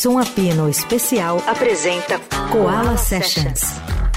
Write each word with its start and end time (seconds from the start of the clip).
Som 0.00 0.16
Apino 0.16 0.66
Especial 0.66 1.42
apresenta 1.46 2.18
Koala 2.50 2.96
Sessions. 2.96 4.09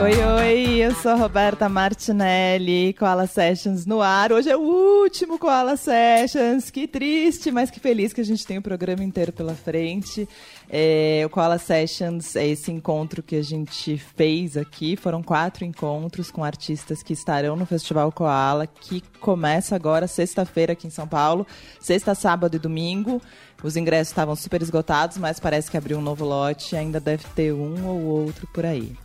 Oi, 0.00 0.12
oi, 0.12 0.76
eu 0.76 0.94
sou 0.94 1.10
a 1.10 1.14
Roberta 1.16 1.68
Martinelli, 1.68 2.92
Koala 2.92 3.26
Sessions 3.26 3.84
no 3.84 4.00
ar. 4.00 4.30
Hoje 4.32 4.48
é 4.48 4.56
o 4.56 4.60
último 4.60 5.40
Koala 5.40 5.76
Sessions. 5.76 6.70
Que 6.70 6.86
triste, 6.86 7.50
mas 7.50 7.68
que 7.68 7.80
feliz 7.80 8.12
que 8.12 8.20
a 8.20 8.24
gente 8.24 8.46
tem 8.46 8.58
o 8.58 8.62
programa 8.62 9.02
inteiro 9.02 9.32
pela 9.32 9.56
frente. 9.56 10.28
É, 10.70 11.24
o 11.26 11.28
Koala 11.28 11.58
Sessions 11.58 12.36
é 12.36 12.46
esse 12.46 12.70
encontro 12.70 13.24
que 13.24 13.34
a 13.34 13.42
gente 13.42 13.98
fez 13.98 14.56
aqui. 14.56 14.94
Foram 14.94 15.20
quatro 15.20 15.64
encontros 15.64 16.30
com 16.30 16.44
artistas 16.44 17.02
que 17.02 17.12
estarão 17.12 17.56
no 17.56 17.66
Festival 17.66 18.12
Koala, 18.12 18.68
que 18.68 19.02
começa 19.18 19.74
agora 19.74 20.06
sexta-feira 20.06 20.74
aqui 20.74 20.86
em 20.86 20.90
São 20.90 21.08
Paulo. 21.08 21.44
Sexta, 21.80 22.14
sábado 22.14 22.54
e 22.54 22.60
domingo. 22.60 23.20
Os 23.64 23.76
ingressos 23.76 24.12
estavam 24.12 24.36
super 24.36 24.62
esgotados, 24.62 25.18
mas 25.18 25.40
parece 25.40 25.68
que 25.68 25.76
abriu 25.76 25.98
um 25.98 26.02
novo 26.02 26.24
lote 26.24 26.76
ainda 26.76 27.00
deve 27.00 27.24
ter 27.34 27.52
um 27.52 27.84
ou 27.84 28.00
outro 28.04 28.46
por 28.54 28.64
aí. 28.64 28.96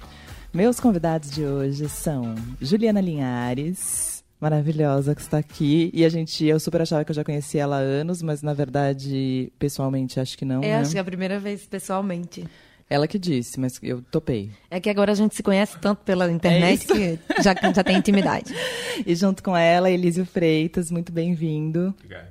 Meus 0.53 0.79
convidados 0.79 1.31
de 1.31 1.43
hoje 1.43 1.89
são 1.89 2.35
Juliana 2.61 3.01
Linhares, 3.01 4.23
maravilhosa 4.39 5.15
que 5.15 5.21
está 5.21 5.39
aqui. 5.39 5.89
E 5.91 6.05
a 6.05 6.09
gente, 6.09 6.45
eu 6.45 6.59
super 6.59 6.79
achava 6.79 7.03
que 7.03 7.09
eu 7.09 7.15
já 7.15 7.23
conhecia 7.23 7.63
ela 7.63 7.77
há 7.77 7.79
anos, 7.79 8.21
mas 8.21 8.43
na 8.43 8.53
verdade, 8.53 9.51
pessoalmente, 9.57 10.19
acho 10.19 10.37
que 10.37 10.45
não. 10.45 10.61
É, 10.61 10.67
né? 10.67 10.75
acho 10.75 10.91
que 10.91 10.97
é 10.99 11.01
a 11.01 11.03
primeira 11.03 11.39
vez 11.39 11.65
pessoalmente. 11.65 12.45
Ela 12.87 13.07
que 13.07 13.17
disse, 13.17 13.59
mas 13.59 13.79
eu 13.81 14.03
topei. 14.11 14.51
É 14.69 14.79
que 14.79 14.91
agora 14.91 15.13
a 15.13 15.15
gente 15.15 15.33
se 15.33 15.41
conhece 15.41 15.75
tanto 15.79 16.03
pela 16.03 16.31
internet 16.31 16.83
É 16.91 17.17
que 17.17 17.19
já, 17.41 17.55
já 17.73 17.83
tem 17.83 17.97
intimidade. 17.97 18.53
E 19.07 19.15
junto 19.15 19.41
com 19.41 19.57
ela, 19.57 19.89
Elísio 19.89 20.23
Freitas, 20.23 20.91
muito 20.91 21.11
bem-vindo. 21.11 21.95
Obrigado. 21.97 22.27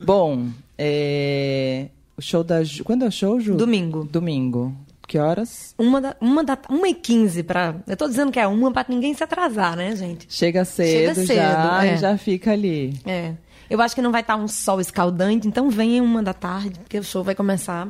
Bom, 0.00 0.46
é, 0.78 1.88
o 2.16 2.22
show 2.22 2.44
da 2.44 2.62
Ju... 2.62 2.84
Quando 2.84 3.04
é 3.04 3.08
o 3.08 3.10
show, 3.10 3.40
Ju? 3.40 3.56
Domingo. 3.56 4.04
Domingo. 4.04 4.72
Que 5.08 5.16
horas? 5.16 5.74
Uma, 5.78 6.02
da, 6.02 6.16
uma, 6.20 6.44
da, 6.44 6.58
uma 6.68 6.86
e 6.86 6.92
quinze 6.92 7.42
pra. 7.42 7.76
Eu 7.86 7.96
tô 7.96 8.06
dizendo 8.06 8.30
que 8.30 8.38
é 8.38 8.46
uma 8.46 8.70
pra 8.70 8.84
ninguém 8.86 9.14
se 9.14 9.24
atrasar, 9.24 9.74
né, 9.74 9.96
gente? 9.96 10.26
Chega 10.28 10.66
cedo, 10.66 11.14
Chega 11.14 11.14
cedo, 11.14 11.34
já 11.34 11.84
é. 11.86 11.96
já 11.96 12.18
fica 12.18 12.52
ali. 12.52 13.00
É. 13.06 13.32
Eu 13.70 13.80
acho 13.80 13.94
que 13.94 14.02
não 14.02 14.12
vai 14.12 14.20
estar 14.20 14.36
um 14.36 14.46
sol 14.46 14.82
escaldante, 14.82 15.48
então 15.48 15.70
venha 15.70 16.02
uma 16.02 16.22
da 16.22 16.34
tarde, 16.34 16.78
porque 16.80 16.98
o 16.98 17.02
show 17.02 17.24
vai 17.24 17.34
começar 17.34 17.88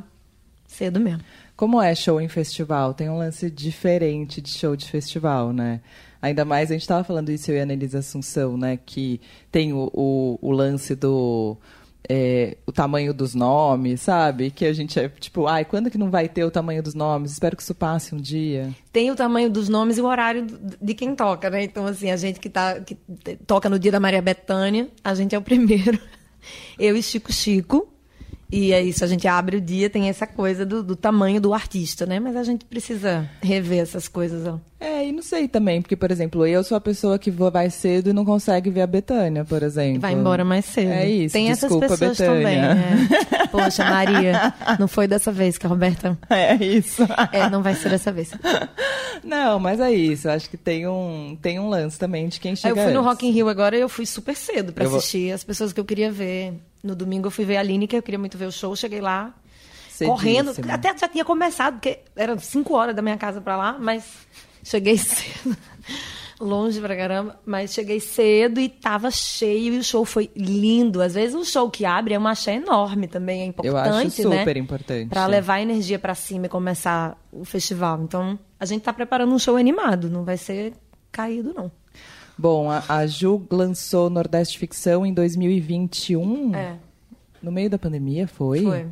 cedo 0.69 1.01
mesmo. 1.01 1.20
Como 1.57 1.83
é 1.83 1.92
show 1.92 2.20
em 2.20 2.29
festival? 2.29 2.95
Tem 2.95 3.11
um 3.11 3.19
lance 3.19 3.51
diferente 3.51 4.41
de 4.41 4.51
show 4.51 4.77
de 4.77 4.89
festival, 4.89 5.53
né? 5.53 5.81
Ainda 6.23 6.45
mais, 6.45 6.70
a 6.70 6.75
gente 6.75 6.83
estava 6.83 7.03
falando 7.03 7.31
isso, 7.31 7.51
eu 7.51 7.57
e 7.57 7.61
a 7.61 7.64
Annelise 7.64 7.97
Assunção, 7.97 8.57
né? 8.57 8.79
Que 8.87 9.20
tem 9.51 9.73
o, 9.73 9.91
o, 9.92 10.39
o 10.41 10.53
lance 10.53 10.95
do... 10.95 11.57
é, 12.09 12.56
o 12.67 12.73
tamanho 12.73 13.12
dos 13.12 13.34
nomes, 13.34 14.01
sabe? 14.01 14.51
Que 14.51 14.64
a 14.64 14.73
gente 14.73 14.98
é 14.98 15.09
tipo, 15.09 15.47
ai, 15.47 15.64
quando 15.64 15.91
que 15.91 15.98
não 15.98 16.11
vai 16.11 16.28
ter 16.28 16.45
o 16.45 16.51
tamanho 16.51 16.83
dos 16.83 16.95
nomes? 16.95 17.33
Espero 17.33 17.56
que 17.56 17.62
isso 17.62 17.75
passe 17.75 18.14
um 18.14 18.19
dia. 18.19 18.75
Tem 18.92 19.11
o 19.11 19.17
tamanho 19.17 19.51
dos 19.51 19.69
nomes 19.69 19.98
e 19.98 20.01
o 20.01 20.06
horário 20.06 20.47
de 20.81 20.95
quem 20.95 21.14
toca, 21.14 21.51
né? 21.51 21.64
Então, 21.64 21.86
assim, 21.86 22.11
a 22.11 22.17
gente 22.17 22.41
que, 22.41 22.48
tá, 22.48 22.81
que 22.81 22.97
toca 23.47 23.69
no 23.69 23.79
dia 23.79 23.92
da 23.92 24.01
Maria 24.01 24.23
Bethânia, 24.23 24.89
a 25.05 25.14
gente 25.14 25.34
é 25.34 25.39
o 25.39 25.42
primeiro. 25.42 25.98
Eu 26.79 26.97
e 26.97 27.03
Chico 27.03 27.33
Chico. 27.33 27.92
E 28.51 28.73
é 28.73 28.83
isso, 28.83 29.05
a 29.05 29.07
gente 29.07 29.29
abre 29.29 29.59
o 29.59 29.61
dia, 29.61 29.91
tem 29.91 30.09
essa 30.09 30.27
coisa 30.27 30.65
do, 30.65 30.83
do 30.83 30.97
tamanho 30.97 31.39
do 31.39 31.53
artista, 31.53 32.07
né? 32.07 32.19
Mas 32.19 32.35
a 32.35 32.43
gente 32.43 32.65
precisa 32.65 33.29
rever 33.43 33.81
essas 33.81 34.09
coisas, 34.09 34.47
ó. 34.47 34.59
É, 34.81 35.07
e 35.07 35.13
não 35.13 35.23
sei 35.23 35.47
também, 35.49 35.83
porque, 35.83 35.97
por 35.97 36.11
exemplo, 36.11 36.47
eu 36.47 36.63
sou 36.65 36.77
a 36.77 36.81
pessoa 36.81 37.19
que 37.19 37.31
vai 37.31 37.69
cedo 37.69 38.09
e 38.09 38.13
não 38.13 38.25
consegue 38.25 38.71
ver 38.71 38.83
a 38.83 38.87
Betânia, 38.87 39.45
por 39.45 39.63
exemplo. 39.63 40.01
Vai 40.01 40.13
embora 40.15 40.45
mais 40.45 40.65
cedo. 40.65 40.91
É 40.93 41.07
isso, 41.07 41.33
Tem 41.35 41.47
desculpa, 41.53 41.85
essas 41.87 41.99
pessoas 41.99 42.19
Betânia. 42.19 42.69
também. 42.75 43.39
é. 43.43 43.47
Poxa, 43.53 43.85
Maria, 43.85 44.55
não 44.79 44.87
foi 44.89 45.07
dessa 45.09 45.31
vez 45.33 45.59
que 45.59 45.67
a 45.67 45.69
Roberta. 45.69 46.17
É 46.31 46.55
isso. 46.55 47.03
É, 47.33 47.51
não 47.51 47.63
vai 47.63 47.75
ser 47.75 47.91
dessa 47.91 48.13
vez. 48.13 48.31
Não, 49.25 49.59
mas 49.59 49.81
é 49.81 49.91
isso. 49.93 50.29
Eu 50.29 50.33
acho 50.33 50.49
que 50.49 50.57
tem 50.57 50.87
um, 50.87 51.37
tem 51.41 51.59
um 51.59 51.69
lance 51.69 51.99
também 51.99 52.29
de 52.29 52.39
quem 52.41 52.55
chega 52.57 52.79
eu 52.81 52.85
fui 52.85 52.92
no 52.92 53.01
antes. 53.01 53.11
Rock 53.11 53.27
in 53.27 53.31
Rio 53.31 53.48
agora 53.48 53.77
e 53.77 53.81
eu 53.81 53.89
fui 53.89 54.07
super 54.07 54.35
cedo 54.37 54.73
pra 54.73 54.85
Eu 54.85 54.91
vou- 54.91 54.98
assistir 54.98 55.33
as 55.33 55.42
pessoas 55.45 55.73
que 55.73 55.81
eu 55.81 55.85
queria 55.85 56.11
ver. 56.11 56.55
No 56.83 56.94
domingo 56.94 57.27
eu 57.27 57.30
fui 57.30 57.44
ver 57.44 57.56
a 57.56 57.61
Aline, 57.61 57.86
que 57.86 57.96
eu 57.96 58.02
queria 58.02 58.18
muito 58.18 58.36
ver 58.39 58.46
o 58.46 58.52
show. 58.52 58.74
Cheguei 58.77 59.00
lá, 59.00 59.34
Cedíssimo. 59.89 60.11
correndo. 60.12 60.52
Até 60.70 60.96
já 60.96 61.08
tinha 61.08 61.24
começado, 61.24 61.74
porque 61.74 62.00
eram 62.16 62.39
5 62.39 62.74
horas 62.74 62.94
da 62.94 63.02
minha 63.02 63.16
casa 63.16 63.40
pra 63.40 63.56
lá, 63.56 63.77
mas 63.78 64.05
cheguei 64.62 64.96
cedo. 64.98 65.56
Longe 66.40 66.80
pra 66.80 66.96
caramba, 66.96 67.36
mas 67.44 67.72
cheguei 67.74 67.98
cedo 67.98 68.61
e 68.61 68.68
tava 68.68 69.11
cheio 69.11 69.74
e 69.74 69.78
o 69.78 69.83
show 69.83 70.05
foi 70.05 70.30
lindo. 70.36 71.02
Às 71.02 71.14
vezes 71.14 71.34
um 71.34 71.42
show 71.44 71.68
que 71.68 71.84
abre 71.84 72.14
é 72.14 72.18
uma 72.18 72.30
axé 72.30 72.55
enorme 72.55 73.08
também, 73.08 73.42
é 73.42 73.45
importante, 73.46 73.72
Eu 73.74 73.77
acho 73.77 74.10
super 74.10 74.55
né? 74.55 74.60
importante. 74.60 75.08
Pra 75.08 75.27
levar 75.27 75.55
a 75.55 75.62
energia 75.62 75.98
pra 75.98 76.14
cima 76.14 76.46
e 76.46 76.48
começar 76.48 77.18
o 77.33 77.45
festival. 77.45 78.00
Então, 78.05 78.39
a 78.60 78.64
gente 78.64 78.83
tá 78.83 78.92
preparando 78.92 79.34
um 79.34 79.39
show 79.39 79.56
animado, 79.56 80.08
não 80.08 80.22
vai 80.22 80.36
ser 80.36 80.74
caído 81.10 81.52
não. 81.52 81.72
Bom, 82.39 82.71
a, 82.71 82.85
a 82.89 83.07
Ju 83.07 83.45
lançou 83.51 84.09
Nordeste 84.09 84.59
Ficção 84.59 85.05
em 85.05 85.13
2021. 85.13 86.55
É. 86.55 86.77
No 87.43 87.51
meio 87.51 87.69
da 87.69 87.79
pandemia, 87.79 88.29
foi? 88.29 88.63
Foi. 88.63 88.87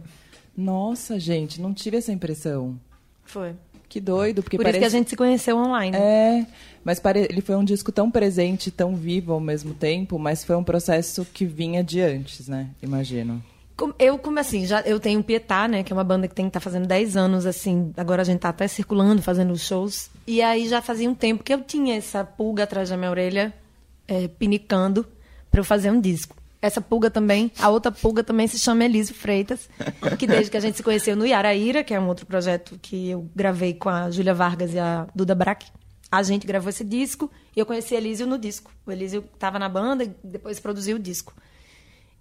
Nossa, 0.57 1.21
gente, 1.21 1.61
não 1.61 1.73
tive 1.73 1.97
essa 1.97 2.12
impressão. 2.12 2.79
Foi. 3.25 3.55
Que 3.89 4.01
doido, 4.01 4.43
porque 4.43 4.57
Por 4.57 4.65
parece... 4.65 4.79
isso 4.79 4.91
que 4.91 4.97
a 4.97 4.99
gente 4.99 5.11
se 5.11 5.17
conheceu 5.17 5.57
online. 5.57 5.97
É, 5.97 6.45
mas 6.84 6.99
pare... 6.99 7.21
ele 7.21 7.41
foi 7.41 7.55
um 7.55 7.65
disco 7.65 7.93
tão 7.93 8.11
presente, 8.11 8.71
tão 8.71 8.97
vivo 8.97 9.33
ao 9.33 9.41
mesmo 9.41 9.75
tempo, 9.75 10.19
mas 10.19 10.45
foi 10.45 10.57
um 10.57 10.65
processo 10.65 11.25
que 11.33 11.45
vinha 11.45 11.84
de 11.84 12.01
antes, 12.01 12.49
né? 12.49 12.69
Imagino. 12.83 13.43
Eu, 13.98 14.19
como 14.19 14.38
assim, 14.38 14.66
já, 14.66 14.81
eu 14.82 14.98
tenho 14.98 15.22
Pietá, 15.22 15.69
né? 15.69 15.82
Que 15.82 15.92
é 15.92 15.97
uma 15.97 16.04
banda 16.04 16.26
que 16.26 16.34
tem 16.34 16.48
tá 16.48 16.60
fazendo 16.60 16.87
10 16.87 17.16
anos, 17.16 17.44
assim. 17.44 17.92
Agora 17.97 18.22
a 18.22 18.25
gente 18.25 18.41
tá 18.41 18.48
até 18.48 18.66
circulando, 18.66 19.20
fazendo 19.20 19.56
shows. 19.56 20.09
E 20.26 20.41
aí 20.41 20.66
já 20.66 20.81
fazia 20.81 21.09
um 21.09 21.14
tempo 21.14 21.44
que 21.44 21.53
eu 21.53 21.62
tinha 21.62 21.94
essa 21.97 22.25
pulga 22.25 22.62
atrás 22.62 22.88
da 22.88 22.97
minha 22.97 23.10
orelha, 23.10 23.53
é, 24.09 24.28
pinicando, 24.28 25.06
pra 25.50 25.60
eu 25.60 25.65
fazer 25.65 25.91
um 25.91 26.00
disco. 26.00 26.36
Essa 26.60 26.81
pulga 26.81 27.10
também, 27.10 27.53
a 27.59 27.69
outra 27.69 27.92
pulga 27.92 28.25
também 28.25 28.47
se 28.47 28.59
chama 28.59 28.84
Elise 28.84 29.12
Freitas, 29.12 29.69
que 30.19 30.26
desde 30.26 30.50
que 30.50 30.56
a 30.56 30.60
gente 30.60 30.78
se 30.78 30.82
conheceu 30.82 31.15
no 31.15 31.26
Yaraíra, 31.26 31.84
que 31.84 31.92
é 31.92 32.00
um 32.00 32.09
outro 32.09 32.25
projeto 32.26 32.78
que 32.81 33.10
eu 33.10 33.28
gravei 33.36 33.75
com 33.75 33.88
a 33.88 34.10
Júlia 34.10 34.34
Vargas 34.34 34.72
e 34.72 34.78
a 34.78 35.06
Duda 35.15 35.34
Brack. 35.34 35.66
A 36.10 36.22
gente 36.22 36.47
gravou 36.47 36.70
esse 36.70 36.82
disco 36.82 37.31
e 37.54 37.60
eu 37.60 37.66
conheci 37.66 37.94
Elísio 37.94 38.26
no 38.26 38.38
disco. 38.38 38.72
O 38.86 38.91
Elísio 38.91 39.25
estava 39.34 39.59
na 39.59 39.69
banda 39.69 40.04
e 40.04 40.10
depois 40.25 40.59
produziu 40.59 40.97
o 40.97 40.98
disco. 40.98 41.34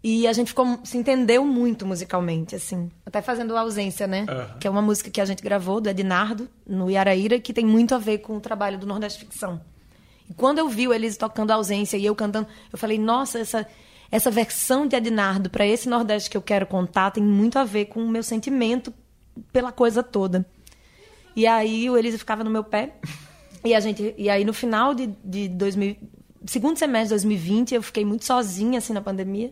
E 0.07 0.27
a 0.27 0.33
gente 0.33 0.49
ficou, 0.49 0.77
se 0.83 0.99
entendeu 0.99 1.43
muito 1.43 1.83
musicalmente, 1.83 2.55
assim. 2.55 2.91
Até 3.03 3.23
fazendo 3.23 3.57
ausência, 3.57 4.05
né? 4.05 4.27
Que 4.59 4.67
é 4.67 4.69
uma 4.69 4.79
música 4.79 5.09
que 5.09 5.19
a 5.19 5.25
gente 5.25 5.41
gravou, 5.41 5.81
do 5.81 5.89
Ednardo, 5.89 6.47
no 6.63 6.91
Iaraíra, 6.91 7.39
que 7.39 7.51
tem 7.51 7.66
muito 7.66 7.95
a 7.95 7.97
ver 7.97 8.19
com 8.19 8.38
o 8.38 8.39
trabalho 8.39 8.77
do 8.77 8.85
Nordeste 8.85 9.17
Ficção. 9.17 9.59
E 10.29 10.33
quando 10.35 10.59
eu 10.59 10.69
vi 10.69 10.88
o 10.88 10.94
Elise 10.94 11.17
tocando 11.17 11.49
a 11.49 11.55
ausência 11.55 11.97
e 11.97 12.05
eu 12.05 12.13
cantando, 12.13 12.47
eu 12.71 12.77
falei, 12.77 12.99
nossa, 12.99 13.39
essa, 13.39 13.67
essa 14.11 14.29
versão 14.29 14.85
de 14.85 14.95
Ednardo 14.95 15.49
para 15.49 15.65
esse 15.65 15.89
Nordeste 15.89 16.29
que 16.29 16.38
eu 16.38 16.41
quero 16.44 16.67
contar 16.67 17.09
tem 17.09 17.23
muito 17.23 17.57
a 17.57 17.63
ver 17.63 17.85
com 17.85 17.99
o 17.99 18.07
meu 18.07 18.21
sentimento 18.21 18.94
pela 19.51 19.71
coisa 19.71 20.03
toda. 20.03 20.45
E 21.35 21.47
aí 21.47 21.89
o 21.89 21.97
Elise 21.97 22.19
ficava 22.19 22.44
no 22.44 22.51
meu 22.51 22.63
pé. 22.63 22.94
E 23.63 23.73
a 23.73 23.79
gente 23.79 24.13
e 24.19 24.29
aí 24.29 24.45
no 24.45 24.53
final 24.53 24.94
de, 24.94 25.07
de 25.23 25.47
2000, 25.47 25.97
segundo 26.45 26.77
semestre 26.77 27.17
de 27.17 27.23
2020, 27.23 27.73
eu 27.73 27.81
fiquei 27.81 28.05
muito 28.05 28.23
sozinha 28.23 28.77
assim 28.77 28.94
na 28.94 29.01
pandemia. 29.01 29.51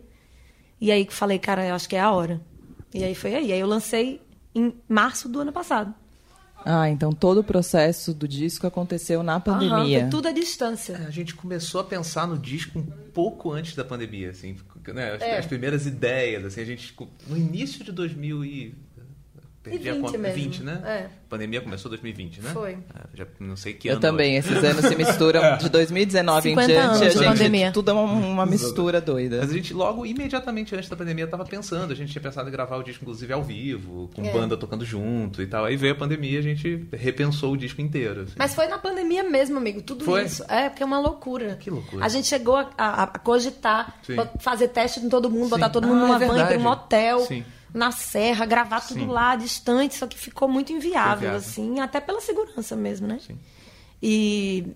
E 0.83 0.91
aí 0.91 1.05
que 1.05 1.13
falei, 1.13 1.39
cara, 1.39 1.65
eu 1.65 1.73
acho 1.73 1.87
que 1.87 1.95
é 1.95 2.01
a 2.01 2.11
hora. 2.11 2.41
E 2.93 3.01
aí 3.05 3.15
foi 3.15 3.33
aí. 3.33 3.53
Aí 3.53 3.59
eu 3.61 3.65
lancei 3.67 4.19
em 4.53 4.73
março 4.89 5.29
do 5.29 5.39
ano 5.39 5.53
passado. 5.53 5.93
Ah, 6.65 6.89
então 6.89 7.13
todo 7.13 7.37
o 7.39 7.43
processo 7.43 8.13
do 8.13 8.27
disco 8.27 8.67
aconteceu 8.67 9.23
na 9.23 9.35
Aham, 9.35 9.41
pandemia. 9.41 10.01
foi 10.01 10.09
tudo 10.09 10.27
à 10.27 10.31
distância. 10.33 10.97
A 11.07 11.09
gente 11.09 11.35
começou 11.35 11.79
a 11.79 11.85
pensar 11.85 12.27
no 12.27 12.37
disco 12.37 12.79
um 12.79 12.83
pouco 13.13 13.49
antes 13.53 13.75
da 13.75 13.85
pandemia, 13.85 14.31
assim, 14.31 14.57
né? 14.93 15.13
As, 15.13 15.21
É. 15.21 15.37
as 15.37 15.45
primeiras 15.45 15.85
ideias, 15.85 16.43
assim, 16.43 16.59
a 16.59 16.65
gente 16.65 16.93
no 17.27 17.37
início 17.37 17.81
de 17.85 17.91
2000 17.93 18.43
e 18.43 18.75
perdi 19.63 19.89
a 19.89 19.93
20 19.93 20.01
conta, 20.01 20.17
mesmo. 20.17 20.35
20, 20.43 20.63
né? 20.63 20.81
É. 20.85 20.97
A 21.05 21.29
pandemia 21.29 21.61
começou 21.61 21.89
em 21.89 21.93
2020, 21.93 22.41
né? 22.41 22.49
Foi. 22.53 22.71
É, 22.73 22.77
já 23.15 23.25
não 23.39 23.55
sei 23.55 23.73
que 23.73 23.87
Eu 23.87 23.93
ano. 23.93 24.01
também, 24.01 24.35
esses 24.35 24.63
anos 24.63 24.85
se 24.85 24.95
misturam 24.95 25.41
de 25.57 25.69
2019 25.69 26.49
em 26.49 26.51
50 26.51 26.67
diante, 26.67 26.85
anos 26.85 27.01
a 27.01 27.05
de 27.07 27.13
gente, 27.13 27.25
pandemia. 27.25 27.71
tudo 27.71 27.89
é 27.89 27.93
uma, 27.93 28.03
uma 28.03 28.45
mistura 28.45 28.99
doida. 29.01 29.37
Mas 29.39 29.49
a 29.49 29.53
gente 29.53 29.73
logo, 29.73 30.05
imediatamente 30.05 30.75
antes 30.75 30.89
da 30.89 30.95
pandemia, 30.95 31.25
tava 31.25 31.45
pensando. 31.45 31.91
A 31.91 31.95
gente 31.95 32.11
tinha 32.11 32.21
pensado 32.21 32.47
em 32.47 32.51
gravar 32.51 32.77
o 32.77 32.83
disco, 32.83 33.03
inclusive, 33.03 33.33
ao 33.33 33.41
vivo, 33.41 34.09
com 34.15 34.23
É. 34.23 34.31
banda 34.31 34.55
tocando 34.57 34.85
junto 34.85 35.41
e 35.41 35.47
tal. 35.47 35.65
Aí 35.65 35.75
veio 35.75 35.93
a 35.93 35.95
pandemia 35.97 36.37
a 36.39 36.41
gente 36.43 36.85
repensou 36.91 37.53
o 37.53 37.57
disco 37.57 37.81
inteiro. 37.81 38.21
assim. 38.21 38.33
Mas 38.37 38.53
foi 38.53 38.67
na 38.67 38.77
pandemia 38.77 39.23
mesmo, 39.23 39.57
amigo, 39.57 39.81
tudo 39.81 40.03
Foi? 40.05 40.23
isso. 40.25 40.43
É, 40.47 40.69
porque 40.69 40.83
é 40.83 40.85
uma 40.85 40.99
loucura. 40.99 41.55
Que 41.59 41.69
loucura. 41.69 42.05
A 42.05 42.09
gente 42.09 42.27
chegou 42.27 42.57
a, 42.57 42.69
a- 42.77 43.03
a 43.03 43.07
cogitar, 43.19 43.95
Sim. 44.03 44.15
fazer 44.39 44.67
teste 44.67 44.99
em 44.99 45.09
todo 45.09 45.29
mundo, 45.29 45.45
Sim. 45.45 45.49
botar 45.51 45.69
todo 45.69 45.87
mundo 45.87 46.03
Ah, 46.03 46.07
numa 46.07 46.23
é 46.23 46.27
van, 46.27 46.45
pra 46.47 46.57
um 46.57 46.61
motel, 46.61 47.19
Sim. 47.21 47.43
Na 47.73 47.91
serra, 47.91 48.45
gravar 48.45 48.81
tudo 48.81 49.01
Sim. 49.01 49.07
lá, 49.07 49.35
distante, 49.35 49.95
só 49.95 50.05
que 50.05 50.17
ficou 50.17 50.47
muito 50.47 50.71
inviável, 50.71 51.35
assim, 51.35 51.79
até 51.79 51.99
pela 51.99 52.21
segurança 52.21 52.75
mesmo, 52.75 53.07
né? 53.07 53.19
Sim. 53.25 53.37
E 54.01 54.67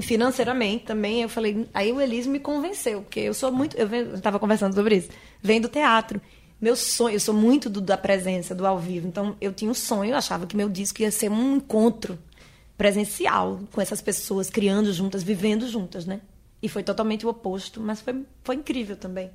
financeiramente 0.00 0.84
também, 0.84 1.22
eu 1.22 1.28
falei, 1.28 1.66
aí 1.72 1.92
o 1.92 2.00
Elise 2.00 2.28
me 2.28 2.38
convenceu, 2.38 3.02
porque 3.02 3.20
eu 3.20 3.32
sou 3.32 3.50
muito, 3.50 3.76
eu 3.76 4.14
estava 4.14 4.38
conversando 4.38 4.74
sobre 4.74 4.96
isso, 4.96 5.08
vem 5.40 5.60
do 5.60 5.68
teatro. 5.68 6.20
meu 6.60 6.76
sonho, 6.76 7.14
eu 7.14 7.20
sou 7.20 7.34
muito 7.34 7.70
do, 7.70 7.80
da 7.80 7.96
presença, 7.96 8.54
do 8.54 8.66
ao 8.66 8.78
vivo. 8.78 9.08
Então, 9.08 9.36
eu 9.40 9.52
tinha 9.52 9.70
um 9.70 9.74
sonho, 9.74 10.10
eu 10.10 10.16
achava 10.16 10.46
que 10.46 10.56
meu 10.56 10.68
disco 10.68 11.00
ia 11.00 11.10
ser 11.10 11.30
um 11.30 11.56
encontro 11.56 12.18
presencial 12.76 13.60
com 13.72 13.80
essas 13.80 14.02
pessoas, 14.02 14.50
criando 14.50 14.92
juntas, 14.92 15.22
vivendo 15.22 15.66
juntas, 15.66 16.04
né? 16.04 16.20
E 16.60 16.68
foi 16.68 16.82
totalmente 16.82 17.24
o 17.24 17.28
oposto, 17.28 17.80
mas 17.80 18.00
foi, 18.00 18.24
foi 18.42 18.56
incrível 18.56 18.96
também. 18.96 19.30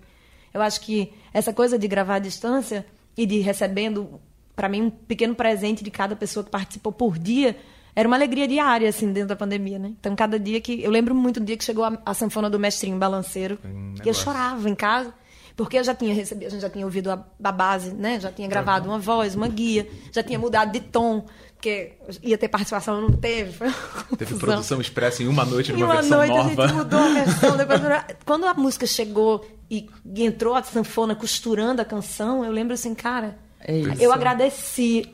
Eu 0.54 0.62
acho 0.62 0.82
que 0.82 1.14
essa 1.34 1.54
coisa 1.54 1.78
de 1.78 1.88
gravar 1.88 2.16
à 2.16 2.20
distância 2.20 2.86
e 3.18 3.26
de 3.26 3.40
recebendo, 3.40 4.20
para 4.56 4.68
mim, 4.68 4.84
um 4.84 4.90
pequeno 4.90 5.36
presente 5.36 5.84
de 5.84 5.92
cada 5.92 6.16
pessoa 6.16 6.44
que 6.44 6.50
participou 6.50 6.92
por 6.92 7.18
dia, 7.18 7.56
era 7.96 8.08
uma 8.08 8.16
alegria 8.16 8.48
diária, 8.48 8.88
assim, 8.88 9.12
dentro 9.12 9.30
da 9.30 9.36
pandemia, 9.36 9.78
né? 9.78 9.94
Então, 10.00 10.16
cada 10.16 10.40
dia 10.40 10.62
que. 10.62 10.82
Eu 10.82 10.92
lembro 10.92 11.14
muito 11.14 11.40
do 11.40 11.46
dia 11.46 11.58
que 11.58 11.64
chegou 11.64 11.84
a, 11.84 11.98
a 12.06 12.14
sanfona 12.14 12.50
do 12.50 12.60
mestrinho 12.60 12.98
balanceiro, 12.98 13.60
um 13.66 13.96
que 13.96 14.10
eu 14.10 14.14
chorava 14.14 14.70
em 14.70 14.76
casa. 14.76 15.14
Porque 15.56 15.78
eu 15.78 15.84
já 15.84 15.94
tinha 15.94 16.14
recebido, 16.14 16.48
a 16.48 16.50
gente 16.50 16.62
já 16.62 16.70
tinha 16.70 16.86
ouvido 16.86 17.12
a, 17.12 17.26
a 17.44 17.52
base, 17.52 17.94
né? 17.94 18.20
Já 18.20 18.32
tinha 18.32 18.48
gravado 18.48 18.88
uma 18.88 18.98
voz, 18.98 19.36
uma 19.36 19.50
guia, 19.50 19.88
já 20.12 20.24
tinha 20.24 20.40
mudado 20.40 20.72
de 20.72 20.80
tom, 20.80 21.26
porque 21.56 21.92
ia 22.24 22.38
ter 22.38 22.48
participação, 22.48 23.02
não 23.02 23.12
teve. 23.12 23.60
Teve 24.18 24.36
produção 24.38 24.80
expressa 24.80 25.22
em 25.22 25.28
uma 25.28 25.46
noite 25.46 25.74
numa 25.74 25.86
uma 25.86 25.94
versão 25.96 26.18
noite 26.18 26.34
nova. 26.34 26.64
a 26.64 26.68
gente 26.68 26.76
mudou 26.78 27.00
a 27.00 27.10
versão. 27.10 27.58
Depois, 27.58 27.82
quando 28.26 28.46
a 28.46 28.54
música 28.54 28.88
chegou 28.88 29.46
e, 29.72 29.90
entrou 30.24 30.54
a 30.54 30.62
sanfona 30.62 31.16
costurando 31.16 31.82
a 31.82 31.86
canção, 31.86 32.44
eu 32.46 32.52
lembro 32.52 32.74
assim, 32.74 32.94
cara, 32.94 33.38
É 33.62 33.78
isso. 33.80 34.04
eu 34.04 34.12
agradeci 34.12 35.10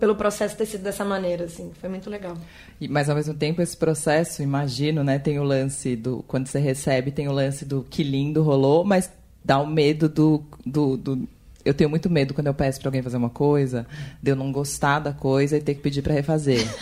pelo 0.00 0.16
processo 0.16 0.56
ter 0.56 0.66
sido 0.66 0.82
dessa 0.82 1.04
maneira, 1.04 1.44
assim. 1.44 1.70
Foi 1.80 1.88
muito 1.88 2.10
legal. 2.10 2.36
E, 2.80 2.88
mas 2.88 3.08
ao 3.08 3.14
mesmo 3.14 3.32
tempo 3.34 3.62
esse 3.62 3.76
processo, 3.76 4.42
imagino, 4.42 5.04
né? 5.04 5.18
Tem 5.20 5.38
o 5.38 5.44
lance 5.44 5.94
do 5.94 6.24
quando 6.26 6.48
você 6.48 6.58
recebe, 6.58 7.12
tem 7.12 7.28
o 7.28 7.32
lance 7.32 7.64
do 7.64 7.86
que 7.88 8.02
lindo 8.02 8.42
rolou, 8.42 8.82
mas 8.84 9.08
dá 9.44 9.58
o 9.60 9.66
medo 9.66 10.08
do, 10.08 10.42
do, 10.66 10.96
do- 10.96 11.28
eu 11.64 11.72
tenho 11.72 11.88
muito 11.88 12.10
medo 12.10 12.34
quando 12.34 12.48
eu 12.48 12.54
peço 12.54 12.80
pra 12.80 12.88
alguém 12.88 13.02
fazer 13.02 13.16
uma 13.16 13.30
coisa, 13.30 13.86
de 14.20 14.32
eu 14.32 14.36
não 14.36 14.50
gostar 14.50 14.98
da 14.98 15.12
coisa 15.12 15.56
e 15.56 15.60
ter 15.60 15.74
que 15.76 15.80
pedir 15.80 16.02
pra 16.02 16.12
refazer. 16.12 16.66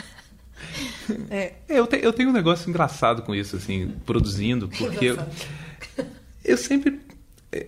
É, 1.31 1.55
Eu, 1.69 1.87
te- 1.87 2.00
eu 2.02 2.12
tenho 2.12 2.28
um 2.28 2.32
negócio 2.32 2.69
engraçado 2.69 3.22
com 3.22 3.34
isso, 3.34 3.56
assim, 3.56 3.93
produzindo, 4.06 4.69
porque 4.69 5.06
eu, 5.06 5.19
eu 6.44 6.56
sempre 6.56 7.00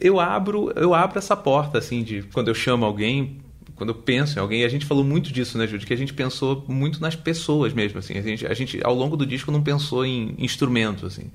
eu 0.01 0.21
abro 0.21 0.73
eu 0.77 0.95
abro 0.95 1.19
essa 1.19 1.37
porta 1.37 1.79
assim 1.79 2.03
de 2.03 2.23
quando 2.33 2.49
eu 2.49 2.55
chamo 2.55 2.85
alguém 2.85 3.39
quando 3.75 3.91
eu 3.91 3.95
penso 3.97 4.39
em 4.39 4.41
alguém 4.41 4.65
a 4.65 4.69
gente 4.69 4.87
falou 4.87 5.03
muito 5.03 5.33
disso 5.33 5.59
né 5.59 5.67
Júlio 5.67 5.87
que 5.87 5.93
a 5.93 5.97
gente 5.97 6.15
pensou 6.15 6.65
muito 6.69 7.01
nas 7.01 7.17
pessoas 7.17 7.73
mesmo 7.73 7.99
assim 7.99 8.17
a 8.17 8.23
gente, 8.23 8.47
a 8.47 8.55
gente 8.55 8.81
ao 8.85 8.95
longo 8.95 9.17
do 9.17 9.27
disco 9.27 9.51
não 9.51 9.63
pensou 9.63 10.05
em 10.07 10.35
instrumento 10.39 11.07
assim 11.07 11.31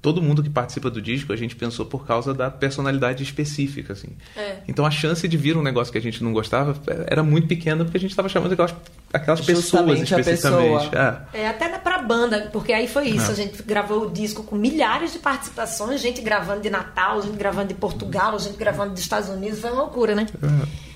todo 0.00 0.22
mundo 0.22 0.44
que 0.44 0.50
participa 0.50 0.88
do 0.88 1.02
disco 1.02 1.32
a 1.32 1.36
gente 1.36 1.56
pensou 1.56 1.84
por 1.84 2.06
causa 2.06 2.32
da 2.32 2.48
personalidade 2.50 3.24
específica 3.24 3.94
assim 3.94 4.10
É. 4.36 4.58
então 4.68 4.86
a 4.86 4.90
chance 4.92 5.26
de 5.26 5.36
vir 5.36 5.56
um 5.56 5.62
negócio 5.62 5.90
que 5.90 5.98
a 5.98 6.02
gente 6.02 6.22
não 6.22 6.32
gostava 6.32 6.80
era 7.08 7.24
muito 7.24 7.48
pequena 7.48 7.84
porque 7.84 7.96
a 7.96 8.00
gente 8.00 8.10
estava 8.10 8.28
chamando 8.28 8.52
aquelas 8.52 8.74
aquelas 9.12 9.40
pessoas 9.40 9.64
Justamente 9.64 10.04
especificamente 10.04 10.90
pessoa. 10.90 11.28
É. 11.32 11.40
É, 11.40 11.48
até 11.48 11.68
pra 11.78 11.97
banda, 12.08 12.48
porque 12.52 12.72
aí 12.72 12.88
foi 12.88 13.08
isso. 13.10 13.28
É. 13.28 13.32
A 13.32 13.36
gente 13.36 13.62
gravou 13.62 14.06
o 14.06 14.10
disco 14.10 14.42
com 14.42 14.56
milhares 14.56 15.12
de 15.12 15.18
participações, 15.18 16.00
gente 16.00 16.20
gravando 16.22 16.62
de 16.62 16.70
Natal, 16.70 17.22
gente 17.22 17.36
gravando 17.36 17.68
de 17.68 17.74
Portugal, 17.74 18.38
gente 18.38 18.56
gravando 18.56 18.94
dos 18.94 19.02
Estados 19.02 19.28
Unidos, 19.28 19.60
foi 19.60 19.70
uma 19.70 19.82
loucura, 19.82 20.14
né? 20.14 20.26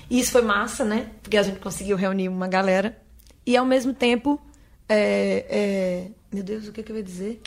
E 0.09 0.19
isso 0.19 0.31
foi 0.31 0.41
massa, 0.41 0.83
né? 0.83 1.07
Porque 1.21 1.37
a 1.37 1.43
gente 1.43 1.59
conseguiu 1.59 1.95
reunir 1.95 2.27
uma 2.27 2.47
galera. 2.47 2.97
E 3.45 3.55
ao 3.55 3.65
mesmo 3.65 3.93
tempo. 3.93 4.41
é, 4.89 5.45
é, 5.49 6.07
Meu 6.33 6.43
Deus, 6.43 6.67
o 6.67 6.71
que, 6.71 6.81
que 6.81 6.91
eu 6.91 6.97
ia 6.97 7.03
dizer? 7.03 7.39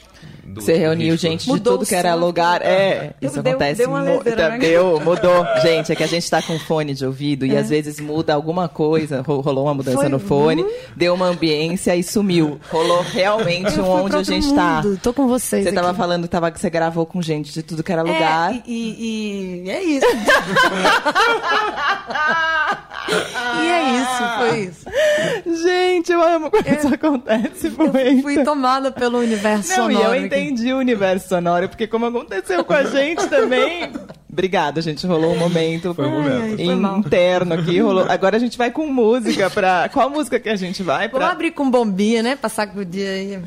do- 0.44 0.60
Você 0.60 0.74
reuniu 0.74 1.14
disco. 1.16 1.28
gente 1.28 1.44
de 1.44 1.48
Mudou 1.50 1.72
tudo 1.74 1.82
o 1.82 1.86
que 1.86 1.94
era 1.94 2.14
lugar. 2.14 2.62
É, 2.62 3.14
Eu- 3.20 3.28
isso 3.28 3.42
deu- 3.42 3.52
acontece. 3.54 3.78
deu 3.78 3.88
uma 3.88 4.00
leseira, 4.00 4.48
né? 4.50 4.58
Deu, 4.58 5.00
mudou. 5.00 5.44
Gente, 5.60 5.90
é 5.92 5.96
que 5.96 6.04
a 6.04 6.06
gente 6.06 6.30
tá 6.30 6.40
com 6.40 6.56
fone 6.58 6.94
de 6.94 7.04
ouvido 7.04 7.44
e 7.44 7.56
às 7.56 7.68
vezes 7.68 7.98
muda 7.98 8.32
alguma 8.32 8.68
coisa. 8.68 9.22
ro- 9.22 9.40
Rolou 9.40 9.64
uma 9.64 9.74
mudança 9.74 9.98
Foi- 9.98 10.08
no 10.08 10.20
fone, 10.20 10.64
deu 10.94 11.14
uma 11.14 11.26
ambiência 11.26 11.96
e 11.96 12.02
sumiu. 12.04 12.60
Rolou 12.70 13.02
realmente 13.02 13.78
um 13.80 13.88
onde 13.90 14.14
a 14.16 14.22
gente 14.22 14.54
tá. 14.54 14.82
mundo. 14.84 15.00
Tô 15.02 15.12
com 15.12 15.26
vocês. 15.26 15.64
Você 15.64 15.72
tava 15.72 15.88
aqui. 15.88 15.96
falando 15.98 16.22
que, 16.22 16.28
tava, 16.28 16.50
que 16.52 16.60
você 16.60 16.70
gravou 16.70 17.04
com 17.04 17.20
gente 17.20 17.52
de 17.52 17.62
tudo 17.64 17.82
que 17.82 17.90
era 17.90 18.02
lugar. 18.02 18.54
É, 18.54 18.62
e, 18.66 18.72
e- 18.72 19.62
e 19.66 19.70
é 19.70 19.82
isso. 19.82 20.06
e 23.08 23.66
é 23.68 24.00
isso, 24.00 24.38
foi 24.38 24.58
isso. 24.60 25.62
Gente, 25.62 26.12
eu 26.12 26.22
amo 26.22 26.50
quando 26.50 26.66
isso 26.68 26.88
acontece. 26.92 27.66
Eu 27.66 28.22
fui 28.22 28.42
tomada 28.44 28.90
pelo 28.90 29.18
universo 29.18 29.68
Não, 29.76 29.90
e 29.90 29.94
sonoro. 29.94 30.08
eu 30.08 30.12
aqui. 30.12 30.26
entendi 30.26 30.72
o 30.72 30.78
universo 30.78 31.28
sonoro, 31.28 31.68
porque 31.68 31.86
como 31.86 32.06
aconteceu 32.06 32.64
com 32.64 32.72
a 32.72 32.84
gente 32.84 33.26
também. 33.28 33.92
Obrigada, 34.30 34.82
gente. 34.82 35.06
Rolou 35.06 35.32
um 35.32 35.38
momento, 35.38 35.94
Foi 35.94 36.06
um 36.06 36.10
momento. 36.10 36.56
Foi 36.56 36.98
interno 36.98 37.54
aqui. 37.54 37.80
Rolou. 37.80 38.04
Agora 38.06 38.36
a 38.36 38.38
gente 38.38 38.58
vai 38.58 38.70
com 38.70 38.86
música 38.86 39.48
pra. 39.48 39.88
Qual 39.90 40.10
música 40.10 40.38
que 40.38 40.48
a 40.50 40.56
gente 40.56 40.82
vai? 40.82 41.08
Vamos 41.08 41.24
Pra... 41.24 41.30
abrir 41.32 41.52
com 41.52 41.70
bombinha, 41.70 42.22
né? 42.22 42.36
Pra 42.36 42.50
sacudir 42.50 43.06
aí. 43.08 43.42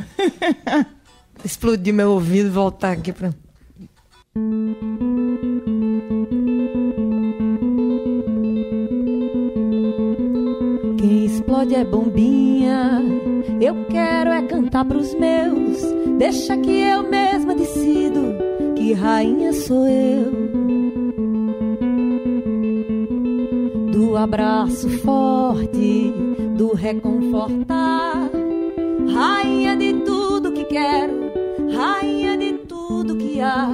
Explodir 1.46 1.94
meu 1.94 2.12
ouvido 2.12 2.48
e 2.48 2.52
voltar 2.52 2.92
aqui 2.94 3.14
pra. 3.14 3.30
Explode 11.50 11.74
é 11.74 11.84
bombinha. 11.84 13.02
Eu 13.60 13.86
quero 13.86 14.30
é 14.30 14.42
cantar 14.44 14.86
pros 14.86 15.16
meus. 15.16 15.82
Deixa 16.20 16.56
que 16.56 16.80
eu 16.80 17.10
mesma 17.10 17.56
decido 17.56 18.36
que 18.76 18.94
rainha 18.94 19.52
sou 19.52 19.88
eu. 19.88 20.32
Do 23.92 24.16
abraço 24.16 24.88
forte, 25.00 26.14
do 26.56 26.76
reconfortar. 26.76 28.30
Rainha 29.12 29.76
de 29.76 29.94
tudo 30.06 30.52
que 30.52 30.66
quero, 30.66 31.32
rainha 31.76 32.38
de 32.38 32.54
tudo 32.60 33.16
que 33.16 33.42
há. 33.42 33.70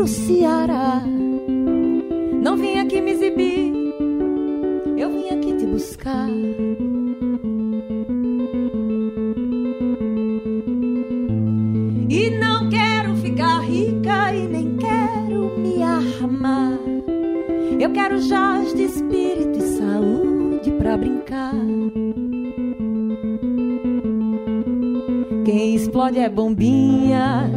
Pro 0.00 0.08
Ceará. 0.08 1.02
Não 2.42 2.56
vim 2.56 2.78
aqui 2.78 3.02
me 3.02 3.10
exibir, 3.10 3.70
eu 4.96 5.10
vim 5.10 5.28
aqui 5.28 5.54
te 5.58 5.66
buscar. 5.66 6.26
E 12.08 12.30
não 12.30 12.70
quero 12.70 13.14
ficar 13.16 13.60
rica 13.60 14.34
e 14.34 14.48
nem 14.48 14.74
quero 14.78 15.58
me 15.58 15.82
armar. 15.82 16.78
Eu 17.78 17.92
quero 17.92 18.20
jazz 18.20 18.72
de 18.72 18.84
espírito 18.84 19.58
e 19.58 19.62
saúde 19.76 20.72
pra 20.78 20.96
brincar. 20.96 21.52
Quem 25.44 25.74
explode 25.74 26.18
é 26.18 26.28
bombinha. 26.30 27.50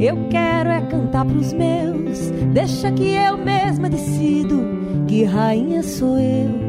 Eu 0.00 0.28
quero 0.30 0.70
é 0.70 0.77
cantar 0.98 1.24
pros 1.24 1.52
meus. 1.52 2.30
Deixa 2.52 2.90
que 2.90 3.14
eu 3.14 3.38
mesma 3.38 3.88
decido 3.88 4.58
que 5.06 5.24
rainha 5.24 5.82
sou 5.82 6.18
eu. 6.18 6.68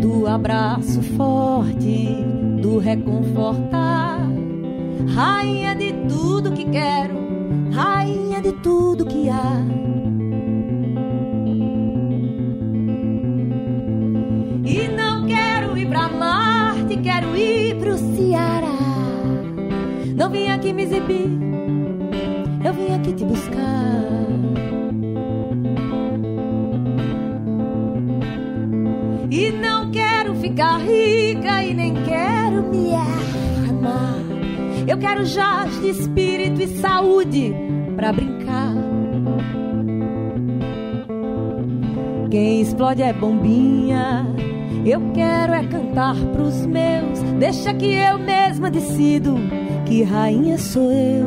Do 0.00 0.26
abraço 0.26 1.02
forte, 1.16 2.24
do 2.62 2.78
reconfortar. 2.78 4.20
Rainha 5.14 5.74
de 5.74 5.92
tudo 6.08 6.52
que 6.52 6.64
quero, 6.64 7.14
rainha 7.72 8.40
de 8.40 8.52
tudo 8.52 9.06
que 9.06 9.28
há. 9.28 9.75
Não 20.16 20.30
vim 20.30 20.48
aqui 20.48 20.72
me 20.72 20.84
exibir, 20.84 21.28
eu 22.64 22.72
vim 22.72 22.94
aqui 22.94 23.12
te 23.12 23.22
buscar. 23.22 23.66
E 29.30 29.50
não 29.52 29.90
quero 29.90 30.34
ficar 30.36 30.78
rica 30.78 31.62
e 31.62 31.74
nem 31.74 31.92
quero 32.04 32.62
me 32.62 32.94
armar. 32.94 34.16
Eu 34.88 34.96
quero 34.96 35.22
jazz 35.24 35.78
de 35.82 35.90
espírito 35.90 36.62
e 36.62 36.68
saúde 36.78 37.54
pra 37.94 38.10
brincar. 38.10 38.72
Quem 42.30 42.62
explode 42.62 43.02
é 43.02 43.12
bombinha. 43.12 44.34
Eu 44.86 45.12
quero 45.12 45.52
é 45.52 45.62
cantar 45.66 46.16
pros 46.32 46.64
meus. 46.64 47.20
Deixa 47.38 47.74
que 47.74 47.92
eu 47.92 48.18
mesma 48.18 48.70
decido 48.70 49.36
que 49.86 50.02
rainha 50.02 50.58
sou 50.58 50.90
eu. 50.90 51.26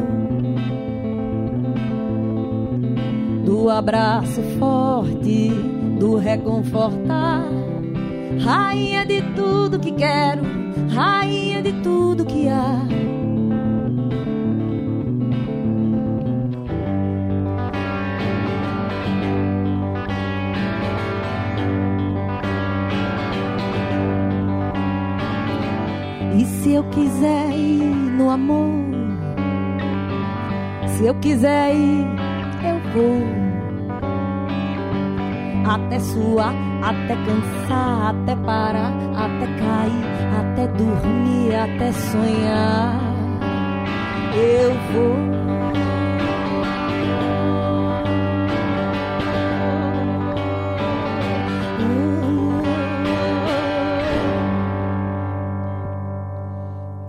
Do 3.46 3.70
abraço 3.70 4.42
forte, 4.60 5.50
do 5.98 6.18
reconfortar. 6.18 7.46
Rainha 8.42 9.06
de 9.06 9.22
tudo 9.34 9.80
que 9.80 9.92
quero, 9.94 10.42
rainha 10.94 11.62
de 11.62 11.72
tudo 11.82 12.26
que 12.26 12.48
há. 12.48 12.86
E 26.38 26.46
se 26.46 26.74
eu 26.74 26.84
quiser 26.86 27.52
ir 27.52 27.89
no 28.20 28.30
amor, 28.30 28.84
se 30.88 31.06
eu 31.06 31.16
quiser 31.16 31.74
ir, 31.74 32.06
eu 32.68 32.78
vou. 32.92 33.40
Até 35.74 36.00
suar, 36.00 36.54
até 36.82 37.16
cansar, 37.16 38.10
até 38.10 38.36
parar, 38.36 38.94
até 39.16 39.46
cair, 39.62 40.04
até 40.40 40.68
dormir, 40.68 41.56
até 41.56 41.92
sonhar. 41.94 43.00
Eu 44.36 44.74
vou. 44.92 45.49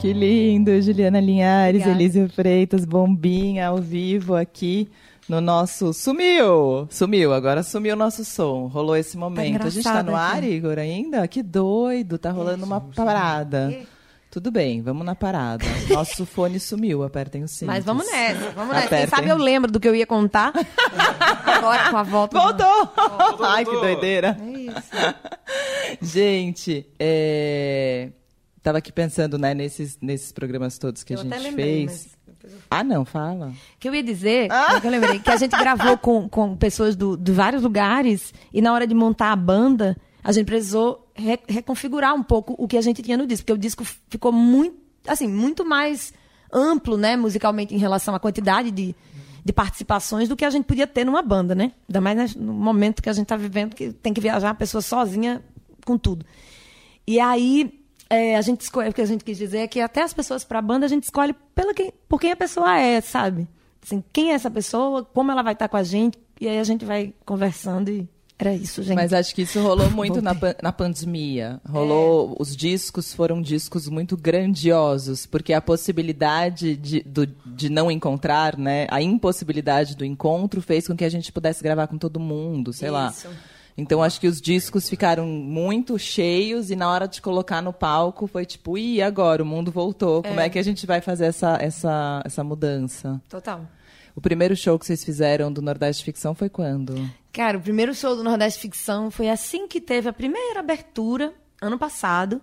Que 0.00 0.14
lindo, 0.14 0.80
Juliana 0.80 1.20
Linhares, 1.20 1.82
Obrigada. 1.82 2.02
Elísio 2.02 2.28
Freitas, 2.30 2.86
bombinha 2.86 3.68
ao 3.68 3.76
vivo 3.76 4.34
aqui 4.34 4.88
no 5.28 5.42
nosso. 5.42 5.92
Sumiu! 5.92 6.88
Sumiu, 6.88 7.34
agora 7.34 7.62
sumiu 7.62 7.94
o 7.94 7.98
nosso 7.98 8.24
som. 8.24 8.66
Rolou 8.66 8.96
esse 8.96 9.18
momento. 9.18 9.66
a 9.66 9.68
gente 9.68 9.84
tá 9.84 9.90
engraçado 9.90 10.06
no 10.10 10.16
ar, 10.16 10.38
aqui. 10.38 10.46
Igor, 10.46 10.78
ainda? 10.78 11.28
Que 11.28 11.42
doido, 11.42 12.16
tá 12.16 12.30
rolando 12.30 12.64
uma 12.64 12.80
parada. 12.80 13.76
Tudo 14.30 14.50
bem, 14.50 14.80
vamos 14.80 15.04
na 15.04 15.14
parada. 15.14 15.66
Nosso 15.90 16.24
fone 16.24 16.60
sumiu, 16.60 17.02
apertem 17.02 17.42
o 17.42 17.48
cinto. 17.48 17.66
Mas 17.66 17.84
vamos 17.84 18.06
nessa, 18.06 18.50
vamos 18.52 18.74
nessa. 18.74 18.88
Quem 18.88 18.98
Apertem. 18.98 19.08
sabe 19.08 19.28
eu 19.28 19.36
lembro 19.36 19.70
do 19.72 19.80
que 19.80 19.88
eu 19.88 19.94
ia 19.94 20.06
contar. 20.06 20.52
Agora 21.44 21.90
com 21.90 21.96
a 21.96 22.02
volta. 22.04 22.38
Voltou! 22.40 22.92
Ai, 23.44 23.64
que 23.64 23.72
doideira. 23.72 24.38
É 24.40 24.50
isso. 24.60 24.90
Gente, 26.00 26.86
é... 26.98 28.10
tava 28.62 28.78
aqui 28.78 28.92
pensando, 28.92 29.38
né, 29.38 29.54
nesses, 29.54 29.98
nesses 30.00 30.32
programas 30.32 30.78
todos 30.78 31.02
que 31.02 31.14
Eu 31.14 31.20
a 31.20 31.22
gente 31.22 31.32
até 31.32 31.42
lembrei, 31.42 31.86
fez. 31.88 32.08
mas 32.42 32.52
Ah, 32.70 32.84
não, 32.84 33.04
fala. 33.04 33.52
que 33.78 33.88
eu 33.88 33.94
ia 33.94 34.02
dizer, 34.02 34.48
que 34.80 34.86
eu 34.86 34.90
lembrei, 34.90 35.18
que 35.18 35.30
a 35.30 35.36
gente 35.36 35.56
gravou 35.56 35.96
com, 35.98 36.28
com 36.28 36.56
pessoas 36.56 36.94
do, 36.96 37.16
de 37.16 37.32
vários 37.32 37.62
lugares 37.62 38.32
e 38.52 38.60
na 38.62 38.72
hora 38.72 38.86
de 38.86 38.94
montar 38.94 39.32
a 39.32 39.36
banda, 39.36 39.96
a 40.22 40.32
gente 40.32 40.46
precisou 40.46 41.10
re- 41.14 41.40
reconfigurar 41.48 42.14
um 42.14 42.22
pouco 42.22 42.54
o 42.58 42.66
que 42.68 42.76
a 42.76 42.82
gente 42.82 43.02
tinha 43.02 43.16
no 43.16 43.26
disco, 43.26 43.44
porque 43.46 43.52
o 43.58 43.58
disco 43.58 43.84
ficou 44.08 44.32
muito, 44.32 44.76
assim, 45.06 45.26
muito 45.28 45.64
mais 45.64 46.12
amplo, 46.52 46.96
né, 46.96 47.16
musicalmente 47.16 47.74
em 47.74 47.78
relação 47.78 48.14
à 48.14 48.18
quantidade 48.20 48.70
de, 48.70 48.94
de 49.44 49.52
participações 49.52 50.28
do 50.28 50.36
que 50.36 50.44
a 50.44 50.50
gente 50.50 50.64
podia 50.64 50.86
ter 50.86 51.04
numa 51.04 51.22
banda, 51.22 51.54
né? 51.54 51.72
Ainda 51.88 52.00
mais 52.00 52.34
no 52.34 52.52
momento 52.52 53.00
que 53.02 53.08
a 53.08 53.12
gente 53.12 53.24
está 53.24 53.36
vivendo, 53.36 53.74
que 53.74 53.92
tem 53.92 54.12
que 54.12 54.20
viajar 54.20 54.50
a 54.50 54.54
pessoa 54.54 54.82
sozinha 54.82 55.42
com 55.86 55.96
tudo. 55.96 56.26
E 57.06 57.18
aí, 57.20 57.79
é, 58.10 58.36
a 58.36 58.42
gente 58.42 58.60
escolhe, 58.62 58.90
o 58.90 58.92
que 58.92 59.00
a 59.00 59.06
gente 59.06 59.24
quis 59.24 59.38
dizer 59.38 59.58
é 59.58 59.66
que 59.68 59.80
até 59.80 60.02
as 60.02 60.12
pessoas 60.12 60.42
para 60.44 60.58
a 60.58 60.62
banda 60.62 60.84
a 60.84 60.88
gente 60.88 61.04
escolhe 61.04 61.32
pela 61.54 61.72
quem, 61.72 61.92
por 62.08 62.20
quem 62.20 62.32
a 62.32 62.36
pessoa 62.36 62.76
é, 62.78 63.00
sabe? 63.00 63.46
Assim, 63.82 64.02
quem 64.12 64.32
é 64.32 64.34
essa 64.34 64.50
pessoa, 64.50 65.04
como 65.04 65.30
ela 65.32 65.42
vai 65.42 65.52
estar 65.54 65.68
com 65.68 65.76
a 65.76 65.82
gente, 65.82 66.18
e 66.40 66.46
aí 66.48 66.58
a 66.58 66.64
gente 66.64 66.84
vai 66.84 67.14
conversando 67.24 67.88
e 67.90 68.06
era 68.38 68.54
isso, 68.54 68.82
gente. 68.82 68.96
Mas 68.96 69.12
acho 69.12 69.34
que 69.34 69.42
isso 69.42 69.60
rolou 69.60 69.88
muito 69.92 70.22
na, 70.22 70.34
pan- 70.34 70.54
na 70.62 70.72
pandemia. 70.72 71.60
Rolou, 71.68 72.34
os 72.40 72.56
discos 72.56 73.12
foram 73.12 73.40
discos 73.42 73.86
muito 73.86 74.16
grandiosos, 74.16 75.26
porque 75.26 75.52
a 75.52 75.60
possibilidade 75.60 76.74
de, 76.76 77.02
do- 77.02 77.26
de 77.26 77.68
não 77.68 77.90
encontrar, 77.90 78.56
né? 78.56 78.86
A 78.90 79.00
impossibilidade 79.02 79.94
do 79.96 80.04
encontro 80.04 80.60
fez 80.62 80.86
com 80.86 80.96
que 80.96 81.04
a 81.04 81.08
gente 81.10 81.30
pudesse 81.30 81.62
gravar 81.62 81.86
com 81.86 81.98
todo 81.98 82.18
mundo, 82.18 82.72
sei 82.72 82.90
lá. 82.90 83.12
Então 83.76 84.02
acho 84.02 84.20
que 84.20 84.26
os 84.26 84.40
discos 84.40 84.88
ficaram 84.88 85.26
muito 85.26 85.98
cheios 85.98 86.70
e 86.70 86.76
na 86.76 86.90
hora 86.90 87.06
de 87.06 87.22
colocar 87.22 87.62
no 87.62 87.72
palco 87.72 88.26
foi 88.26 88.44
tipo, 88.44 88.76
e 88.76 89.00
agora? 89.00 89.42
O 89.42 89.46
mundo 89.46 89.70
voltou. 89.70 90.22
Como 90.22 90.40
é, 90.40 90.48
que 90.48 90.58
a 90.58 90.62
gente 90.62 90.86
vai 90.86 91.00
fazer 91.00 91.26
essa, 91.26 91.56
essa, 91.60 92.22
essa 92.24 92.44
mudança? 92.44 93.20
Total. 93.28 93.66
O 94.14 94.20
primeiro 94.20 94.56
show 94.56 94.78
que 94.78 94.86
vocês 94.86 95.04
fizeram 95.04 95.52
do 95.52 95.62
Nordeste 95.62 96.04
Ficção 96.04 96.34
foi 96.34 96.48
quando? 96.48 96.94
Cara, 97.32 97.58
o 97.58 97.60
primeiro 97.60 97.94
show 97.94 98.16
do 98.16 98.24
Nordeste 98.24 98.60
Ficção 98.60 99.10
foi 99.10 99.28
assim 99.28 99.68
que 99.68 99.80
teve 99.80 100.08
a 100.08 100.12
primeira 100.12 100.60
abertura, 100.60 101.32
ano 101.62 101.78
passado. 101.78 102.42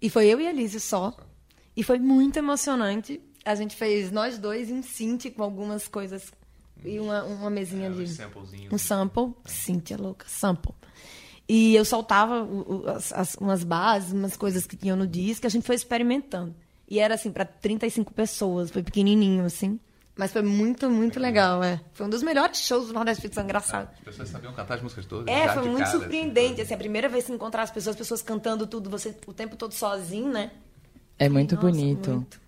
E 0.00 0.08
foi 0.08 0.26
eu 0.26 0.40
e 0.40 0.46
a 0.46 0.50
Elise 0.50 0.80
só. 0.80 1.14
E 1.76 1.82
foi 1.82 1.98
muito 1.98 2.38
emocionante. 2.38 3.20
A 3.44 3.54
gente 3.54 3.76
fez 3.76 4.10
nós 4.10 4.38
dois 4.38 4.70
em 4.70 4.82
synth 4.82 5.30
com 5.36 5.42
algumas 5.42 5.86
coisas. 5.86 6.32
E 6.84 6.98
uma, 7.00 7.22
uma 7.24 7.50
mesinha 7.50 7.90
de. 7.90 8.06
samplezinhos. 8.08 8.72
Um 8.72 8.78
sample. 8.78 9.32
Cíntia 9.44 9.96
louca, 9.96 10.26
sample. 10.28 10.72
E 11.48 11.74
eu 11.74 11.84
soltava 11.84 12.42
o- 12.44 12.84
as- 12.88 13.12
as- 13.12 13.34
umas 13.36 13.64
bases, 13.64 14.12
umas 14.12 14.36
coisas 14.36 14.66
que 14.66 14.76
tinham 14.76 14.96
no 14.96 15.06
disco, 15.06 15.46
a 15.46 15.50
gente 15.50 15.66
foi 15.66 15.74
experimentando. 15.74 16.54
E 16.88 16.98
era 16.98 17.14
assim, 17.14 17.30
para 17.30 17.44
35 17.44 18.12
pessoas, 18.14 18.70
foi 18.70 18.82
pequenininho, 18.82 19.44
assim. 19.44 19.78
Mas 20.16 20.32
foi 20.32 20.42
muito, 20.42 20.90
muito 20.90 21.18
legal, 21.18 21.62
é. 21.62 21.80
Foi 21.92 22.04
um 22.06 22.10
dos 22.10 22.22
melhores 22.22 22.58
shows 22.58 22.88
do 22.88 22.92
Nordeste 22.92 23.22
Ficção, 23.22 23.42
engraçado. 23.44 23.88
As 23.98 24.04
pessoas 24.04 24.28
sabiam 24.28 24.52
cantar 24.52 24.74
as 24.74 24.82
músicas 24.82 25.06
todas. 25.06 25.26
É, 25.34 25.44
já 25.46 25.54
foi 25.54 25.62
de 25.62 25.68
muito 25.70 25.84
cara, 25.84 25.98
surpreendente. 25.98 26.60
Assim, 26.60 26.74
a 26.74 26.78
primeira 26.78 27.08
vez 27.08 27.24
que 27.24 27.32
encontrar 27.32 27.62
as 27.62 27.70
pessoas, 27.70 27.94
as 27.94 27.98
pessoas 27.98 28.20
cantando 28.22 28.66
tudo, 28.66 28.90
você 28.90 29.14
o 29.26 29.32
tempo 29.32 29.56
todo 29.56 29.72
sozinho, 29.72 30.28
né? 30.30 30.50
É 31.18 31.28
muito 31.28 31.54
Nossa, 31.54 31.66
bonito. 31.66 32.10
muito. 32.10 32.40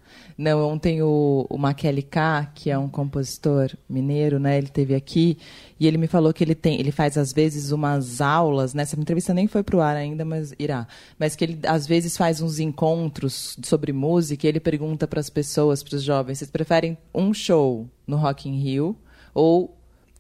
Não, 0.43 0.61
ontem 0.69 1.01
o, 1.01 1.47
o 1.49 1.57
Maquele 1.57 2.03
K, 2.03 2.51
que 2.53 2.69
é 2.69 2.77
um 2.77 2.89
compositor 2.89 3.71
mineiro, 3.89 4.41
né? 4.41 4.59
Ele 4.59 4.67
teve 4.67 4.93
aqui 4.93 5.39
e 5.79 5.87
ele 5.87 5.97
me 5.97 6.09
falou 6.09 6.33
que 6.33 6.43
ele 6.43 6.57
tem, 6.57 6.81
ele 6.81 6.91
faz 6.91 7.17
às 7.17 7.33
vezes 7.33 7.71
umas 7.71 8.21
aulas, 8.21 8.75
né? 8.75 8.83
Essa 8.83 8.99
entrevista 8.99 9.33
nem 9.33 9.47
foi 9.47 9.63
pro 9.63 9.81
ar 9.81 9.95
ainda, 9.95 10.25
mas 10.25 10.53
irá. 10.59 10.89
Mas 11.17 11.37
que 11.37 11.45
ele 11.45 11.61
às 11.65 11.87
vezes 11.87 12.17
faz 12.17 12.41
uns 12.41 12.59
encontros 12.59 13.57
sobre 13.63 13.93
música 13.93 14.45
e 14.45 14.49
ele 14.49 14.59
pergunta 14.59 15.07
para 15.07 15.21
as 15.21 15.31
pessoas, 15.31 15.81
para 15.81 15.95
os 15.95 16.03
jovens, 16.03 16.39
vocês 16.39 16.51
preferem 16.51 16.99
um 17.15 17.33
show 17.33 17.87
no 18.05 18.17
Rock 18.17 18.49
in 18.49 18.59
Rio 18.59 18.97
ou 19.33 19.79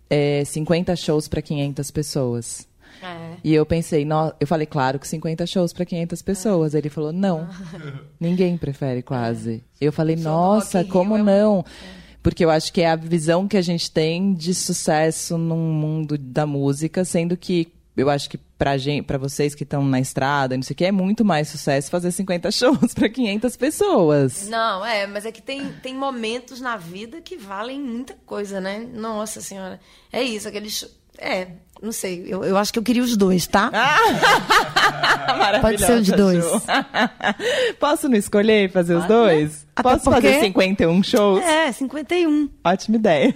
é, 0.08 0.44
50 0.44 0.94
shows 0.94 1.26
para 1.26 1.42
500 1.42 1.90
pessoas? 1.90 2.68
É. 3.02 3.36
E 3.42 3.52
eu 3.52 3.66
pensei, 3.66 4.04
no... 4.04 4.32
eu 4.38 4.46
falei, 4.46 4.66
claro 4.66 4.98
que 4.98 5.08
50 5.08 5.46
shows 5.46 5.72
para 5.72 5.84
500 5.84 6.22
pessoas. 6.22 6.74
Ele 6.74 6.88
falou, 6.88 7.12
não, 7.12 7.48
ninguém 8.20 8.56
prefere 8.56 9.02
quase. 9.02 9.64
Eu 9.80 9.92
falei, 9.92 10.16
nossa, 10.16 10.84
como 10.84 11.16
Rio 11.16 11.28
é 11.28 11.40
não? 11.40 11.64
Porque 12.22 12.44
eu 12.44 12.50
acho 12.50 12.72
que 12.72 12.80
é 12.80 12.88
a 12.88 12.96
visão 12.96 13.48
que 13.48 13.56
a 13.56 13.62
gente 13.62 13.90
tem 13.90 14.32
de 14.32 14.54
sucesso 14.54 15.36
num 15.36 15.72
mundo 15.72 16.16
da 16.16 16.46
música, 16.46 17.04
sendo 17.04 17.36
que 17.36 17.72
eu 17.96 18.08
acho 18.08 18.30
que 18.30 18.38
pra, 18.38 18.78
gente, 18.78 19.04
pra 19.04 19.18
vocês 19.18 19.54
que 19.54 19.64
estão 19.64 19.84
na 19.84 20.00
estrada, 20.00 20.56
não 20.56 20.62
sei 20.62 20.72
o 20.72 20.76
que, 20.76 20.84
é 20.84 20.92
muito 20.92 21.24
mais 21.24 21.48
sucesso 21.48 21.90
fazer 21.90 22.12
50 22.12 22.50
shows 22.52 22.94
para 22.94 23.08
500 23.08 23.56
pessoas. 23.56 24.48
Não, 24.48 24.84
é, 24.84 25.06
mas 25.06 25.26
é 25.26 25.32
que 25.32 25.42
tem, 25.42 25.72
tem 25.82 25.94
momentos 25.94 26.60
na 26.60 26.76
vida 26.76 27.20
que 27.20 27.36
valem 27.36 27.80
muita 27.80 28.14
coisa, 28.24 28.60
né? 28.60 28.78
Nossa 28.94 29.40
Senhora. 29.40 29.80
É 30.12 30.22
isso, 30.22 30.48
aquele 30.48 30.70
show. 30.70 30.88
É, 31.18 31.48
não 31.82 31.92
sei. 31.92 32.24
Eu, 32.26 32.44
eu 32.44 32.56
acho 32.56 32.72
que 32.72 32.78
eu 32.78 32.82
queria 32.82 33.02
os 33.02 33.16
dois, 33.16 33.46
tá? 33.46 33.70
Pode 35.60 35.78
ser 35.78 35.92
os 36.00 36.08
Maravilhosa, 36.08 36.16
dois. 36.16 36.44
Ju. 36.44 36.62
Posso 37.78 38.08
não 38.08 38.16
escolher 38.16 38.70
fazer 38.70 38.94
os 38.94 39.04
Pode, 39.06 39.12
né? 39.12 39.18
dois? 39.20 39.66
Até 39.74 39.82
Posso 39.90 40.04
porque- 40.04 40.28
fazer 40.28 40.40
51 40.40 41.02
shows? 41.02 41.42
É, 41.42 41.72
51. 41.72 42.48
Ótima 42.64 42.96
ideia. 42.96 43.34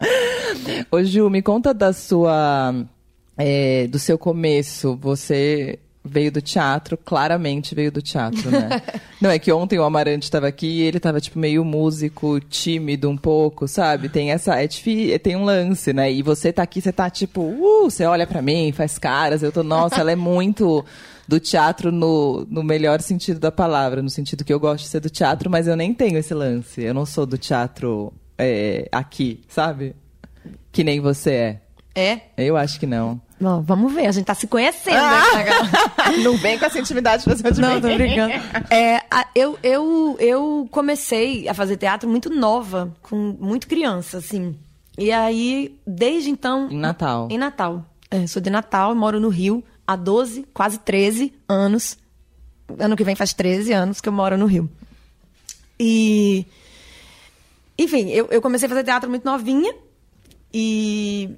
Ô, 0.90 1.02
Ju, 1.02 1.28
me 1.30 1.42
conta 1.42 1.72
da 1.74 1.92
sua. 1.92 2.74
é, 3.36 3.86
do 3.88 3.98
seu 3.98 4.16
começo. 4.18 4.96
Você 5.00 5.78
veio 6.06 6.30
do 6.30 6.40
teatro, 6.40 6.96
claramente 6.96 7.74
veio 7.74 7.90
do 7.90 8.00
teatro, 8.00 8.50
né? 8.50 8.82
Não, 9.20 9.30
é 9.30 9.38
que 9.38 9.50
ontem 9.52 9.78
o 9.78 9.84
Amarante 9.84 10.24
estava 10.24 10.46
aqui 10.46 10.66
e 10.66 10.82
ele 10.82 10.98
estava 10.98 11.20
tipo, 11.20 11.38
meio 11.38 11.64
músico, 11.64 12.40
tímido 12.40 13.08
um 13.08 13.16
pouco, 13.16 13.66
sabe? 13.66 14.08
Tem 14.08 14.30
essa. 14.30 14.54
É 14.54 14.66
difícil, 14.66 15.18
tem 15.18 15.36
um 15.36 15.44
lance, 15.44 15.92
né? 15.92 16.12
E 16.12 16.22
você 16.22 16.52
tá 16.52 16.62
aqui, 16.62 16.80
você 16.80 16.92
tá 16.92 17.10
tipo, 17.10 17.40
uh, 17.40 17.90
você 17.90 18.04
olha 18.04 18.26
pra 18.26 18.40
mim, 18.40 18.72
faz 18.72 18.98
caras, 18.98 19.42
eu 19.42 19.50
tô, 19.50 19.62
nossa, 19.62 20.00
ela 20.00 20.12
é 20.12 20.16
muito 20.16 20.84
do 21.26 21.40
teatro 21.40 21.90
no, 21.90 22.46
no 22.48 22.62
melhor 22.62 23.00
sentido 23.00 23.40
da 23.40 23.50
palavra, 23.50 24.00
no 24.00 24.10
sentido 24.10 24.44
que 24.44 24.52
eu 24.52 24.60
gosto 24.60 24.84
de 24.84 24.90
ser 24.90 25.00
do 25.00 25.10
teatro, 25.10 25.50
mas 25.50 25.66
eu 25.66 25.76
nem 25.76 25.92
tenho 25.92 26.18
esse 26.18 26.32
lance. 26.32 26.82
Eu 26.82 26.94
não 26.94 27.04
sou 27.04 27.26
do 27.26 27.36
teatro 27.36 28.12
é, 28.38 28.88
aqui, 28.92 29.40
sabe? 29.48 29.94
Que 30.70 30.84
nem 30.84 31.00
você 31.00 31.30
é. 31.30 31.60
É? 31.94 32.20
Eu 32.36 32.56
acho 32.56 32.78
que 32.78 32.86
não. 32.86 33.20
Bom, 33.38 33.60
vamos 33.60 33.92
ver, 33.92 34.06
a 34.06 34.12
gente 34.12 34.24
tá 34.24 34.34
se 34.34 34.46
conhecendo. 34.46 34.96
né, 34.96 35.44
Gal? 35.44 36.12
não 36.24 36.36
vem 36.38 36.58
com 36.58 36.64
essa 36.64 36.78
intimidade 36.78 37.22
pra 37.24 37.36
cima 37.36 37.52
de 37.52 37.60
Não, 37.60 37.74
mim. 37.74 37.80
tô 37.82 37.88
brincando. 37.94 38.32
É, 38.70 38.96
a- 39.10 39.26
eu, 39.34 39.58
eu, 39.62 40.16
eu 40.18 40.68
comecei 40.70 41.46
a 41.48 41.52
fazer 41.52 41.76
teatro 41.76 42.08
muito 42.08 42.30
nova, 42.30 42.90
com 43.02 43.36
muito 43.38 43.66
criança, 43.68 44.18
assim. 44.18 44.56
E 44.96 45.12
aí, 45.12 45.78
desde 45.86 46.30
então. 46.30 46.68
Em 46.70 46.78
Natal. 46.78 47.28
Em 47.30 47.36
Natal. 47.36 47.84
É, 48.10 48.26
sou 48.26 48.40
de 48.40 48.48
Natal, 48.48 48.94
moro 48.94 49.20
no 49.20 49.28
Rio 49.28 49.62
há 49.86 49.94
12, 49.96 50.46
quase 50.54 50.78
13 50.78 51.34
anos. 51.46 51.98
ano 52.78 52.96
que 52.96 53.04
vem 53.04 53.14
faz 53.14 53.34
13 53.34 53.72
anos 53.72 54.00
que 54.00 54.08
eu 54.08 54.12
moro 54.12 54.38
no 54.38 54.46
Rio. 54.46 54.70
E. 55.78 56.46
Enfim, 57.78 58.08
eu, 58.08 58.28
eu 58.30 58.40
comecei 58.40 58.64
a 58.64 58.68
fazer 58.70 58.84
teatro 58.84 59.10
muito 59.10 59.24
novinha. 59.26 59.74
E 60.54 61.30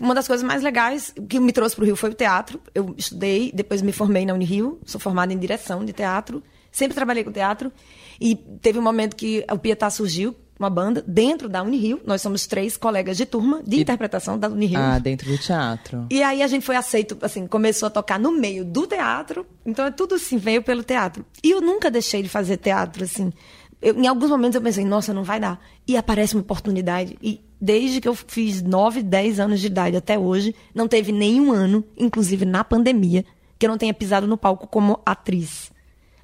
uma 0.00 0.14
das 0.14 0.26
coisas 0.26 0.44
mais 0.46 0.62
legais 0.62 1.12
que 1.28 1.38
me 1.40 1.52
trouxe 1.52 1.74
para 1.76 1.82
o 1.82 1.86
Rio 1.86 1.96
foi 1.96 2.10
o 2.10 2.14
teatro. 2.14 2.60
Eu 2.74 2.94
estudei, 2.96 3.50
depois 3.54 3.82
me 3.82 3.92
formei 3.92 4.24
na 4.26 4.34
Unirio, 4.34 4.78
sou 4.84 5.00
formada 5.00 5.32
em 5.32 5.38
direção 5.38 5.84
de 5.84 5.92
teatro. 5.92 6.42
Sempre 6.70 6.94
trabalhei 6.94 7.22
com 7.24 7.30
teatro. 7.32 7.72
E 8.20 8.34
teve 8.34 8.78
um 8.78 8.82
momento 8.82 9.14
que 9.16 9.44
o 9.50 9.58
Pietá 9.58 9.88
surgiu, 9.90 10.34
uma 10.58 10.70
banda, 10.70 11.04
dentro 11.06 11.48
da 11.48 11.62
Unirio. 11.62 12.00
Nós 12.06 12.22
somos 12.22 12.46
três 12.46 12.76
colegas 12.76 13.16
de 13.16 13.26
turma 13.26 13.60
de 13.64 13.76
E- 13.76 13.80
interpretação 13.82 14.38
da 14.38 14.48
Unirio. 14.48 14.78
Ah, 14.78 14.98
dentro 14.98 15.28
do 15.30 15.36
teatro. 15.38 16.06
E 16.10 16.22
aí 16.22 16.42
a 16.42 16.46
gente 16.46 16.64
foi 16.64 16.76
aceito, 16.76 17.16
assim, 17.22 17.46
começou 17.46 17.86
a 17.88 17.90
tocar 17.90 18.18
no 18.18 18.32
meio 18.32 18.64
do 18.64 18.86
teatro. 18.86 19.46
Então 19.66 19.84
é 19.84 19.90
tudo 19.90 20.14
assim, 20.16 20.36
veio 20.36 20.62
pelo 20.62 20.82
teatro. 20.84 21.24
E 21.42 21.50
eu 21.50 21.60
nunca 21.60 21.90
deixei 21.90 22.22
de 22.22 22.28
fazer 22.28 22.56
teatro, 22.56 23.04
assim. 23.04 23.32
Eu- 23.84 23.94
em 24.00 24.06
alguns 24.06 24.30
momentos 24.30 24.54
eu 24.56 24.62
pensei, 24.62 24.84
nossa, 24.84 25.12
não 25.12 25.22
vai 25.24 25.38
dar. 25.38 25.60
E 25.86 25.96
aparece 25.96 26.34
uma 26.34 26.40
oportunidade. 26.40 27.18
E 27.22 27.40
desde 27.60 28.00
que 28.00 28.08
eu 28.08 28.14
fiz 28.14 28.62
9, 28.62 29.02
10 29.02 29.38
anos 29.38 29.60
de 29.60 29.66
idade 29.66 29.96
até 29.96 30.18
hoje, 30.18 30.54
não 30.74 30.88
teve 30.88 31.12
nenhum 31.12 31.52
ano, 31.52 31.84
inclusive 31.96 32.44
na 32.44 32.64
pandemia, 32.64 33.24
que 33.58 33.66
eu 33.66 33.70
não 33.70 33.76
tenha 33.78 33.92
pisado 33.94 34.26
no 34.26 34.36
palco 34.36 34.66
como 34.66 34.98
atriz. 35.04 35.70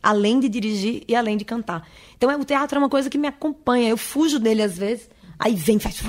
Além 0.03 0.41
de 0.41 0.49
dirigir 0.49 1.03
e 1.07 1.15
além 1.15 1.37
de 1.37 1.45
cantar. 1.45 1.87
Então 2.17 2.31
é, 2.31 2.37
o 2.37 2.45
teatro 2.45 2.77
é 2.77 2.79
uma 2.79 2.89
coisa 2.89 3.11
que 3.11 3.19
me 3.19 3.29
acompanha. 3.29 3.91
Eu 3.91 3.97
fujo 3.99 4.39
dele 4.39 4.63
às 4.63 4.79
vezes, 4.79 5.11
aí 5.39 5.55
vem 5.55 5.77
e 5.77 5.81
faz. 5.81 6.01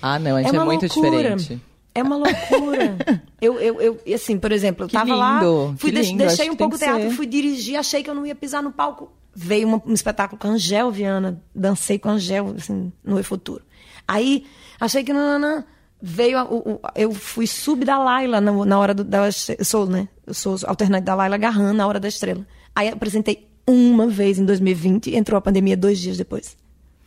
Ah, 0.00 0.18
não, 0.18 0.36
a 0.36 0.42
gente 0.42 0.54
é, 0.54 0.58
uma 0.58 0.64
muito 0.64 0.82
loucura. 0.82 1.34
diferente. 1.36 1.60
É 1.94 2.02
uma 2.02 2.16
loucura. 2.16 2.96
eu, 3.40 3.58
eu, 3.58 3.80
eu, 3.80 4.14
assim, 4.14 4.38
por 4.38 4.52
exemplo, 4.52 4.84
eu 4.84 4.88
tava 4.88 5.14
lá, 5.14 5.40
lindo, 5.40 5.74
fui 5.78 5.90
que 5.90 5.94
deix- 5.96 6.08
lindo, 6.08 6.18
deixei 6.18 6.50
um 6.50 6.54
pouco 6.54 6.76
o 6.76 6.78
teatro, 6.78 7.08
ser. 7.10 7.16
fui 7.16 7.26
dirigir, 7.26 7.76
achei 7.76 8.02
que 8.02 8.10
eu 8.10 8.14
não 8.14 8.24
ia 8.26 8.34
pisar 8.34 8.62
no 8.62 8.70
palco. 8.70 9.10
Veio 9.38 9.68
uma- 9.68 9.82
um 9.84 9.92
espetáculo 9.92 10.38
com 10.40 10.48
a 10.48 10.50
Angel 10.52 10.90
Viana, 10.90 11.42
dancei 11.54 11.98
com 11.98 12.08
a 12.08 12.12
Angel, 12.12 12.54
assim, 12.56 12.90
no 13.04 13.20
E 13.20 13.22
Futuro. 13.22 13.62
Aí, 14.08 14.46
achei 14.80 15.04
que 15.04 15.12
não, 15.12 15.38
não, 15.38 15.56
não. 15.56 15.64
Veio, 16.00 16.38
a- 16.38 16.44
o, 16.44 16.72
o- 16.74 16.80
eu 16.94 17.12
fui 17.12 17.46
sub 17.46 17.84
da 17.84 17.98
Laila 17.98 18.40
na, 18.40 18.50
na 18.64 18.78
hora 18.78 18.94
do, 18.94 19.04
da, 19.04 19.26
eu 19.26 19.64
sou, 19.64 19.86
né, 19.86 20.08
eu 20.26 20.32
sou 20.32 20.56
alternante 20.66 21.04
da 21.04 21.14
Laila 21.14 21.36
Garran 21.36 21.72
na 21.74 21.86
hora 21.86 22.00
da 22.00 22.08
estrela. 22.08 22.46
Aí 22.74 22.88
apresentei 22.88 23.46
uma 23.66 24.06
vez 24.06 24.38
em 24.38 24.44
2020 24.46 25.10
e 25.10 25.16
entrou 25.16 25.36
a 25.36 25.40
pandemia 25.40 25.76
dois 25.76 25.98
dias 25.98 26.16
depois. 26.16 26.56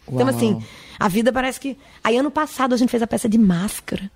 Então, 0.08 0.26
Uau. 0.28 0.36
assim, 0.36 0.62
a 1.00 1.08
vida 1.08 1.32
parece 1.32 1.60
que. 1.60 1.78
Aí, 2.04 2.18
ano 2.18 2.30
passado, 2.32 2.74
a 2.74 2.78
gente 2.78 2.90
fez 2.90 3.02
a 3.02 3.08
peça 3.08 3.30
de 3.30 3.38
máscara. 3.38 4.10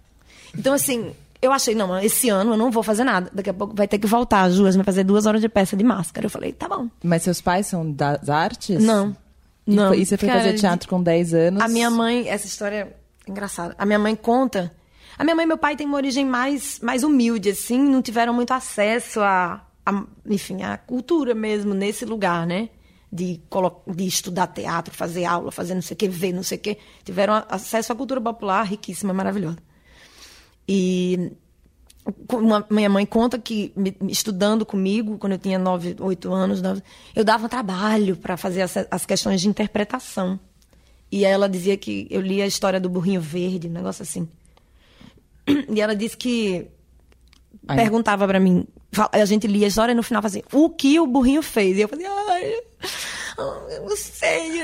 Então, 0.57 0.73
assim, 0.73 1.13
eu 1.43 1.51
achei, 1.51 1.75
não, 1.75 1.99
esse 1.99 2.29
ano 2.29 2.53
eu 2.53 2.57
não 2.57 2.71
vou 2.71 2.81
fazer 2.81 3.03
nada. 3.03 3.29
Daqui 3.33 3.49
a 3.49 3.53
pouco 3.53 3.75
vai 3.75 3.85
ter 3.85 3.99
que 3.99 4.07
voltar. 4.07 4.49
Ju 4.49 4.63
vai 4.63 4.83
fazer 4.83 5.03
duas 5.03 5.25
horas 5.25 5.41
de 5.41 5.49
peça 5.49 5.75
de 5.75 5.83
máscara. 5.83 6.25
Eu 6.25 6.29
falei, 6.29 6.53
tá 6.53 6.69
bom. 6.69 6.87
Mas 7.03 7.23
seus 7.23 7.41
pais 7.41 7.67
são 7.67 7.91
das 7.91 8.29
artes? 8.29 8.81
Não. 8.81 9.15
E, 9.67 9.75
Não. 9.75 9.93
e 9.93 10.05
você 10.05 10.15
foi 10.17 10.29
Cara, 10.29 10.39
fazer 10.41 10.53
teatro 10.53 10.87
com 10.87 11.03
10 11.03 11.33
anos? 11.33 11.61
A 11.61 11.67
minha 11.67 11.89
mãe, 11.89 12.29
essa 12.29 12.47
história 12.47 12.75
é 13.27 13.29
engraçada. 13.29 13.75
A 13.77 13.85
minha 13.85 13.99
mãe 13.99 14.15
conta. 14.15 14.73
A 15.17 15.23
minha 15.23 15.35
mãe 15.35 15.43
e 15.43 15.47
meu 15.47 15.57
pai 15.57 15.75
têm 15.75 15.85
uma 15.85 15.97
origem 15.97 16.25
mais, 16.25 16.79
mais 16.81 17.03
humilde, 17.03 17.49
assim, 17.49 17.77
não 17.77 18.01
tiveram 18.01 18.33
muito 18.33 18.51
acesso 18.51 19.19
a, 19.19 19.65
a, 19.85 20.03
enfim, 20.25 20.63
a 20.63 20.77
cultura 20.77 21.35
mesmo 21.35 21.73
nesse 21.73 22.05
lugar, 22.05 22.47
né? 22.47 22.69
De, 23.11 23.39
de 23.95 24.07
estudar 24.07 24.47
teatro, 24.47 24.93
fazer 24.93 25.25
aula, 25.25 25.51
fazer 25.51 25.75
não 25.75 25.81
sei 25.83 25.93
o 25.93 25.97
que, 25.97 26.07
ver 26.07 26.33
não 26.33 26.41
sei 26.41 26.57
o 26.57 26.61
que. 26.61 26.77
Tiveram 27.03 27.43
acesso 27.49 27.91
à 27.91 27.95
cultura 27.95 28.19
popular 28.19 28.63
riquíssima, 28.63 29.13
maravilhosa. 29.13 29.57
E 30.67 31.31
uma- 32.31 32.65
minha 32.69 32.89
mãe 32.89 33.05
conta 33.05 33.37
que 33.39 33.71
me- 33.75 33.95
estudando 34.09 34.65
comigo, 34.65 35.17
quando 35.17 35.33
eu 35.33 35.37
tinha 35.39 35.57
9, 35.57 35.95
8 35.99 36.31
anos, 36.33 36.61
eu 37.15 37.23
dava 37.23 37.47
trabalho 37.47 38.15
para 38.17 38.35
fazer 38.37 38.61
as, 38.61 38.75
as 38.91 39.05
questões 39.05 39.41
de 39.41 39.47
interpretação. 39.47 40.39
E 41.11 41.23
ela 41.25 41.47
dizia 41.47 41.77
que 41.77 42.07
eu 42.09 42.21
lia 42.21 42.43
a 42.43 42.47
história 42.47 42.79
do 42.79 42.89
burrinho 42.89 43.21
verde, 43.21 43.67
um 43.67 43.71
negócio 43.71 44.01
assim. 44.03 44.27
E 45.69 45.79
ela 45.79 45.95
disse 45.95 46.17
que 46.17 46.67
Ai. 47.67 47.75
perguntava 47.77 48.25
para 48.27 48.39
mim, 48.39 48.65
a 49.11 49.25
gente 49.25 49.45
lia 49.47 49.65
a 49.65 49.69
história 49.69 49.91
e 49.91 49.95
no 49.95 50.03
final 50.03 50.21
fazia, 50.21 50.43
o 50.51 50.69
que 50.69 50.99
o 50.99 51.05
burrinho 51.07 51.41
fez? 51.41 51.77
E 51.77 51.81
eu 51.81 51.87
fazia, 51.87 52.09
ai, 52.09 52.61
eu 53.37 53.89
não 53.89 53.97
sei, 53.97 54.61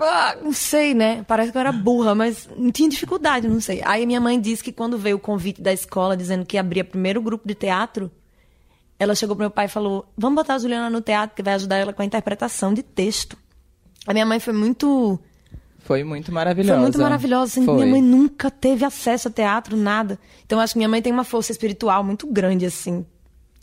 ah, 0.00 0.36
não 0.42 0.52
sei, 0.52 0.94
né? 0.94 1.24
Parece 1.26 1.50
que 1.50 1.56
eu 1.56 1.60
era 1.60 1.72
burra, 1.72 2.14
mas 2.14 2.48
não 2.56 2.70
tinha 2.70 2.88
dificuldade, 2.88 3.48
não 3.48 3.60
sei. 3.60 3.80
Aí 3.84 4.04
minha 4.04 4.20
mãe 4.20 4.38
disse 4.38 4.62
que 4.62 4.72
quando 4.72 4.98
veio 4.98 5.16
o 5.16 5.20
convite 5.20 5.62
da 5.62 5.72
escola 5.72 6.16
dizendo 6.16 6.44
que 6.44 6.58
abria 6.58 6.84
primeiro 6.84 7.22
grupo 7.22 7.48
de 7.48 7.54
teatro, 7.54 8.10
ela 8.98 9.14
chegou 9.14 9.34
pro 9.34 9.44
meu 9.44 9.50
pai 9.50 9.66
e 9.66 9.68
falou: 9.68 10.06
Vamos 10.16 10.36
botar 10.36 10.54
a 10.54 10.58
Juliana 10.58 10.90
no 10.90 11.00
teatro, 11.00 11.34
que 11.34 11.42
vai 11.42 11.54
ajudar 11.54 11.76
ela 11.76 11.92
com 11.92 12.02
a 12.02 12.04
interpretação 12.04 12.74
de 12.74 12.82
texto. 12.82 13.36
A 14.06 14.12
minha 14.12 14.26
mãe 14.26 14.38
foi 14.40 14.52
muito. 14.52 15.18
Foi 15.78 16.04
muito 16.04 16.30
maravilhosa. 16.30 16.74
Foi 16.74 16.82
muito 16.82 16.98
maravilhosa. 16.98 17.52
assim, 17.52 17.64
Foi. 17.64 17.74
Minha 17.76 17.86
mãe 17.86 18.02
nunca 18.02 18.50
teve 18.50 18.84
acesso 18.84 19.28
a 19.28 19.30
teatro, 19.30 19.76
nada. 19.76 20.18
Então, 20.44 20.58
eu 20.58 20.62
acho 20.62 20.74
que 20.74 20.78
minha 20.78 20.88
mãe 20.88 21.00
tem 21.00 21.12
uma 21.12 21.24
força 21.24 21.52
espiritual 21.52 22.04
muito 22.04 22.26
grande, 22.26 22.66
assim. 22.66 23.06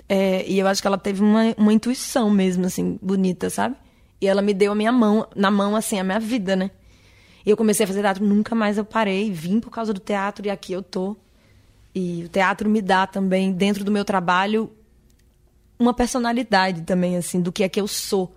É, 0.10 0.44
e 0.48 0.58
eu 0.58 0.66
acho 0.68 0.82
que 0.82 0.88
ela 0.88 0.98
teve 0.98 1.22
uma, 1.22 1.54
uma 1.58 1.74
intuição 1.74 2.32
mesmo, 2.32 2.66
assim, 2.66 2.98
bonita, 3.02 3.50
sabe? 3.52 3.76
E 4.21 4.28
ela 4.28 4.41
me 4.41 4.54
deu 4.54 4.71
a 4.71 4.75
minha 4.75 4.91
mão, 4.91 5.28
na 5.36 5.51
mão, 5.51 5.75
assim, 5.75 5.99
a 5.99 6.04
minha 6.04 6.19
vida, 6.19 6.56
né? 6.56 6.71
E 7.45 7.49
eu 7.49 7.58
comecei 7.58 7.84
a 7.84 7.88
fazer 7.88 8.01
teatro, 8.01 8.25
nunca 8.25 8.56
mais 8.56 8.78
eu 8.78 8.86
parei. 8.86 9.32
Vim 9.32 9.60
por 9.60 9.69
causa 9.69 9.93
do 9.93 9.99
teatro 9.99 10.47
e 10.47 10.49
aqui 10.49 10.73
eu 10.73 10.82
tô. 10.82 11.15
E 11.93 12.23
o 12.25 12.30
teatro 12.30 12.69
me 12.69 12.82
dá 12.82 13.06
também, 13.06 13.51
dentro 13.51 13.84
do 13.84 13.91
meu 13.91 14.04
trabalho, 14.04 14.71
uma 15.78 15.93
personalidade 15.93 16.82
também, 16.82 17.15
assim, 17.15 17.39
do 17.39 17.51
que 17.51 17.63
é 17.63 17.69
que 17.69 17.80
eu 17.80 17.88
sou 17.88 18.36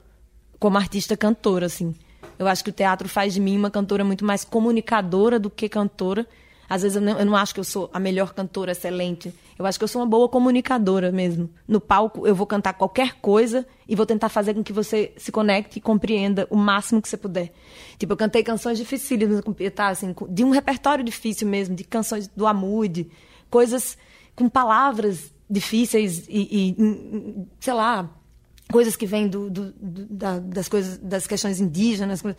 como 0.59 0.77
artista 0.77 1.17
cantora, 1.17 1.67
assim. 1.67 1.95
Eu 2.39 2.47
acho 2.47 2.63
que 2.63 2.71
o 2.71 2.73
teatro 2.73 3.09
faz 3.09 3.35
de 3.35 3.41
mim 3.41 3.57
uma 3.57 3.71
cantora 3.71 4.05
muito 4.05 4.25
mais 4.25 4.45
comunicadora 4.45 5.39
do 5.39 5.51
que 5.51 5.69
cantora. 5.69 6.27
Às 6.69 6.83
vezes 6.83 6.97
eu 6.97 7.03
não, 7.03 7.19
eu 7.19 7.25
não 7.25 7.35
acho 7.35 7.55
que 7.55 7.61
eu 7.61 7.65
sou 7.65 7.89
a 7.93 7.99
melhor 7.99 8.35
cantora 8.35 8.73
excelente. 8.73 9.33
Eu 9.59 9.65
acho 9.65 9.79
que 9.79 9.85
eu 9.85 9.89
sou 9.89 10.03
uma 10.03 10.07
boa 10.07 10.29
comunicadora 10.29 11.11
mesmo. 11.11 11.49
No 11.67 11.81
palco 11.81 12.27
eu 12.27 12.35
vou 12.35 12.47
cantar 12.47 12.75
qualquer 12.75 13.15
coisa 13.21 13.67
e 13.89 13.97
vou 13.97 14.05
tentar 14.05 14.29
fazer 14.29 14.53
com 14.55 14.63
que 14.63 14.73
você 14.73 15.13
se 15.17 15.33
conecte 15.33 15.79
e 15.79 15.81
compreenda 15.81 16.47
o 16.51 16.57
máximo 16.57 17.01
que 17.01 17.09
você 17.09 17.17
puder. 17.17 17.53
Tipo, 17.99 18.13
eu 18.13 18.17
cantei 18.19 18.43
canções 18.43 18.77
com 19.43 19.53
tá, 19.71 19.89
assim, 19.89 20.15
de 20.29 20.45
um 20.45 20.51
repertório 20.51 21.03
difícil 21.03 21.49
mesmo, 21.49 21.75
de 21.75 21.85
canções 21.85 22.29
do 22.29 22.47
Amude, 22.47 23.09
coisas 23.51 23.97
com 24.37 24.49
palavras 24.49 25.33
difíceis 25.51 26.27
e, 26.29 26.33
e, 26.39 26.77
e, 26.79 27.47
sei 27.59 27.73
lá, 27.73 28.11
coisas 28.71 28.95
que 28.95 29.07
vêm 29.07 29.27
do, 29.27 29.49
do- 29.49 29.73
do- 29.73 30.07
da- 30.11 30.39
das 30.39 30.69
coisas 30.69 30.99
das 30.99 31.27
questões 31.27 31.59
indígenas 31.59 32.21
coisas, 32.21 32.39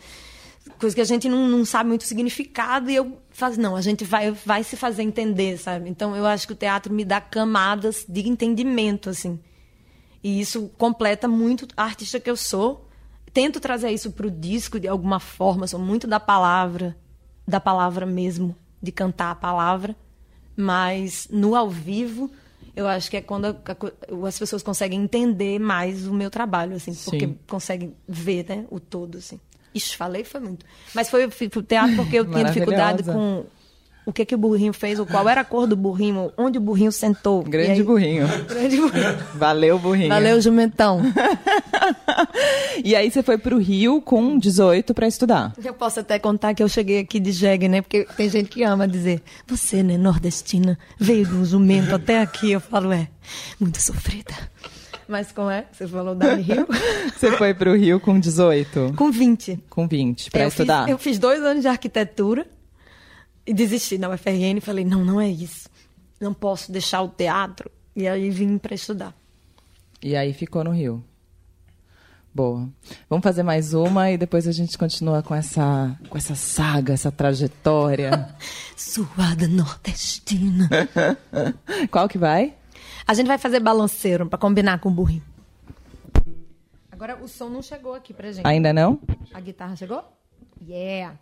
coisas 0.78 0.94
que 0.94 1.00
a 1.00 1.04
gente 1.04 1.28
não, 1.28 1.48
não 1.48 1.64
sabe 1.64 1.88
muito 1.88 2.02
o 2.02 2.04
significado 2.06 2.90
e 2.90 2.94
eu 2.96 3.18
faço 3.30 3.60
não 3.60 3.76
a 3.76 3.80
gente 3.80 4.04
vai 4.04 4.30
vai 4.30 4.62
se 4.62 4.76
fazer 4.76 5.02
entender 5.02 5.56
sabe 5.58 5.88
então 5.88 6.14
eu 6.14 6.26
acho 6.26 6.46
que 6.46 6.52
o 6.52 6.56
teatro 6.56 6.92
me 6.92 7.04
dá 7.04 7.20
camadas 7.20 8.04
de 8.08 8.28
entendimento 8.28 9.08
assim 9.10 9.38
e 10.22 10.40
isso 10.40 10.70
completa 10.76 11.26
muito 11.26 11.66
a 11.76 11.84
artista 11.84 12.20
que 12.20 12.30
eu 12.30 12.36
sou 12.36 12.86
tento 13.32 13.58
trazer 13.60 13.90
isso 13.90 14.10
para 14.12 14.26
o 14.26 14.30
disco 14.30 14.78
de 14.78 14.86
alguma 14.86 15.18
forma 15.18 15.66
sou 15.66 15.80
muito 15.80 16.06
da 16.06 16.20
palavra 16.20 16.96
da 17.48 17.58
palavra 17.58 18.04
mesmo 18.04 18.54
de 18.82 18.92
cantar 18.92 19.30
a 19.30 19.34
palavra 19.34 19.96
mas 20.56 21.26
no 21.30 21.54
ao 21.56 21.70
vivo 21.70 22.30
eu 22.76 22.86
acho 22.86 23.10
que 23.10 23.16
é 23.16 23.20
quando 23.20 23.46
a- 23.46 24.26
as 24.26 24.38
pessoas 24.38 24.62
conseguem 24.62 25.02
entender 25.02 25.58
mais 25.58 26.06
o 26.06 26.14
meu 26.14 26.30
trabalho, 26.30 26.76
assim, 26.76 26.94
porque 26.94 27.26
Sim. 27.26 27.38
conseguem 27.46 27.94
ver, 28.08 28.46
né, 28.48 28.64
o 28.70 28.78
todo, 28.78 29.18
assim. 29.18 29.40
Ixi, 29.74 29.96
falei 29.96 30.24
foi 30.24 30.40
muito. 30.40 30.66
Mas 30.94 31.08
foi 31.10 31.24
o 31.26 31.30
teatro 31.62 31.96
porque 31.96 32.16
eu 32.18 32.24
tinha 32.24 32.44
dificuldade 32.44 33.02
com 33.04 33.44
o 34.06 34.12
que 34.12 34.24
que 34.24 34.34
o 34.34 34.38
burrinho 34.38 34.72
fez, 34.72 34.98
ou 34.98 35.06
qual 35.06 35.28
era 35.28 35.42
a 35.42 35.44
cor 35.44 35.66
do 35.66 35.76
burrinho, 35.76 36.32
onde 36.36 36.58
o 36.58 36.60
burrinho 36.60 36.90
sentou. 36.90 37.42
Grande 37.42 37.72
aí- 37.72 37.82
burrinho. 37.82 38.26
Grande 38.48 38.76
burrinho. 38.76 39.18
Valeu, 39.34 39.78
burrinho. 39.78 40.08
Valeu, 40.08 40.40
jumentão. 40.40 41.00
E 42.82 42.94
aí 42.96 43.10
você 43.10 43.22
foi 43.22 43.36
pro 43.36 43.58
Rio 43.58 44.00
com 44.00 44.38
18 44.38 44.94
pra 44.94 45.06
estudar. 45.06 45.52
Eu 45.62 45.74
posso 45.74 46.00
até 46.00 46.18
contar 46.18 46.54
que 46.54 46.62
eu 46.62 46.68
cheguei 46.68 47.00
aqui 47.00 47.20
de 47.20 47.30
jegue, 47.32 47.68
né? 47.68 47.82
Porque 47.82 48.06
tem 48.16 48.28
gente 48.28 48.48
que 48.48 48.62
ama 48.62 48.88
dizer, 48.88 49.22
você, 49.46 49.82
né, 49.82 49.98
nordestina, 49.98 50.78
veio 50.98 51.26
do 51.26 51.44
jumento 51.44 51.94
até 51.94 52.20
aqui. 52.20 52.52
Eu 52.52 52.60
falo, 52.60 52.92
é, 52.92 53.08
muito 53.58 53.80
sofrida. 53.82 54.34
Mas 55.10 55.32
como 55.32 55.50
é? 55.50 55.66
Você 55.72 55.88
falou 55.88 56.14
da 56.14 56.34
Rio? 56.34 56.68
Você 57.18 57.32
foi 57.36 57.52
pro 57.52 57.74
Rio 57.76 57.98
com 57.98 58.18
18? 58.20 58.94
Com 58.96 59.10
20. 59.10 59.58
Com 59.68 59.88
20, 59.88 60.30
pra 60.30 60.42
É, 60.42 60.46
estudar? 60.46 60.84
Fiz, 60.84 60.90
eu 60.92 60.98
fiz 60.98 61.18
dois 61.18 61.42
anos 61.42 61.62
de 61.62 61.68
arquitetura 61.68 62.46
e 63.44 63.52
desisti 63.52 63.98
na 63.98 64.08
UFRN 64.08 64.58
e 64.58 64.60
falei, 64.60 64.84
não, 64.84 65.04
não 65.04 65.20
é 65.20 65.28
isso. 65.28 65.68
Não 66.20 66.32
posso 66.32 66.70
deixar 66.70 67.02
o 67.02 67.08
teatro. 67.08 67.68
E 67.96 68.06
aí 68.06 68.30
vim 68.30 68.56
para 68.56 68.72
estudar. 68.72 69.12
E 70.00 70.14
aí 70.14 70.32
ficou 70.32 70.62
no 70.62 70.70
Rio. 70.70 71.02
Boa. 72.32 72.68
Vamos 73.08 73.24
fazer 73.24 73.42
mais 73.42 73.74
uma 73.74 74.12
e 74.12 74.16
depois 74.16 74.46
a 74.46 74.52
gente 74.52 74.78
continua 74.78 75.24
com 75.24 75.34
essa, 75.34 75.98
com 76.08 76.16
essa 76.16 76.36
saga, 76.36 76.92
essa 76.92 77.10
trajetória. 77.10 78.28
Suada 78.76 79.48
nordestina. 79.48 80.68
Qual 81.90 82.08
que 82.08 82.16
vai? 82.16 82.54
A 83.10 83.12
gente 83.12 83.26
vai 83.26 83.38
fazer 83.38 83.58
balanceiro 83.58 84.24
para 84.28 84.38
combinar 84.38 84.78
com 84.78 84.88
o 84.88 84.92
burrinho. 84.92 85.24
Agora 86.92 87.18
o 87.20 87.26
som 87.26 87.48
não 87.48 87.60
chegou 87.60 87.92
aqui 87.92 88.14
pra 88.14 88.30
gente. 88.30 88.46
Ainda 88.46 88.72
não? 88.72 89.00
A 89.34 89.40
guitarra 89.40 89.74
chegou? 89.74 90.04
Yeah! 90.64 91.18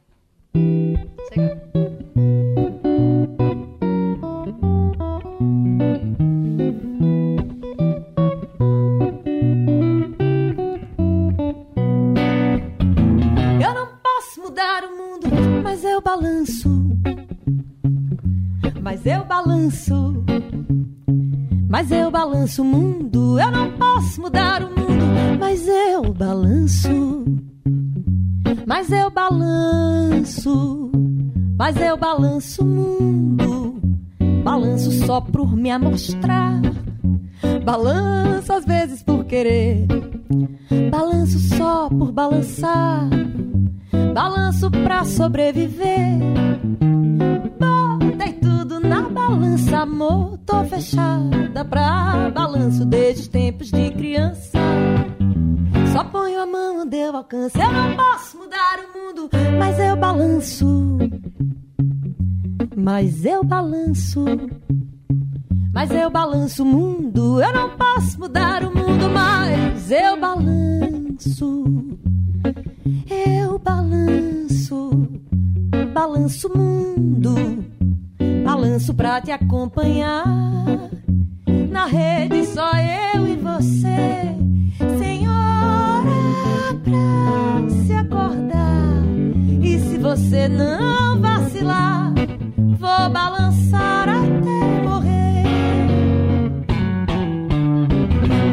Balançar 93.48 94.08
até 94.08 94.82
morrer. 94.82 95.44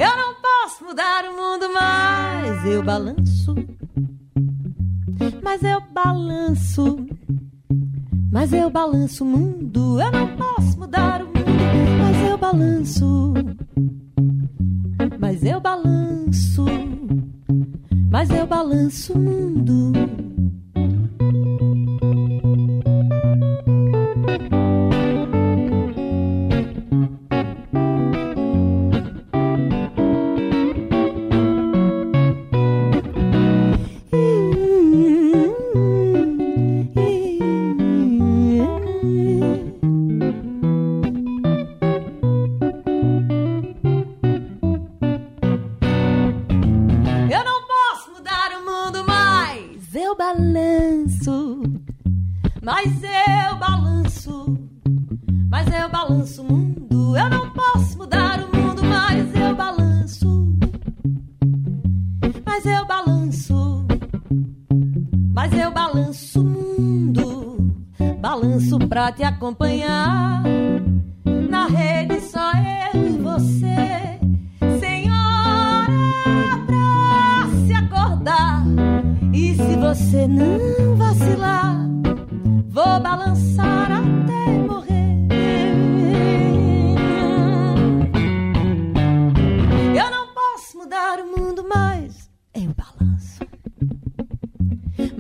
Eu 0.01 0.17
não 0.17 0.35
posso 0.41 0.85
mudar 0.85 1.25
o 1.25 1.35
mundo, 1.35 1.73
mas 1.73 2.65
eu 2.65 2.83
balanço. 2.83 3.55
Mas 5.43 5.63
eu 5.63 5.81
balanço. 5.93 7.05
Mas 8.31 8.53
eu 8.53 8.69
balanço 8.69 9.23
o 9.23 9.27
mundo. 9.27 9.99
Eu 9.99 10.11
não 10.11 10.27
posso 10.37 10.79
mudar 10.79 11.21
o 11.21 11.25
mundo, 11.25 11.43
mas 11.99 12.29
eu 12.29 12.37
balanço. 12.37 13.33
Mas 15.19 15.43
eu 15.43 15.59
balanço. 15.59 16.65
Mas 18.09 18.29
eu 18.29 18.47
balanço 18.47 19.13
o 19.13 19.19
mundo. 19.19 20.04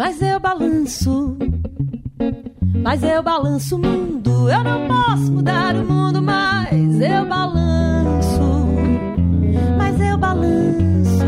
Mas 0.05 0.21
eu 0.21 0.39
balanço. 0.39 1.35
Mas 2.83 3.01
eu 3.01 3.23
balanço 3.23 3.75
o 3.75 3.79
mundo. 3.79 4.47
Eu 4.47 4.63
não 4.63 4.87
posso 4.87 5.31
mudar 5.31 5.75
o 5.75 5.83
mundo, 5.83 6.21
mas 6.21 7.01
eu 7.01 7.25
balanço. 7.25 8.67
Mas 9.75 9.99
eu 9.99 10.15
balanço. 10.15 11.25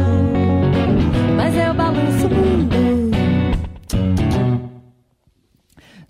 Mas 1.36 1.56
eu 1.56 1.74
balanço 1.74 2.28
o 2.28 2.30
mundo. 2.30 3.07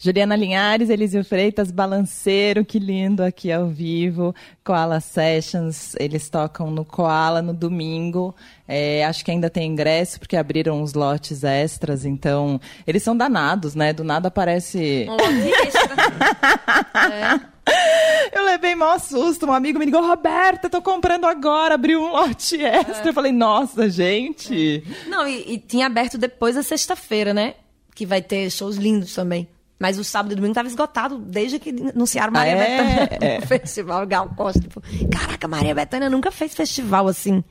Juliana 0.08 0.38
Linhares, 0.38 0.90
Elisio 0.90 1.22
Freitas, 1.22 1.70
Balanceiro, 1.70 2.64
que 2.64 2.80
lindo 2.80 3.22
aqui 3.22 3.52
ao 3.52 3.68
vivo. 3.68 4.34
Koala 4.64 5.02
Sessions, 5.02 5.98
eles 6.00 6.30
tocam 6.30 6.72
no 6.72 6.86
Koala 6.86 7.42
no 7.42 7.54
domingo. 7.54 8.34
É, 8.66 9.04
acho 9.04 9.26
que 9.26 9.32
ainda 9.32 9.50
tem 9.50 9.70
ingresso, 9.70 10.18
porque 10.18 10.38
abriram 10.38 10.82
uns 10.82 10.94
lotes 10.94 11.44
extras, 11.44 12.06
então. 12.06 12.58
Eles 12.88 13.04
são 13.04 13.18
danados, 13.18 13.76
né? 13.76 13.92
Do 13.92 14.06
nada 14.06 14.30
aparece. 14.30 15.08
Um 15.10 15.18
lote 15.18 15.52
extra. 15.66 15.96
É. 17.68 18.38
Eu 18.38 18.46
levei 18.46 18.76
maior 18.76 18.98
susto. 19.00 19.46
Um 19.46 19.52
amigo 19.52 19.78
me 19.78 19.84
ligou, 19.84 20.02
Roberta, 20.02 20.70
tô 20.70 20.82
comprando 20.82 21.26
agora, 21.26 21.76
abriu 21.76 22.02
um 22.02 22.14
lote 22.14 22.64
extra. 22.64 23.10
Eu 23.10 23.14
falei, 23.14 23.34
nossa, 23.34 23.90
gente. 23.90 24.84
Não, 25.08 25.28
e, 25.28 25.56
e 25.56 25.58
tinha 25.58 25.86
aberto 25.86 26.18
depois 26.18 26.56
da 26.56 26.64
sexta-feira, 26.64 27.34
né? 27.34 27.56
Que 27.94 28.06
vai 28.06 28.22
ter 28.22 28.50
shows 28.50 28.78
lindos 28.78 29.14
também. 29.14 29.50
Mas 29.80 30.00
o 30.00 30.04
sábado 30.04 30.32
e 30.32 30.36
domingo 30.36 30.56
tava 30.56 30.68
esgotado 30.68 31.18
desde 31.20 31.60
que 31.60 31.70
anunciaram 31.96 32.34
Maria 32.34 32.54
Ah, 32.54 32.58
é? 32.58 32.78
Bethânia 33.08 33.10
É. 33.22 33.40
no 33.40 33.46
festival 33.48 34.08
Gal 34.08 34.30
Costa. 34.36 34.60
Tipo, 34.60 34.82
caraca, 35.12 35.48
Maria 35.48 35.76
Bethânia 35.76 36.10
nunca 36.10 36.32
fez 36.32 36.56
festival 36.56 37.08
assim. 37.08 37.44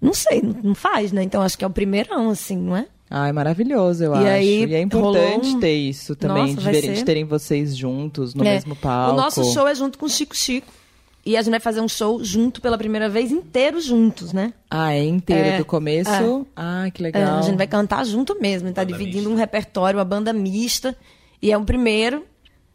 Não 0.00 0.12
sei, 0.12 0.42
não- 0.42 0.56
não 0.62 0.74
faz, 0.74 1.12
né? 1.12 1.22
Então 1.22 1.40
acho 1.42 1.56
que 1.56 1.64
é 1.64 1.66
o 1.66 1.70
primeirão, 1.70 2.30
assim, 2.30 2.56
não 2.56 2.76
é? 2.76 2.86
Ai, 3.08 3.30
maravilhoso, 3.32 4.02
eu 4.02 4.12
E 4.14 4.18
acho. 4.18 4.26
aí, 4.26 4.64
e 4.64 4.74
é 4.74 4.80
importante 4.80 5.48
um- 5.54 5.60
ter 5.60 5.74
isso 5.76 6.16
também, 6.16 6.54
Nossa, 6.54 6.54
de, 6.56 6.70
verem- 6.72 6.92
de 6.92 7.04
terem 7.04 7.24
vocês 7.24 7.76
juntos 7.76 8.34
no 8.34 8.42
É. 8.44 8.54
mesmo 8.54 8.74
palco. 8.74 9.12
O 9.14 9.16
nosso 9.16 9.44
show 9.52 9.68
é 9.68 9.74
junto 9.74 9.96
com 9.98 10.06
o 10.06 10.08
Chico 10.10 10.36
Chico. 10.36 10.66
E 11.24 11.36
a 11.36 11.42
gente 11.42 11.50
vai 11.52 11.60
fazer 11.60 11.80
um 11.80 11.88
show 11.88 12.22
junto 12.22 12.60
pela 12.60 12.76
primeira 12.78 13.08
vez, 13.08 13.32
inteiro 13.32 13.80
juntos, 13.80 14.32
né? 14.32 14.52
Ah, 14.70 14.92
é 14.94 15.04
inteiro, 15.04 15.48
É. 15.48 15.58
do 15.58 15.64
começo? 15.64 16.10
É. 16.10 16.46
Ah, 16.56 16.88
que 16.92 17.02
É, 17.02 17.04
legal. 17.06 17.38
a 17.38 17.42
gente 17.42 17.56
vai 17.56 17.66
cantar 17.66 18.04
junto 18.04 18.40
mesmo. 18.40 18.72
Tá 18.72 18.82
Banda 18.84 18.92
dividindo 18.92 19.18
mista. 19.24 19.30
um 19.30 19.36
repertório, 19.36 19.98
uma 19.98 20.04
banda 20.04 20.32
mista. 20.32 20.96
E 21.46 21.52
é 21.52 21.56
um 21.56 21.64
primeiro. 21.64 22.24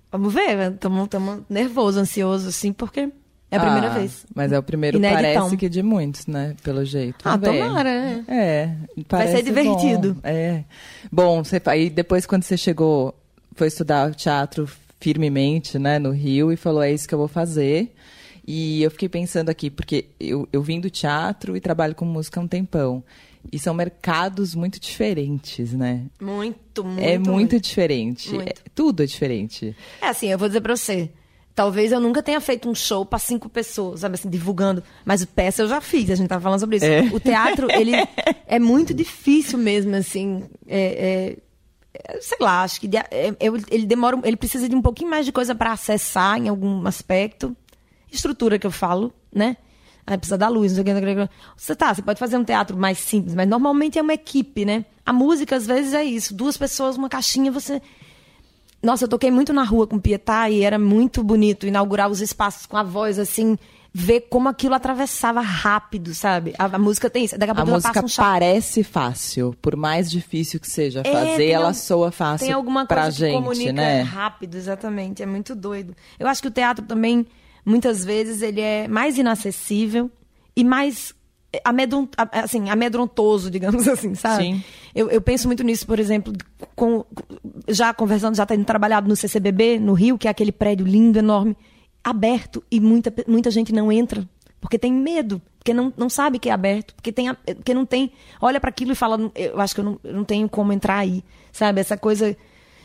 Vamos 0.10 0.34
ver, 0.34 0.71
estamos 0.71 1.10
nervoso, 1.49 1.99
ansioso, 1.99 2.47
assim, 2.47 2.71
porque 2.71 3.10
é 3.51 3.57
a 3.57 3.60
primeira 3.60 3.88
Ah, 3.88 3.97
vez. 3.97 4.25
Mas 4.34 4.49
é 4.53 4.57
o 4.57 4.63
primeiro, 4.63 4.95
Inéditão. 4.95 5.34
parece 5.41 5.57
que 5.57 5.67
de 5.67 5.84
muitos, 5.84 6.25
né? 6.25 6.55
Pelo 6.63 6.86
jeito. 6.86 7.17
Ah, 7.25 7.36
Vamos 7.36 7.60
tomara, 7.60 7.89
é. 7.89 8.23
É, 8.29 8.75
parece 9.10 9.34
ser 9.36 9.43
divertido. 9.43 10.13
Bom. 10.13 10.19
É. 10.23 10.63
Bom, 11.12 11.43
você, 11.43 11.62
aí 11.65 11.89
depois 11.89 12.25
quando 12.25 12.43
você 12.43 12.55
chegou, 12.55 13.13
foi 13.55 13.67
estudar 13.67 14.15
teatro 14.15 14.69
firmemente, 15.01 15.77
né, 15.77 15.99
no 15.99 16.12
Rio, 16.12 16.49
e 16.49 16.55
falou, 16.55 16.81
é 16.81 16.93
isso 16.93 17.07
que 17.10 17.13
eu 17.13 17.19
vou 17.19 17.27
fazer. 17.27 17.93
E 18.47 18.81
eu 18.84 18.89
fiquei 18.89 19.10
pensando 19.10 19.49
aqui, 19.49 19.69
porque 19.69 20.05
eu, 20.17 20.47
eu 20.53 20.62
vim 20.62 20.79
do 20.79 20.89
teatro 20.89 21.57
e 21.57 21.60
trabalho 21.60 21.93
com 21.93 22.05
música 22.05 22.39
há 22.39 22.43
um 22.43 22.47
tempão. 22.47 23.03
E 23.51 23.58
são 23.60 23.73
mercados 23.73 24.54
muito 24.56 24.80
diferentes, 24.80 25.73
né? 25.73 26.04
Muito, 26.21 26.84
muito. 26.84 26.99
é 27.01 27.17
muito, 27.17 27.60
diferente. 27.60 28.34
Muito. 28.34 28.49
É- 28.49 28.54
tudo 28.75 29.04
é 29.04 29.06
diferente. 29.06 29.75
É 30.01 30.08
assim, 30.10 30.27
eu 30.27 30.38
vou 30.38 30.47
dizer 30.47 30.62
pra 30.62 30.75
você. 30.75 31.10
Talvez 31.54 31.91
eu 31.91 31.99
nunca 31.99 32.23
tenha 32.23 32.39
feito 32.39 32.69
um 32.69 32.73
show 32.73 33.06
pra 33.06 33.19
cinco 33.19 33.49
pessoas, 33.49 33.99
sabe 34.01 34.15
assim, 34.15 34.30
divulgando. 34.30 34.82
Mas 35.04 35.23
peça 35.25 35.62
eu 35.63 35.67
já 35.67 35.82
fiz, 35.82 36.10
a 36.10 36.15
gente 36.15 36.27
tava 36.30 36.41
falando 36.41 36.60
sobre 36.60 36.77
isso. 36.77 36.86
É. 36.86 37.01
O 37.13 37.19
teatro, 37.19 37.67
ele 37.71 37.91
é 38.47 38.58
muito 38.58 38.93
difícil 38.93 39.58
mesmo, 39.60 39.93
assim. 39.95 40.43
é- 40.67 41.36
é- 41.36 41.38
é, 41.93 42.21
sei 42.21 42.38
lá, 42.39 42.63
acho 42.63 42.80
que 42.80 42.89
é- 42.95 43.27
é- 43.38 43.47
ele 43.69 43.86
demora, 43.86 44.17
ele 44.23 44.38
precisa 44.38 44.67
de 44.69 44.75
um 44.75 44.82
pouquinho 44.82 45.10
mais 45.10 45.25
de 45.25 45.32
coisa 45.34 45.54
pra 45.54 45.73
acessar 45.73 46.38
em 46.38 46.47
algum 46.47 46.88
aspecto. 46.88 47.56
Estrutura 48.10 48.58
que 48.58 48.65
eu 48.65 48.71
falo, 48.71 49.13
né? 49.34 49.58
Aí 50.05 50.17
precisa 50.17 50.37
da 50.37 50.47
luz, 50.49 50.75
não 50.75 50.83
sei 50.83 50.93
o 50.93 51.25
que. 51.27 51.29
Você 51.55 51.75
tá, 51.75 51.93
você 51.93 52.01
pode 52.01 52.19
fazer 52.19 52.37
um 52.37 52.43
teatro 52.43 52.75
mais 52.77 52.97
simples, 52.97 53.35
mas 53.35 53.47
normalmente 53.47 53.99
é 53.99 54.01
uma 54.01 54.13
equipe, 54.13 54.65
né? 54.65 54.83
A 55.05 55.13
música, 55.13 55.55
às 55.55 55.65
vezes, 55.65 55.93
é 55.93 56.03
isso. 56.03 56.33
Duas 56.33 56.57
pessoas, 56.57 56.97
uma 56.97 57.07
caixinha, 57.09 57.51
você. 57.51 57.81
Nossa, 58.81 59.03
eu 59.05 59.07
toquei 59.07 59.29
muito 59.29 59.53
na 59.53 59.63
rua 59.63 59.85
com 59.85 59.97
o 59.97 60.01
Pietá 60.01 60.49
e 60.49 60.63
era 60.63 60.79
muito 60.79 61.23
bonito 61.23 61.67
inaugurar 61.67 62.09
os 62.09 62.19
espaços 62.19 62.65
com 62.65 62.75
a 62.77 62.81
voz, 62.83 63.19
assim, 63.19 63.55
ver 63.93 64.21
como 64.21 64.49
aquilo 64.49 64.73
atravessava 64.73 65.39
rápido, 65.39 66.15
sabe? 66.15 66.55
A, 66.57 66.65
a 66.65 66.79
música 66.79 67.07
tem 67.07 67.25
isso. 67.25 67.37
Daqui 67.37 67.51
a 67.51 67.53
pouco 67.55 67.69
ela 67.69 67.77
música 67.77 68.01
passa 68.01 68.21
um 68.21 68.25
parece 68.25 68.83
fácil, 68.83 69.55
por 69.61 69.75
mais 69.75 70.09
difícil 70.09 70.59
que 70.59 70.67
seja 70.67 71.01
É, 71.05 71.11
fazer, 71.11 71.49
ela 71.49 71.67
al- 71.67 71.73
soa 71.75 72.11
fácil 72.11 72.47
Tem 72.47 72.55
alguma 72.55 72.87
pra 72.87 73.03
coisa 73.03 73.11
que 73.11 73.19
gente, 73.31 73.33
comunica 73.43 73.73
né? 73.73 74.01
rápido, 74.01 74.55
exatamente. 74.55 75.21
É 75.21 75.27
muito 75.27 75.53
doido. 75.55 75.95
Eu 76.19 76.27
acho 76.27 76.41
que 76.41 76.47
o 76.47 76.51
teatro 76.51 76.83
também, 76.83 77.27
muitas 77.65 78.04
vezes, 78.04 78.41
ele 78.41 78.62
é 78.62 78.88
mais 78.88 79.17
inacessível 79.17 80.10
e 80.56 80.63
mais 80.63 81.13
amedron, 81.63 82.08
assim, 82.32 82.69
amedrontoso, 82.69 83.50
digamos 83.52 83.88
assim, 83.88 84.15
sabe? 84.15 84.43
Sim. 84.43 84.63
Eu, 84.95 85.10
eu 85.10 85.21
penso 85.21 85.47
muito 85.47 85.63
nisso, 85.63 85.86
por 85.86 86.00
exemplo, 86.00 86.34
com, 86.76 87.06
já 87.67 87.93
conversando, 87.93 88.36
já 88.36 88.45
tendo 88.45 88.65
trabalhado 88.65 89.08
no 89.08 89.15
CCBB, 89.15 89.80
no 89.80 89.93
Rio, 89.93 90.17
que 90.17 90.28
é 90.28 90.32
aquele 90.32 90.52
prédio 90.52 90.86
lindo, 90.86 91.19
enorme, 91.19 91.56
aberto, 92.04 92.63
e 92.71 92.80
muita, 92.80 93.13
muita 93.28 93.52
gente 93.52 93.74
não 93.74 93.91
entra, 93.91 94.28
porque 94.60 94.78
tem 94.78 94.91
medo, 94.91 95.41
porque 95.58 95.74
não, 95.74 95.93
não 95.95 96.10
sabe 96.10 96.39
que 96.39 96.50
é 96.50 96.52
aberto, 96.52 96.93
porque, 96.95 97.12
tem, 97.12 97.34
porque 97.34 97.74
não 97.74 97.86
tem. 97.86 98.12
Olha 98.41 98.60
para 98.60 98.69
aquilo 98.69 98.93
e 98.93 98.95
fala, 98.95 99.17
"Não, 99.17 99.32
eu 99.36 99.60
acho 99.60 99.76
que 99.76 99.82
eu 99.82 99.86
não, 99.86 100.00
eu 100.04 100.13
não 100.13 100.24
tenho 100.24 100.50
como 100.50 100.74
entrar 100.74 100.97
aí, 100.97 101.24
sabe? 101.52 101.80
Essa 101.82 101.97
coisa 101.97 102.36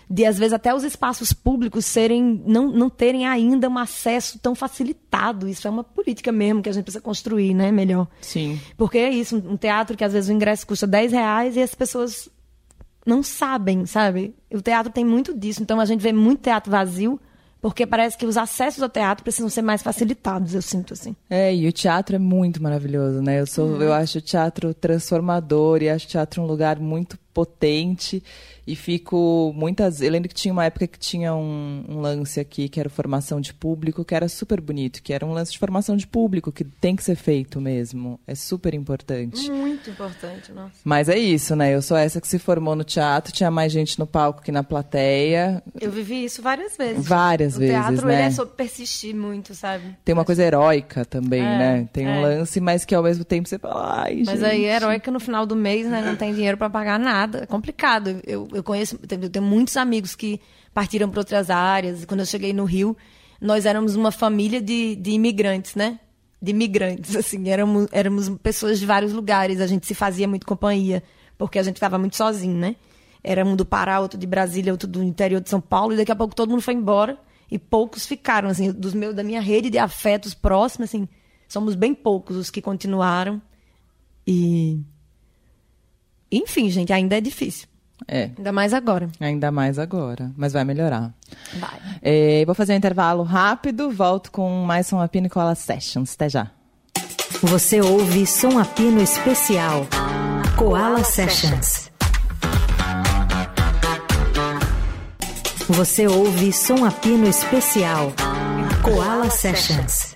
de, 0.09 0.25
às 0.25 0.39
vezes, 0.39 0.53
até 0.53 0.73
os 0.73 0.85
espaços 0.85 1.33
públicos 1.33 1.85
serem, 1.85 2.43
não, 2.47 2.71
não 2.71 2.89
terem 2.89 3.27
ainda 3.27 3.69
um 3.69 3.77
acesso 3.77 4.39
tão 4.39 4.55
facilitado. 4.55 5.49
Isso 5.49 5.67
é 5.67 5.71
uma 5.71 5.83
política 5.83 6.31
mesmo 6.31 6.63
que 6.63 6.69
a 6.69 6.73
gente 6.73 6.85
precisa 6.85 7.03
construir, 7.03 7.55
né? 7.55 7.73
Melhor. 7.73 8.07
Sim. 8.21 8.61
Porque 8.77 8.99
é 8.99 9.11
isso, 9.11 9.37
um 9.37 9.57
teatro 9.57 9.97
que 9.97 10.05
às 10.05 10.13
vezes 10.13 10.31
o 10.31 10.33
ingresso 10.33 10.67
custa 10.67 10.87
10 10.87 11.13
reais 11.13 11.57
e 11.57 11.63
as 11.63 11.75
pessoas 11.75 12.29
não 13.05 13.23
sabem, 13.23 13.85
sabe? 13.85 14.35
O 14.53 14.63
teatro 14.63 14.93
tem 14.93 15.05
muito 15.05 15.37
disso. 15.37 15.61
Então 15.61 15.81
a 15.81 15.85
gente 15.85 16.01
vê 16.01 16.13
muito 16.13 16.43
teatro 16.43 16.71
vazio, 16.71 17.21
porque 17.61 17.85
parece 17.85 18.17
que 18.17 18.27
os 18.27 18.37
acessos 18.37 18.83
ao 18.83 18.89
teatro 18.89 19.25
precisam 19.25 19.49
ser 19.49 19.63
mais 19.63 19.83
facilitados, 19.83 20.55
eu 20.55 20.63
sinto 20.63 20.93
assim. 20.93 21.17
É, 21.29 21.55
e 21.55 21.67
o 21.67 21.73
teatro 21.73 22.15
é 22.15 22.19
muito 22.19 22.63
maravilhoso, 22.63 23.21
né? 23.21 23.41
Eu 23.41 23.47
sou, 23.47 23.83
eu 23.83 23.93
acho 23.93 24.19
o 24.19 24.21
teatro 24.21 24.73
transformador 24.73 25.83
e 25.83 25.89
acho 25.89 26.07
o 26.07 26.11
teatro 26.11 26.43
um 26.43 26.47
lugar 26.47 26.79
muito 26.79 27.19
potente 27.37 28.23
e 28.67 28.75
fico 28.75 29.53
muitas. 29.55 30.01
Eu 30.01 30.11
lembro 30.11 30.27
que 30.29 30.35
tinha 30.35 30.53
uma 30.53 30.65
época 30.65 30.87
que 30.87 30.99
tinha 30.99 31.35
um, 31.35 31.85
um 31.87 32.01
lance 32.01 32.41
aqui 32.41 32.67
que 32.67 32.81
era 32.81 32.89
formação 32.89 33.43
de 33.43 33.53
público, 33.53 34.05
que 34.05 34.15
era 34.15 34.27
super 34.27 34.59
bonito, 34.59 35.03
que 35.03 35.13
era 35.13 35.25
um 35.25 35.33
lance 35.35 35.53
de 35.53 35.59
formação 35.59 35.99
de 35.99 36.07
público 36.07 36.51
que 36.51 36.65
tem 36.65 36.97
que 36.97 37.05
ser 37.05 37.15
feito 37.15 37.61
mesmo. 37.61 38.19
É 38.27 38.35
super 38.35 38.73
importante. 38.73 39.51
Muito 39.51 39.91
importante, 39.91 40.51
nossa. 40.51 40.73
Mas 40.83 41.11
é 41.11 41.19
isso, 41.19 41.55
né? 41.55 41.75
Eu 41.75 41.83
sou 41.83 41.97
essa 41.97 42.21
que 42.21 42.27
se 42.27 42.39
formou 42.39 42.75
no 42.75 42.83
teatro, 42.85 43.33
tinha 43.33 43.51
mais 43.51 43.71
gente 43.71 43.99
no 43.99 44.07
palco 44.07 44.43
que 44.43 44.51
na 44.51 44.65
plateia. 44.65 45.63
Eu 45.79 45.93
vivi 45.93 46.25
isso 46.25 46.41
várias 46.41 46.75
vezes. 46.77 47.07
Várias 47.07 47.57
o 47.57 47.59
vezes, 47.61 47.75
teatro, 47.75 48.07
né? 48.07 48.15
ele 48.15 48.23
é 48.23 48.31
sobre 48.31 48.55
persistir 48.55 49.15
muito, 49.15 49.55
sabe? 49.55 49.95
Tem 50.03 50.15
uma 50.15 50.25
coisa 50.25 50.43
heróica 50.43 51.05
também, 51.05 51.43
É, 51.43 51.59
né? 51.59 51.89
Tem 51.93 52.07
um 52.07 52.11
é. 52.11 52.23
lance, 52.23 52.59
mas 52.61 52.85
que 52.87 52.95
ao 52.95 53.03
mesmo 53.03 53.25
tempo 53.25 53.47
você 53.47 53.59
fala, 53.59 54.03
ai, 54.05 54.23
Mas 54.25 54.41
gente. 54.41 54.45
aí 54.45 54.65
é 54.65 54.75
heróica 54.77 55.11
no 55.11 55.21
final 55.21 55.45
do 55.45 55.55
mês, 55.55 55.87
né? 55.87 56.01
Não 56.01 56.17
tem 56.17 56.33
dinheiro 56.35 56.57
para 56.57 56.71
pagar 56.71 56.99
nada. 56.99 57.26
É 57.35 57.47
complicado. 57.47 58.21
Eu, 58.27 58.49
eu 58.53 58.63
conheço, 58.63 58.99
eu 59.03 59.31
tenho 59.31 59.45
muitos 59.45 59.77
amigos 59.77 60.15
que 60.15 60.41
partiram 60.73 61.09
para 61.09 61.21
outras 61.21 61.51
áreas. 61.51 62.05
Quando 62.05 62.21
eu 62.21 62.27
cheguei 62.27 62.53
no 62.53 62.65
Rio, 62.65 62.97
nós 63.41 63.67
éramos 63.67 63.97
uma 63.97 64.11
família 64.11 64.61
de, 64.61 64.97
de 64.97 65.11
imigrantes, 65.11 65.75
né? 65.75 65.99
De 66.41 66.51
imigrantes, 66.51 67.15
assim. 67.17 67.49
Éramos, 67.49 67.89
éramos 67.93 68.29
pessoas 68.43 68.79
de 68.79 68.87
vários 68.87 69.13
lugares. 69.13 69.61
A 69.61 69.67
gente 69.67 69.87
se 69.87 69.95
fazia 69.95 70.29
muito 70.29 70.47
companhia, 70.47 71.03
porque 71.37 71.59
a 71.59 71.63
gente 71.63 71.77
estava 71.77 71.99
muito 71.99 72.17
sozinho, 72.17 72.57
né? 72.57 72.77
Era 73.23 73.45
um 73.45 73.57
do 73.57 73.65
Pará, 73.65 74.01
outro 74.01 74.19
de 74.19 74.27
Brasília, 74.27 74.73
outro 74.73 74.89
do 74.89 75.03
interior 75.03 75.41
de 75.41 75.51
São 75.51 75.61
Paulo. 75.61 75.95
E 75.95 75.97
daqui 75.97 76.13
a 76.13 76.17
pouco 76.17 76.35
todo 76.35 76.51
mundo 76.51 76.63
foi 76.63 76.75
embora. 76.75 77.19
E 77.51 77.59
poucos 77.59 78.07
ficaram, 78.07 78.49
assim, 78.49 78.73
dos 78.73 78.95
meus, 78.95 79.15
da 79.15 79.23
minha 79.23 79.41
rede 79.41 79.71
de 79.71 79.79
afetos 79.79 80.35
próximos, 80.35 80.89
assim. 80.89 81.09
Somos 81.49 81.75
bem 81.75 81.95
poucos 81.95 82.37
os 82.37 82.51
que 82.51 82.61
continuaram. 82.61 83.41
E. 84.27 84.81
Enfim, 86.31 86.69
gente, 86.71 86.93
ainda 86.93 87.17
é 87.17 87.21
difícil. 87.21 87.69
É, 88.07 88.25
Ainda 88.37 88.53
mais 88.53 88.75
agora. 88.75 89.09
ainda 89.19 89.51
mais 89.51 89.79
agora, 89.79 90.31
mas 90.37 90.53
vai 90.53 90.65
melhorar. 90.65 91.15
Vai. 91.59 91.81
É, 92.03 92.45
vou 92.45 92.55
fazer 92.55 92.75
um 92.75 92.77
intervalo 92.77 93.23
rápido, 93.23 93.91
volto 93.91 94.31
com 94.31 94.65
mais 94.67 94.87
Som 94.87 95.01
Apino 95.01 95.29
e 95.29 95.31
Cola 95.31 95.55
Sessions. 95.55 96.13
Até 96.15 96.29
já. 96.29 96.51
Você 97.43 97.81
ouve 97.81 98.27
Som 98.27 98.59
Apino 98.59 99.01
Especial. 99.03 99.87
Koala 100.59 101.03
Sessions. 101.05 101.91
Você 105.69 106.07
ouve 106.07 106.53
Som 106.53 106.85
Apino 106.85 107.27
Especial. 107.27 108.13
Koala 108.83 109.31
Sessions. 109.31 110.16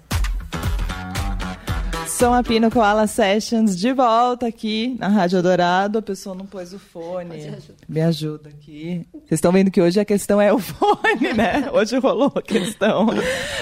Som 2.20 2.34
Apino 2.34 2.70
Koala 2.70 3.06
Sessions 3.06 3.74
de 3.74 3.94
volta 3.94 4.46
aqui 4.46 4.94
na 4.98 5.08
Rádio 5.08 5.42
Dourado. 5.42 6.00
A 6.00 6.02
pessoa 6.02 6.34
não 6.34 6.44
pôs 6.44 6.74
o 6.74 6.78
fone. 6.78 7.50
Me 7.88 8.02
ajuda 8.02 8.50
aqui. 8.50 9.06
Vocês 9.10 9.38
estão 9.38 9.50
vendo 9.50 9.70
que 9.70 9.80
hoje 9.80 9.98
a 9.98 10.04
questão 10.04 10.38
é 10.38 10.52
o 10.52 10.58
fone, 10.60 11.32
né? 11.34 11.70
Hoje 11.72 11.98
rolou 11.98 12.30
a 12.34 12.42
questão. 12.42 13.06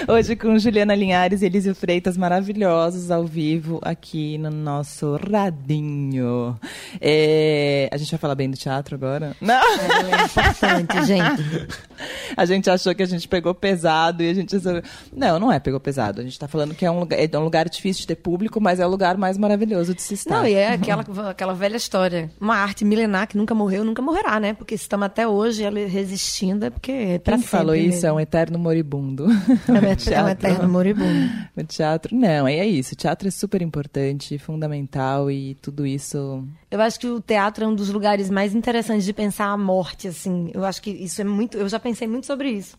Hoje 0.09 0.35
com 0.35 0.59
Juliana 0.59 0.93
Linhares 0.93 1.41
e 1.41 1.45
Elísio 1.45 1.73
Freitas 1.73 2.17
maravilhosos 2.17 3.09
ao 3.09 3.23
vivo 3.23 3.79
aqui 3.81 4.37
no 4.37 4.49
nosso 4.49 5.17
radinho. 5.31 6.59
É, 6.99 7.87
A 7.93 7.95
gente 7.95 8.11
vai 8.11 8.19
falar 8.19 8.35
bem 8.35 8.51
do 8.51 8.57
teatro 8.57 8.93
agora? 8.93 9.37
Não! 9.39 9.55
É 9.55 10.25
importante, 10.25 11.05
gente. 11.05 11.67
A 12.35 12.45
gente 12.45 12.69
achou 12.69 12.93
que 12.95 13.03
a 13.03 13.05
gente 13.05 13.27
pegou 13.27 13.53
pesado 13.53 14.23
e 14.23 14.29
a 14.29 14.33
gente 14.33 14.53
resolveu. 14.53 14.83
Não, 15.11 15.39
não 15.39 15.51
é 15.51 15.59
pegou 15.59 15.79
pesado. 15.79 16.21
A 16.21 16.23
gente 16.23 16.33
está 16.33 16.47
falando 16.47 16.73
que 16.73 16.85
é 16.85 16.91
um, 16.91 16.99
lugar, 16.99 17.19
é 17.19 17.37
um 17.37 17.43
lugar 17.43 17.67
difícil 17.67 18.01
de 18.01 18.07
ter 18.07 18.15
público, 18.15 18.48
mas 18.57 18.79
é 18.79 18.85
o 18.85 18.89
lugar 18.89 19.17
mais 19.17 19.37
maravilhoso 19.37 19.93
de 19.93 20.01
se 20.01 20.13
estar. 20.13 20.37
Não, 20.37 20.47
e 20.47 20.53
é 20.53 20.73
aquela, 20.73 21.05
aquela 21.29 21.53
velha 21.53 21.77
história. 21.77 22.31
Uma 22.39 22.55
arte 22.55 22.85
milenar 22.85 23.27
que 23.27 23.37
nunca 23.37 23.53
morreu, 23.53 23.83
nunca 23.83 24.01
morrerá, 24.01 24.39
né? 24.39 24.53
Porque 24.53 24.77
se 24.77 24.83
estamos 24.83 25.05
até 25.05 25.27
hoje 25.27 25.63
ela 25.63 25.79
resistindo, 25.87 26.65
é 26.65 26.69
porque 26.69 26.91
é 26.91 27.19
pra 27.19 27.35
Quem 27.35 27.45
falou 27.45 27.75
isso 27.75 28.05
é 28.05 28.11
um 28.11 28.19
eterno 28.19 28.57
moribundo. 28.57 29.25
É 29.25 29.71
um, 29.71 30.13
é 30.13 30.23
um 30.23 30.29
eterno 30.29 30.69
moribundo. 30.69 31.29
O 31.55 31.63
teatro, 31.63 32.15
não, 32.15 32.47
é 32.47 32.65
isso. 32.65 32.93
O 32.93 32.97
teatro 32.97 33.27
é 33.27 33.31
super 33.31 33.61
importante, 33.61 34.37
fundamental 34.37 35.29
e 35.29 35.55
tudo 35.55 35.85
isso. 35.85 36.43
Eu 36.71 36.81
acho 36.81 36.99
que 36.99 37.07
o 37.07 37.19
teatro 37.19 37.65
é 37.65 37.67
um 37.67 37.75
dos 37.75 37.89
lugares 37.89 38.29
mais 38.29 38.55
interessantes 38.55 39.03
de 39.03 39.13
pensar 39.13 39.47
a 39.47 39.57
morte, 39.57 40.07
assim. 40.07 40.49
Eu 40.53 40.63
acho 40.63 40.81
que 40.81 40.89
isso 40.89 41.21
é 41.21 41.23
muito. 41.23 41.57
Eu 41.57 41.67
já 41.67 41.79
pensei 41.79 42.07
muito 42.07 42.25
sobre 42.25 42.49
isso. 42.49 42.77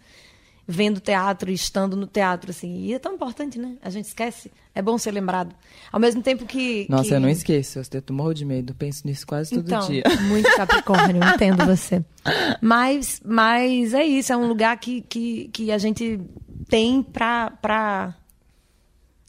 Vendo 0.72 1.00
teatro 1.00 1.50
e 1.50 1.54
estando 1.54 1.96
no 1.96 2.06
teatro, 2.06 2.50
assim. 2.50 2.84
E 2.84 2.94
é 2.94 2.98
tão 2.98 3.14
importante, 3.14 3.58
né? 3.58 3.76
A 3.82 3.90
gente 3.90 4.04
esquece. 4.04 4.52
É 4.72 4.80
bom 4.80 4.96
ser 4.96 5.10
lembrado. 5.10 5.52
Ao 5.90 5.98
mesmo 5.98 6.22
tempo 6.22 6.46
que. 6.46 6.86
Nossa, 6.88 7.08
que... 7.08 7.14
eu 7.14 7.20
não 7.20 7.28
esqueço. 7.28 7.80
Eu 7.80 8.14
morro 8.14 8.32
de 8.32 8.44
medo. 8.44 8.72
Penso 8.74 9.04
nisso 9.04 9.26
quase 9.26 9.50
todo 9.50 9.66
então, 9.66 9.88
dia. 9.88 10.04
muito 10.28 10.48
Capricórnio, 10.54 11.20
entendo 11.24 11.66
você. 11.66 12.04
Mas, 12.60 13.20
mas 13.24 13.94
é 13.94 14.04
isso, 14.04 14.30
é 14.30 14.36
um 14.36 14.46
lugar 14.46 14.76
que, 14.78 15.00
que, 15.00 15.48
que 15.52 15.72
a 15.72 15.78
gente 15.78 16.20
tem 16.68 17.02
pra. 17.02 17.50
pra 17.50 18.14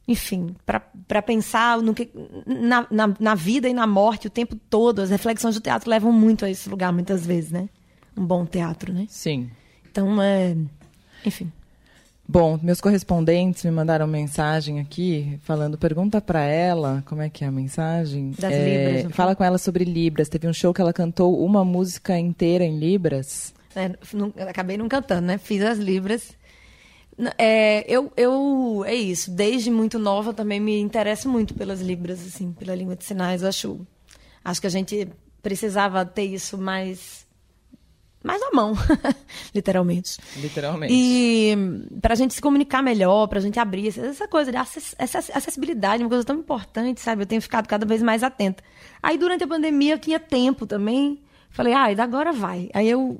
enfim, 0.08 0.54
para 0.66 1.22
pensar 1.22 1.82
no 1.82 1.94
que, 1.94 2.10
na, 2.46 2.86
na, 2.92 3.16
na 3.18 3.34
vida 3.34 3.70
e 3.70 3.74
na 3.74 3.88
morte 3.88 4.28
o 4.28 4.30
tempo 4.30 4.58
todo. 4.70 5.00
As 5.00 5.10
reflexões 5.10 5.56
do 5.56 5.62
teatro 5.62 5.90
levam 5.90 6.12
muito 6.12 6.44
a 6.44 6.50
esse 6.50 6.68
lugar, 6.68 6.92
muitas 6.92 7.26
vezes, 7.26 7.52
né? 7.52 7.70
Um 8.18 8.26
bom 8.26 8.46
teatro, 8.46 8.92
né? 8.94 9.06
Sim. 9.08 9.50
Então, 9.90 10.22
é. 10.22 10.56
Enfim. 11.26 11.52
Bom, 12.28 12.58
meus 12.64 12.80
correspondentes 12.80 13.64
me 13.66 13.72
mandaram 13.72 14.08
mensagem 14.08 14.80
aqui 14.80 15.38
falando, 15.44 15.78
pergunta 15.78 16.22
pra 16.22 16.42
ela, 16.44 17.04
como 17.06 17.22
é 17.22 17.30
que 17.30 17.44
é 17.44 17.48
a 17.48 17.52
mensagem? 17.52 18.32
Das 18.40 18.54
É, 18.54 18.96
Libras? 19.00 19.16
Fala 19.16 19.36
com 19.36 19.44
ela 19.44 19.58
sobre 19.58 19.84
Libras. 19.84 20.30
Teve 20.30 20.48
um 20.48 20.54
show 20.54 20.74
que 20.74 20.80
ela 20.80 20.94
cantou 20.94 21.44
uma 21.44 21.66
música 21.66 22.18
inteira 22.18 22.64
em 22.64 22.78
Libras. 22.80 23.54
É, 23.76 23.92
não- 24.14 24.34
acabei 24.48 24.78
não 24.78 24.88
cantando, 24.88 25.28
né? 25.28 25.38
Fiz 25.38 25.62
as 25.64 25.78
libras. 25.78 26.34
É, 27.38 27.84
eu, 27.88 28.12
eu, 28.18 28.84
é 28.86 28.96
isso. 28.96 29.30
Desde 29.32 29.70
muito 29.70 30.00
nova 30.00 30.34
também 30.34 30.60
me 30.60 30.80
interesso 30.80 31.28
muito 31.30 31.54
pelas 31.54 31.82
libras, 31.82 32.20
assim, 32.26 32.52
pela 32.54 32.74
língua 32.76 32.96
de 32.96 33.04
sinais. 33.04 33.42
Eu 33.42 33.50
acho, 33.50 33.80
Acho 34.44 34.60
que 34.62 34.68
a 34.68 34.72
gente 34.72 35.08
precisava 35.44 36.04
ter 36.06 36.24
isso 36.24 36.58
mais 36.58 37.21
mais 38.24 38.40
na 38.40 38.52
mão, 38.52 38.74
literalmente. 39.54 40.20
Literalmente. 40.38 40.94
E 40.94 41.56
para 42.00 42.14
a 42.14 42.16
gente 42.16 42.34
se 42.34 42.42
comunicar 42.42 42.84
melhor, 42.84 43.28
para 43.28 43.40
a 43.40 43.42
gente 43.42 43.60
abrir 43.60 43.88
essa 43.88 44.28
coisa 44.28 44.52
de 44.52 44.58
acessibilidade, 44.58 46.04
uma 46.04 46.10
coisa 46.10 46.24
tão 46.24 46.38
importante, 46.38 47.02
sabe? 47.02 47.24
Eu 47.24 47.26
tenho 47.26 47.42
ficado 47.42 47.68
cada 47.68 47.86
vez 47.86 48.02
mais 48.04 48.22
atenta. 48.22 48.64
Aí 49.02 49.18
durante 49.18 49.44
a 49.44 49.48
pandemia 49.48 49.96
eu 49.96 50.00
tinha 50.00 50.20
tempo 50.20 50.68
também. 50.68 51.22
Falei, 51.50 51.74
ah, 51.74 51.88
agora 52.02 52.32
vai. 52.32 52.70
Aí 52.74 52.90
eu 52.90 53.20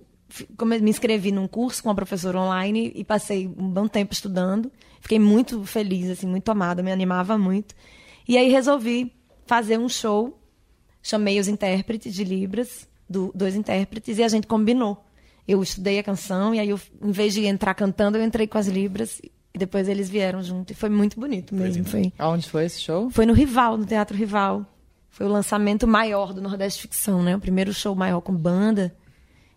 me 0.64 0.90
inscrevi 0.90 1.32
num 1.32 1.48
curso 1.48 1.82
com 1.82 1.90
uma 1.90 1.96
professora 1.96 2.40
online 2.40 2.92
e 2.96 3.04
passei 3.04 3.48
um 3.48 3.70
bom 3.70 3.88
tempo 3.88 4.14
estudando. 4.14 4.72
Fiquei 5.02 5.20
muito 5.20 5.66
feliz, 5.66 6.10
assim, 6.12 6.28
muito 6.28 6.50
amada, 6.50 6.84
me 6.84 6.92
animava 6.92 7.38
muito. 7.38 7.74
E 8.28 8.38
aí 8.38 8.50
resolvi 8.50 9.12
fazer 9.48 9.80
um 9.80 9.90
show. 9.90 10.38
Chamei 11.02 11.40
os 11.40 11.48
intérpretes 11.48 12.14
de 12.14 12.24
Libras 12.24 12.88
do, 13.12 13.32
dois 13.36 13.56
intérpretes 13.56 14.18
e 14.18 14.24
a 14.24 14.28
gente 14.28 14.48
combinou. 14.48 15.06
Eu 15.48 15.62
estudei 15.62 16.00
a 16.00 16.04
canção 16.04 16.56
e 16.56 16.60
aí, 16.60 16.70
eu, 16.70 16.80
em 17.04 17.12
vez 17.12 17.34
de 17.34 17.46
entrar 17.46 17.74
cantando, 17.74 18.18
eu 18.18 18.24
entrei 18.24 18.48
com 18.48 18.58
as 18.58 18.68
libras 18.68 19.22
e 19.54 19.58
depois 19.58 19.90
eles 19.90 20.10
vieram 20.10 20.42
junto. 20.42 20.72
E 20.72 20.74
foi 20.74 20.90
muito 20.90 21.20
bonito 21.20 21.54
mesmo. 21.54 21.84
Foi. 21.84 22.14
Aonde 22.18 22.50
foi 22.50 22.66
esse 22.66 22.80
show? 22.80 23.10
Foi 23.10 23.26
no 23.26 23.34
Rival, 23.34 23.78
no 23.78 23.86
Teatro 23.86 24.16
Rival. 24.16 24.66
Foi 25.10 25.26
o 25.26 25.30
lançamento 25.30 25.86
maior 25.86 26.34
do 26.34 26.42
Nordeste 26.42 26.84
Ficção, 26.84 27.22
né? 27.22 27.36
O 27.36 27.40
primeiro 27.40 27.74
show 27.74 27.94
maior 27.94 28.22
com 28.22 28.34
banda. 28.34 28.96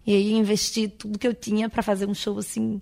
E 0.06 0.12
aí 0.12 0.32
investi 0.32 0.88
tudo 0.88 1.18
que 1.18 1.26
eu 1.26 1.34
tinha 1.34 1.68
para 1.68 1.82
fazer 1.82 2.08
um 2.08 2.14
show 2.14 2.38
assim. 2.38 2.80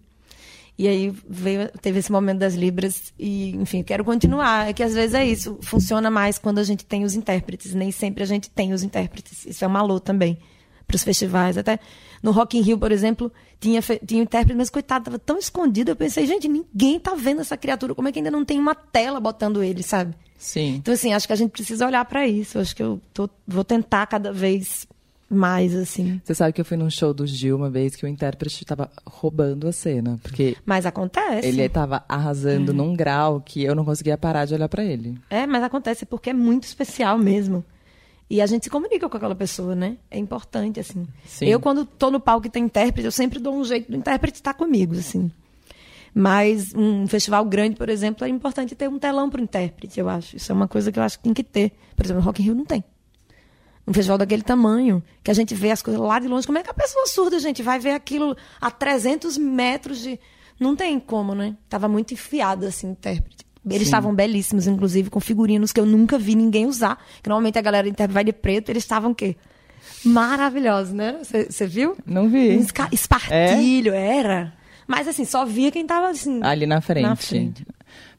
E 0.79 0.89
aí 0.89 1.15
veio, 1.29 1.69
teve 1.83 1.99
esse 1.99 2.11
momento 2.11 2.39
das 2.39 2.55
libras 2.55 3.13
e, 3.19 3.55
enfim, 3.57 3.83
quero 3.83 4.05
continuar. 4.05 4.71
É 4.71 4.73
que 4.73 4.83
às 4.83 4.95
vezes 4.95 5.15
é 5.15 5.25
isso, 5.25 5.59
funciona 5.61 6.11
mais 6.11 6.39
quando 6.39 6.59
a 6.59 6.65
gente 6.65 6.85
tem 6.85 7.05
os 7.05 7.15
intérpretes, 7.15 7.75
nem 7.75 7.91
sempre 7.93 8.23
a 8.23 8.27
gente 8.27 8.49
tem 8.49 8.73
os 8.73 8.83
intérpretes. 8.83 9.45
Isso 9.45 9.65
é 9.65 9.69
um 9.69 9.71
malô 9.71 10.01
também 10.01 10.39
para 10.87 10.97
os 10.97 11.03
festivais. 11.03 11.57
Até 11.57 11.79
no 12.23 12.31
Rock 12.31 12.59
in 12.59 12.63
Rio, 12.63 12.79
por 12.79 12.93
exemplo, 12.93 13.33
tinha, 13.61 13.81
tinha 13.81 14.21
um 14.21 14.25
intérprete, 14.25 14.57
mas 14.57 14.71
coitado, 14.71 15.03
estava 15.03 15.19
tão 15.19 15.39
escondido. 15.39 15.91
Eu 15.91 15.97
pensei, 15.97 16.27
gente, 16.27 16.49
ninguém 16.49 16.99
tá 16.99 17.15
vendo 17.15 17.41
essa 17.41 17.57
criatura. 17.57 17.95
Como 17.95 18.09
é 18.09 18.13
que 18.13 18.19
ainda 18.19 18.31
não 18.31 18.45
tem 18.45 18.59
uma 18.59 18.75
tela 18.75 19.21
botando 19.21 19.63
ele, 19.63 19.83
sabe? 19.83 20.15
Sim. 20.39 20.77
Então, 20.77 20.93
assim, 20.93 21.13
acho 21.13 21.27
que 21.27 21.33
a 21.33 21.37
gente 21.37 21.51
precisa 21.51 21.87
olhar 21.87 22.05
para 22.05 22.27
isso. 22.27 22.59
Acho 22.59 22.75
que 22.75 22.83
eu 22.83 23.01
tô, 23.15 23.29
vou 23.47 23.65
tentar 23.65 24.07
cada 24.07 24.33
vez 24.33 24.87
mais, 25.33 25.75
assim. 25.75 26.21
Você 26.23 26.35
sabe 26.35 26.53
que 26.53 26.61
eu 26.61 26.65
fui 26.65 26.77
num 26.77 26.91
show 26.91 27.15
do 27.15 27.27
Gil 27.27 27.57
uma 27.57 27.71
vez 27.71 27.97
que 27.97 28.05
o 28.05 28.09
intérprete 28.09 28.63
estava 28.63 28.91
roubando 29.07 29.67
a 29.67 29.73
cena. 29.73 30.19
Porque. 30.23 30.57
Mas 30.65 30.85
acontece. 30.85 31.47
Ele 31.47 31.63
estava 31.63 32.05
arrasando 32.09 32.73
é. 32.73 32.75
num 32.75 32.95
grau 32.95 33.41
que 33.41 33.63
eu 33.63 33.75
não 33.75 33.85
conseguia 33.85 34.19
parar 34.19 34.45
de 34.45 34.55
olhar 34.55 34.69
para 34.69 34.85
ele. 34.85 35.19
É, 35.31 35.47
mas 35.47 35.63
acontece 35.63 36.05
porque 36.05 36.31
é 36.31 36.35
muito 36.35 36.65
especial 36.65 37.17
mesmo. 37.19 37.65
E 38.33 38.41
a 38.41 38.47
gente 38.47 38.65
se 38.65 38.71
comunica 38.71 39.11
com 39.11 39.17
aquela 39.19 39.35
pessoa, 39.35 39.75
né? 39.75 39.99
É 40.11 40.17
importante, 40.17 40.81
assim. 40.81 41.07
Sim. 41.27 41.45
Eu, 41.45 41.61
quando 41.61 41.85
tô 41.85 42.11
no 42.11 42.19
palco 42.19 42.47
e 42.47 42.51
tem 42.51 42.65
intérprete, 42.65 43.05
eu 43.05 43.13
sempre 43.13 43.39
dou 43.39 43.55
um 43.55 43.63
jeito 43.63 43.93
do 43.93 43.99
intérprete 43.99 44.39
estar 44.39 44.55
comigo, 44.55 44.95
assim. 44.95 45.31
Mas 46.15 46.75
um 46.75 47.07
festival 47.07 47.45
grande, 47.45 47.77
por 47.77 47.91
exemplo, 47.91 48.27
é 48.27 48.31
importante 48.31 48.75
ter 48.75 48.89
um 48.89 48.99
telão 48.99 49.29
para 49.29 49.39
o 49.39 49.45
intérprete, 49.45 50.01
eu 50.01 50.09
acho. 50.09 50.35
Isso 50.35 50.51
é 50.51 50.55
uma 50.55 50.67
coisa 50.67 50.91
que 50.91 50.99
eu 50.99 51.03
acho 51.03 51.19
que 51.19 51.25
tem 51.25 51.35
que 51.35 51.45
ter. 51.45 51.73
Por 51.95 52.07
exemplo, 52.07 52.23
no 52.23 52.27
Rock 52.27 52.41
in 52.41 52.47
Rio 52.47 52.55
não 52.55 52.65
tem. 52.65 52.83
Um 53.87 53.93
festival 53.93 54.17
daquele 54.17 54.43
tamanho, 54.43 55.05
que 55.23 55.31
a 55.31 55.35
gente 55.35 55.55
vê 55.55 55.71
as 55.71 55.83
coisas 55.83 56.01
lá 56.01 56.19
de 56.19 56.27
longe. 56.27 56.47
Como 56.47 56.57
é 56.57 56.63
que 56.63 56.71
a 56.71 56.75
pessoa 56.75 57.07
surda, 57.09 57.39
gente, 57.39 57.63
vai 57.63 57.79
ver 57.79 57.91
aquilo 57.91 58.35
a 58.59 58.71
300 58.71 59.37
metros 59.37 60.01
de... 60.01 60.19
Não 60.59 60.75
tem 60.75 60.99
como, 60.99 61.35
né? 61.35 61.55
Tava 61.69 61.87
muito 61.87 62.15
enfiado, 62.15 62.65
assim, 62.65 62.93
intérprete. 62.93 63.42
Eles 63.69 63.83
estavam 63.83 64.13
belíssimos, 64.13 64.67
inclusive, 64.67 65.09
com 65.09 65.21
figurinos 65.21 65.73
que 65.73 65.79
eu 65.79 65.87
nunca 65.87 66.19
vi 66.19 66.35
ninguém 66.35 66.67
usar. 66.67 66.99
Que 67.23 67.29
normalmente 67.29 67.59
a 67.59 67.63
galera 67.63 67.89
interna 67.89 68.13
vai 68.13 68.25
de 68.25 68.33
preto, 68.33 68.71
eles 68.71 68.83
estavam 68.83 69.13
o 69.13 69.15
quê? 69.15 69.37
Maravilhosos, 70.05 70.93
né? 70.93 71.19
Você 71.23 71.67
viu? 71.67 71.97
Não 72.05 72.29
vi. 72.29 72.57
Um 72.57 72.67
espartilho, 72.91 73.93
é? 73.93 74.19
era. 74.19 74.53
Mas 74.87 75.07
assim, 75.07 75.25
só 75.25 75.45
via 75.45 75.71
quem 75.71 75.87
tava 75.87 76.09
assim. 76.09 76.41
Ali 76.43 76.67
na 76.67 76.81
frente. 76.81 77.03
Na 77.05 77.17
frente. 77.17 77.67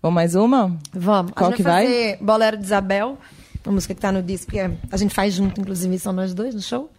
Vamos 0.01 0.15
mais 0.15 0.33
uma? 0.33 0.77
Vamos. 0.93 1.33
Qual 1.33 1.51
que 1.51 1.61
vai? 1.61 1.85
Fazer 1.85 2.17
Bolero 2.21 2.57
de 2.57 2.63
Isabel, 2.63 3.17
uma 3.65 3.73
música 3.73 3.93
que 3.93 4.01
tá 4.01 4.11
no 4.11 4.23
disco, 4.23 4.51
que 4.51 4.59
é, 4.59 4.71
a 4.91 4.97
gente 4.97 5.13
faz 5.13 5.33
junto, 5.33 5.59
inclusive, 5.59 5.99
são 5.99 6.13
nós 6.13 6.33
dois 6.33 6.55
no 6.55 6.61
show. 6.61 6.89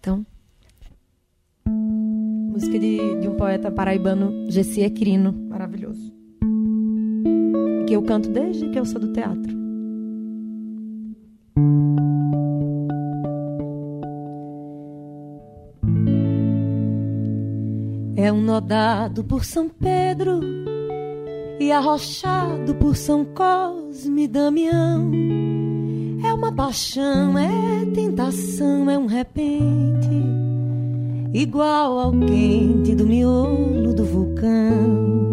Então. 0.00 0.24
Música 1.66 2.78
de, 2.78 3.20
de 3.20 3.28
um 3.28 3.36
poeta 3.36 3.70
paraibano, 3.70 4.50
Gessi 4.50 4.82
Equirino. 4.82 5.32
Maravilhoso 5.32 6.13
que 7.86 7.94
eu 7.94 8.02
canto 8.02 8.28
desde 8.28 8.68
que 8.68 8.78
eu 8.78 8.84
sou 8.84 9.00
do 9.00 9.12
teatro. 9.12 9.54
É 18.16 18.32
um 18.32 18.40
nodado 18.40 19.22
por 19.24 19.44
São 19.44 19.68
Pedro 19.68 20.40
e 21.60 21.70
arrochado 21.70 22.74
por 22.76 22.96
São 22.96 23.24
Cosme 23.24 24.24
e 24.24 24.28
Damião. 24.28 25.10
É 26.24 26.32
uma 26.32 26.52
paixão, 26.52 27.38
é 27.38 27.84
tentação, 27.92 28.88
é 28.88 28.98
um 28.98 29.06
repente, 29.06 30.08
igual 31.34 31.98
ao 31.98 32.12
quente 32.12 32.94
do 32.94 33.06
miolo 33.06 33.92
do 33.92 34.04
vulcão 34.04 35.23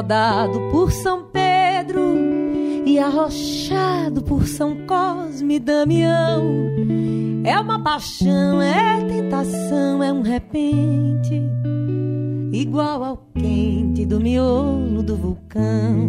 nodado 0.00 0.58
por 0.70 0.90
São 0.90 1.24
Pedro 1.24 2.16
e 2.86 2.98
arrochado 2.98 4.22
por 4.22 4.46
São 4.46 4.74
Cosme 4.86 5.56
e 5.56 5.58
Damião. 5.58 6.42
É 7.44 7.60
uma 7.60 7.78
paixão, 7.82 8.62
é 8.62 8.98
tentação, 9.04 10.02
é 10.02 10.10
um 10.10 10.22
repente, 10.22 11.42
igual 12.50 13.04
ao 13.04 13.26
quente 13.34 14.06
do 14.06 14.18
miolo 14.18 15.02
do 15.02 15.16
vulcão. 15.16 16.08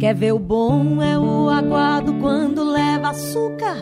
Quer 0.00 0.14
ver 0.16 0.32
o 0.32 0.40
bom 0.40 1.00
é 1.00 1.16
o 1.16 1.48
aguado 1.50 2.14
quando 2.14 2.64
leva 2.64 3.10
açúcar, 3.10 3.76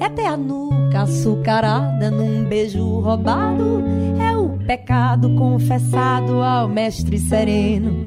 é 0.00 0.08
ter 0.08 0.26
a 0.26 0.36
nuca 0.36 1.02
açucarada 1.02 2.10
num 2.10 2.44
beijo 2.44 3.00
roubado, 3.00 3.82
é 4.20 4.26
pecado 4.66 5.32
confessado 5.36 6.42
ao 6.42 6.68
mestre 6.68 7.18
sereno. 7.18 8.04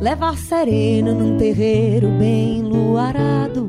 Levar 0.00 0.36
sereno 0.36 1.14
num 1.14 1.36
terreiro 1.36 2.08
bem 2.10 2.62
luarado. 2.62 3.68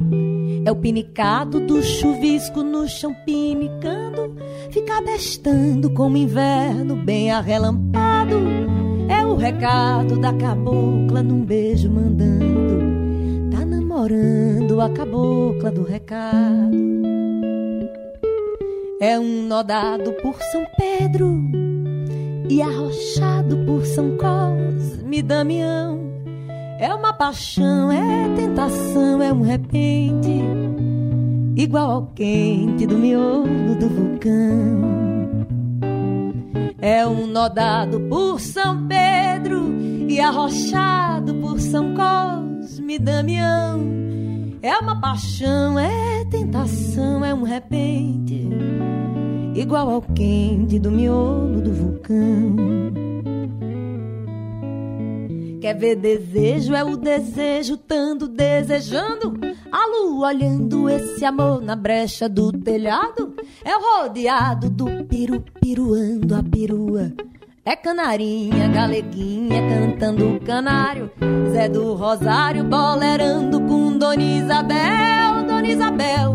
É 0.63 0.71
o 0.71 0.75
pinicado 0.75 1.59
do 1.61 1.81
chuvisco 1.81 2.61
no 2.61 2.87
chão 2.87 3.15
pinicando. 3.25 4.35
Ficar 4.69 5.01
bestando 5.01 5.89
como 5.89 6.17
inverno 6.17 6.95
bem 6.95 7.31
arrelampado. 7.31 8.35
É 9.09 9.25
o 9.25 9.35
recado 9.35 10.19
da 10.19 10.33
cabocla 10.33 11.23
num 11.23 11.43
beijo 11.43 11.89
mandando. 11.89 13.49
Tá 13.49 13.65
namorando 13.65 14.79
a 14.81 14.89
cabocla 14.89 15.71
do 15.71 15.83
recado. 15.83 17.16
É 18.99 19.19
um 19.19 19.43
nodado 19.43 20.11
por 20.23 20.41
São 20.51 20.65
Pedro 20.75 21.39
e 22.49 22.63
arrochado 22.63 23.55
por 23.59 23.85
São 23.85 24.17
Cosme 24.17 25.21
Damião. 25.21 25.99
É 26.79 26.91
uma 26.91 27.13
paixão, 27.13 27.91
é 27.91 28.27
tentação, 28.35 29.21
é 29.21 29.31
um 29.31 29.43
repente, 29.43 30.41
igual 31.55 31.91
ao 31.91 32.07
quente 32.07 32.87
do 32.87 32.97
miolo 32.97 33.75
do 33.75 33.87
vulcão. 33.87 34.81
É 36.81 37.05
um 37.05 37.27
nodado 37.27 37.99
por 38.09 38.39
São 38.39 38.87
Pedro 38.87 39.75
e 40.09 40.19
arrochado 40.19 41.35
por 41.35 41.59
São 41.59 41.93
Cosme 41.93 42.97
Damião. 42.97 43.79
É 44.63 44.75
uma 44.79 44.99
paixão, 44.99 45.77
é 45.77 46.16
tentação, 46.29 47.23
é 47.23 47.33
um 47.33 47.43
repente 47.43 48.47
igual 49.55 49.89
ao 49.89 50.01
quente 50.01 50.77
do 50.77 50.91
miolo 50.91 51.61
do 51.61 51.73
vulcão. 51.73 52.55
Quer 55.59 55.73
ver 55.73 55.95
desejo? 55.95 56.75
É 56.75 56.83
o 56.83 56.95
desejo 56.95 57.75
tanto 57.75 58.27
desejando. 58.27 59.33
A 59.71 59.87
lua 59.87 60.27
olhando 60.27 60.87
esse 60.87 61.25
amor 61.25 61.61
na 61.61 61.75
brecha 61.75 62.29
do 62.29 62.51
telhado. 62.51 63.35
É 63.65 63.75
o 63.75 63.81
rodeado 63.81 64.69
do 64.69 65.03
piru 65.05 65.43
piruando 65.59 66.35
a 66.35 66.43
perua. 66.43 67.11
É 67.65 67.75
canarinha, 67.75 68.69
galeguinha 68.69 69.59
cantando 69.67 70.39
canário. 70.45 71.11
Zé 71.51 71.67
do 71.67 71.95
Rosário 71.95 72.63
bolerando 72.63 73.59
com 73.61 73.97
Dona 73.97 74.23
Isabel, 74.23 75.36
Dona 75.67 75.73
Isabel. 75.73 76.33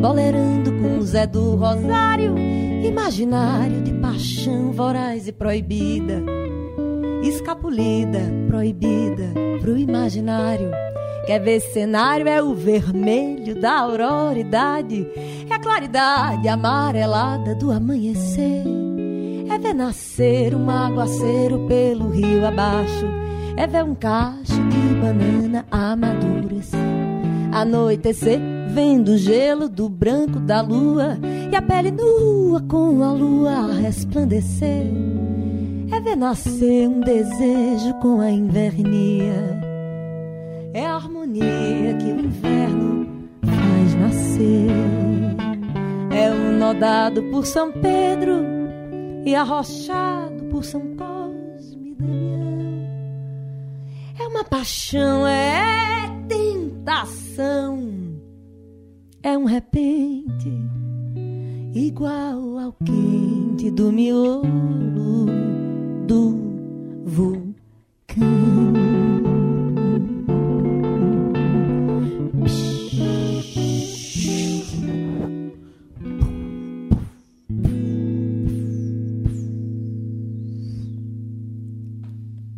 Bolerando 0.00 0.72
com 0.72 1.00
Zé 1.00 1.26
do 1.26 1.56
Rosário 1.56 2.34
imaginário 2.86 3.80
de 3.80 3.92
paixão 3.94 4.70
voraz 4.70 5.26
e 5.26 5.32
proibida, 5.32 6.22
escapulida, 7.22 8.20
proibida 8.46 9.32
pro 9.60 9.78
imaginário. 9.78 10.70
Quer 11.26 11.40
ver 11.40 11.60
cenário? 11.60 12.28
É 12.28 12.42
o 12.42 12.54
vermelho 12.54 13.58
da 13.58 13.80
auroridade, 13.80 15.08
é 15.48 15.54
a 15.54 15.58
claridade 15.58 16.46
amarelada 16.46 17.54
do 17.54 17.70
amanhecer. 17.70 18.64
É 19.50 19.58
ver 19.58 19.74
nascer 19.74 20.54
um 20.54 20.68
aguaceiro 20.68 21.66
pelo 21.66 22.10
rio 22.10 22.46
abaixo, 22.46 23.06
é 23.56 23.66
ver 23.66 23.84
um 23.84 23.94
cacho 23.94 24.62
de 24.68 24.94
banana 25.00 25.64
amadurecer. 25.70 26.78
Anoitecer, 27.52 28.40
vendo 28.74 29.12
o 29.12 29.16
gelo 29.16 29.68
do 29.68 29.88
branco 29.88 30.40
da 30.40 30.60
lua 30.60 31.16
e 31.50 31.54
a 31.54 31.62
pele 31.62 31.92
nua 31.92 32.60
com 32.62 33.04
a 33.04 33.12
lua 33.12 33.50
a 33.50 33.72
resplandecer. 33.72 34.90
É 35.92 36.00
ver 36.00 36.16
nascer 36.16 36.88
um 36.88 36.98
desejo 37.00 37.94
com 38.02 38.20
a 38.20 38.28
invernia. 38.28 39.62
É 40.72 40.84
a 40.84 40.96
harmonia 40.96 41.96
que 42.00 42.06
o 42.06 42.18
inverno 42.18 43.28
faz 43.44 43.94
nascer. 43.94 44.66
É 46.10 46.32
um 46.32 46.58
nodado 46.58 47.22
por 47.30 47.46
São 47.46 47.70
Pedro 47.70 48.44
e 49.24 49.36
arrochado 49.36 50.46
por 50.50 50.64
São 50.64 50.96
Cosme 50.96 51.90
e 51.90 51.94
Damião. 51.94 52.88
É 54.18 54.26
uma 54.26 54.42
paixão, 54.42 55.24
é 55.24 56.10
tentação. 56.28 58.03
É 59.24 59.38
um 59.38 59.46
repente 59.46 60.52
igual 61.74 62.58
ao 62.58 62.72
quente 62.84 63.70
do 63.70 63.90
miolo 63.90 64.44
do 66.06 66.36
vulcão. 67.06 67.43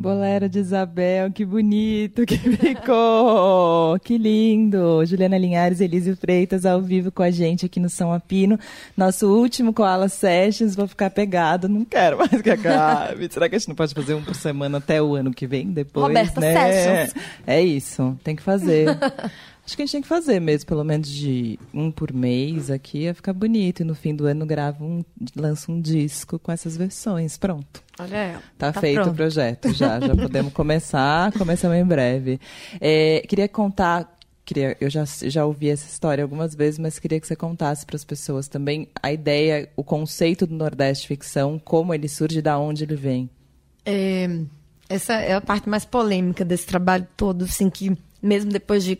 Bolero 0.07 0.47
de 0.47 0.59
Isabel, 0.59 1.29
que 1.33 1.43
bonito 1.43 2.25
que 2.25 2.37
ficou! 2.55 3.99
que 3.99 4.17
lindo! 4.17 5.05
Juliana 5.05 5.37
Linhares, 5.37 5.81
Elísio 5.81 6.15
Freitas 6.15 6.65
ao 6.65 6.81
vivo 6.81 7.11
com 7.11 7.21
a 7.21 7.29
gente 7.29 7.65
aqui 7.65 7.77
no 7.77 7.89
São 7.89 8.13
Apino. 8.13 8.57
Nosso 8.95 9.27
último 9.27 9.73
Koala 9.73 10.07
Sessions, 10.07 10.77
vou 10.77 10.87
ficar 10.87 11.09
pegado, 11.09 11.67
não 11.67 11.83
quero 11.83 12.19
mais 12.19 12.41
que 12.41 12.49
acabe. 12.49 13.27
Será 13.29 13.49
que 13.49 13.55
a 13.55 13.59
gente 13.59 13.67
não 13.67 13.75
pode 13.75 13.93
fazer 13.93 14.13
um 14.13 14.23
por 14.23 14.33
semana 14.33 14.77
até 14.77 15.01
o 15.01 15.13
ano 15.13 15.33
que 15.33 15.45
vem, 15.45 15.67
depois, 15.67 16.07
Roberta 16.07 16.39
né? 16.39 16.53
Sessions. 16.53 17.25
É 17.45 17.61
isso, 17.61 18.17
tem 18.23 18.33
que 18.33 18.41
fazer. 18.41 18.87
Acho 19.67 19.75
que 19.75 19.81
a 19.81 19.85
gente 19.85 19.91
tem 19.91 20.01
que 20.01 20.07
fazer 20.07 20.39
mesmo, 20.39 20.65
pelo 20.65 20.81
menos 20.85 21.09
de 21.09 21.59
um 21.73 21.91
por 21.91 22.13
mês 22.13 22.71
aqui, 22.71 22.99
ia 22.99 23.13
ficar 23.13 23.33
bonito. 23.33 23.81
E 23.81 23.83
no 23.83 23.93
fim 23.93 24.15
do 24.15 24.25
ano 24.25 24.45
grava 24.45 24.81
um, 24.81 25.03
lança 25.35 25.69
um 25.69 25.81
disco 25.81 26.39
com 26.39 26.53
essas 26.53 26.77
versões. 26.77 27.37
Pronto. 27.37 27.83
Olha 27.99 28.15
ela. 28.15 28.41
Tá, 28.57 28.71
Tá 28.71 28.79
feito 28.79 29.01
pronto. 29.01 29.11
o 29.11 29.15
projeto 29.15 29.73
já, 29.73 29.99
já 29.99 30.15
podemos 30.15 30.53
começar, 30.53 31.33
começamos 31.33 31.75
em 31.77 31.83
breve. 31.83 32.39
É, 32.79 33.21
queria 33.27 33.49
contar, 33.49 34.17
queria, 34.45 34.77
eu 34.79 34.89
já, 34.89 35.03
já 35.05 35.45
ouvi 35.45 35.69
essa 35.69 35.85
história 35.85 36.23
algumas 36.23 36.55
vezes, 36.55 36.79
mas 36.79 36.97
queria 36.97 37.19
que 37.19 37.27
você 37.27 37.35
contasse 37.35 37.85
para 37.85 37.97
as 37.97 38.05
pessoas 38.05 38.47
também 38.47 38.87
a 39.03 39.11
ideia, 39.11 39.67
o 39.75 39.83
conceito 39.83 40.47
do 40.47 40.55
Nordeste 40.55 41.09
Ficção, 41.09 41.59
como 41.59 41.93
ele 41.93 42.07
surge, 42.07 42.41
da 42.41 42.57
onde 42.57 42.85
ele 42.85 42.95
vem. 42.95 43.29
É, 43.85 44.29
essa 44.87 45.15
é 45.15 45.33
a 45.33 45.41
parte 45.41 45.67
mais 45.67 45.83
polêmica 45.83 46.45
desse 46.45 46.65
trabalho 46.65 47.05
todo, 47.17 47.43
assim, 47.43 47.69
que 47.69 47.97
mesmo 48.21 48.49
depois 48.49 48.85
de 48.85 48.97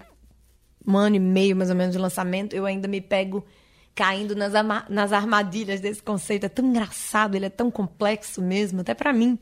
um 0.87 0.97
ano 0.97 1.17
e 1.17 1.19
meio, 1.19 1.55
mais 1.55 1.69
ou 1.69 1.75
menos, 1.75 1.93
de 1.93 2.01
lançamento, 2.01 2.55
eu 2.55 2.65
ainda 2.65 2.87
me 2.87 3.01
pego 3.01 3.45
caindo 3.93 4.35
nas, 4.35 4.53
nas 4.89 5.11
armadilhas 5.11 5.81
desse 5.81 6.01
conceito. 6.01 6.45
É 6.45 6.49
tão 6.49 6.65
engraçado, 6.65 7.35
ele 7.35 7.45
é 7.45 7.49
tão 7.49 7.69
complexo 7.69 8.41
mesmo, 8.41 8.81
até 8.81 8.93
para 8.93 9.11
mim. 9.11 9.37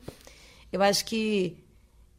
Eu 0.72 0.82
acho 0.82 1.04
que 1.04 1.62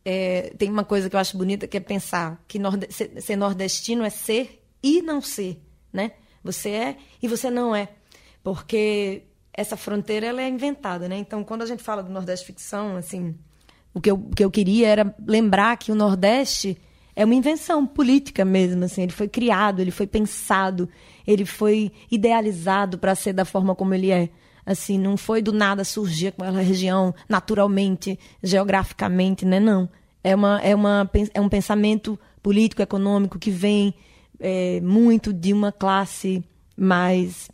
é, 0.05 0.53
tem 0.57 0.69
uma 0.69 0.85
coisa 0.85 1.09
que 1.09 1.15
eu 1.15 1.19
acho 1.19 1.37
bonita, 1.37 1.67
que 1.67 1.75
é 1.75 1.79
pensar 1.81 2.41
que 2.47 2.59
ser, 2.89 3.21
ser 3.21 3.35
nordestino 3.35 4.03
é 4.03 4.09
ser 4.09 4.63
e 4.81 5.01
não 5.01 5.21
ser, 5.21 5.59
né? 5.91 6.13
Você 6.43 6.69
é 6.69 6.97
e 7.21 7.27
você 7.27 7.49
não 7.49 7.75
é. 7.75 7.89
Porque 8.41 9.23
essa 9.51 9.75
fronteira 9.75 10.27
ela 10.27 10.41
é 10.41 10.47
inventada, 10.47 11.09
né? 11.09 11.17
Então, 11.17 11.43
quando 11.43 11.63
a 11.63 11.65
gente 11.65 11.83
fala 11.83 12.01
do 12.01 12.11
Nordeste 12.11 12.45
ficção, 12.45 12.95
assim, 12.95 13.35
o 13.93 13.99
que 13.99 14.11
eu, 14.11 14.15
o 14.15 14.29
que 14.29 14.45
eu 14.45 14.51
queria 14.51 14.87
era 14.87 15.15
lembrar 15.25 15.75
que 15.75 15.91
o 15.91 15.95
Nordeste 15.95 16.77
é 17.17 17.25
uma 17.25 17.33
invenção 17.33 17.83
política 17.83 18.45
mesmo, 18.45 18.83
assim, 18.83 19.01
ele 19.01 19.11
foi 19.11 19.27
criado, 19.27 19.79
ele 19.79 19.89
foi 19.89 20.05
pensado, 20.05 20.87
ele 21.25 21.45
foi 21.45 21.91
idealizado 22.11 22.99
para 22.99 23.15
ser 23.15 23.33
da 23.33 23.43
forma 23.43 23.73
como 23.73 23.91
ele 23.95 24.11
é. 24.11 24.29
Assim, 24.63 24.99
não 24.99 25.17
foi 25.17 25.41
do 25.41 25.51
nada 25.51 25.83
surgir 25.83 26.27
aquela 26.27 26.61
região 26.61 27.15
naturalmente, 27.27 28.19
geograficamente, 28.43 29.47
né? 29.47 29.59
Não. 29.59 29.89
É, 30.23 30.35
uma, 30.35 30.61
é, 30.61 30.75
uma, 30.75 31.09
é 31.33 31.41
um 31.41 31.49
pensamento 31.49 32.19
político, 32.43 32.83
econômico 32.83 33.39
que 33.39 33.49
vem 33.49 33.95
é, 34.39 34.79
muito 34.81 35.33
de 35.33 35.53
uma 35.53 35.71
classe 35.71 36.43
mais 36.77 37.49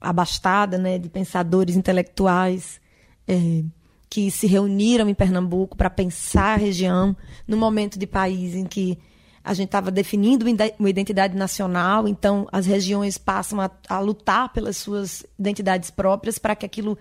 abastada, 0.00 0.76
né, 0.76 0.98
de 0.98 1.08
pensadores 1.08 1.76
intelectuais 1.76 2.80
é, 3.28 3.62
que 4.10 4.28
se 4.30 4.46
reuniram 4.48 5.08
em 5.08 5.14
Pernambuco 5.14 5.76
para 5.76 5.88
pensar 5.88 6.54
a 6.54 6.56
região 6.56 7.16
no 7.46 7.56
momento 7.56 7.96
de 7.96 8.08
país 8.08 8.56
em 8.56 8.64
que 8.64 8.98
a 9.42 9.54
gente 9.54 9.68
estava 9.68 9.90
definindo 9.90 10.44
uma 10.44 10.50
ide- 10.50 10.74
uma 10.78 10.90
identidade 10.90 11.36
nacional, 11.36 12.06
então 12.08 12.46
as 12.52 12.66
regiões 12.66 13.16
passam 13.16 13.60
a, 13.60 13.70
a 13.88 14.00
lutar 14.00 14.52
pelas 14.52 14.76
suas 14.76 15.24
identidades 15.38 15.90
próprias 15.90 16.38
para 16.38 16.56
que 16.56 16.66
aquilo 16.66 16.98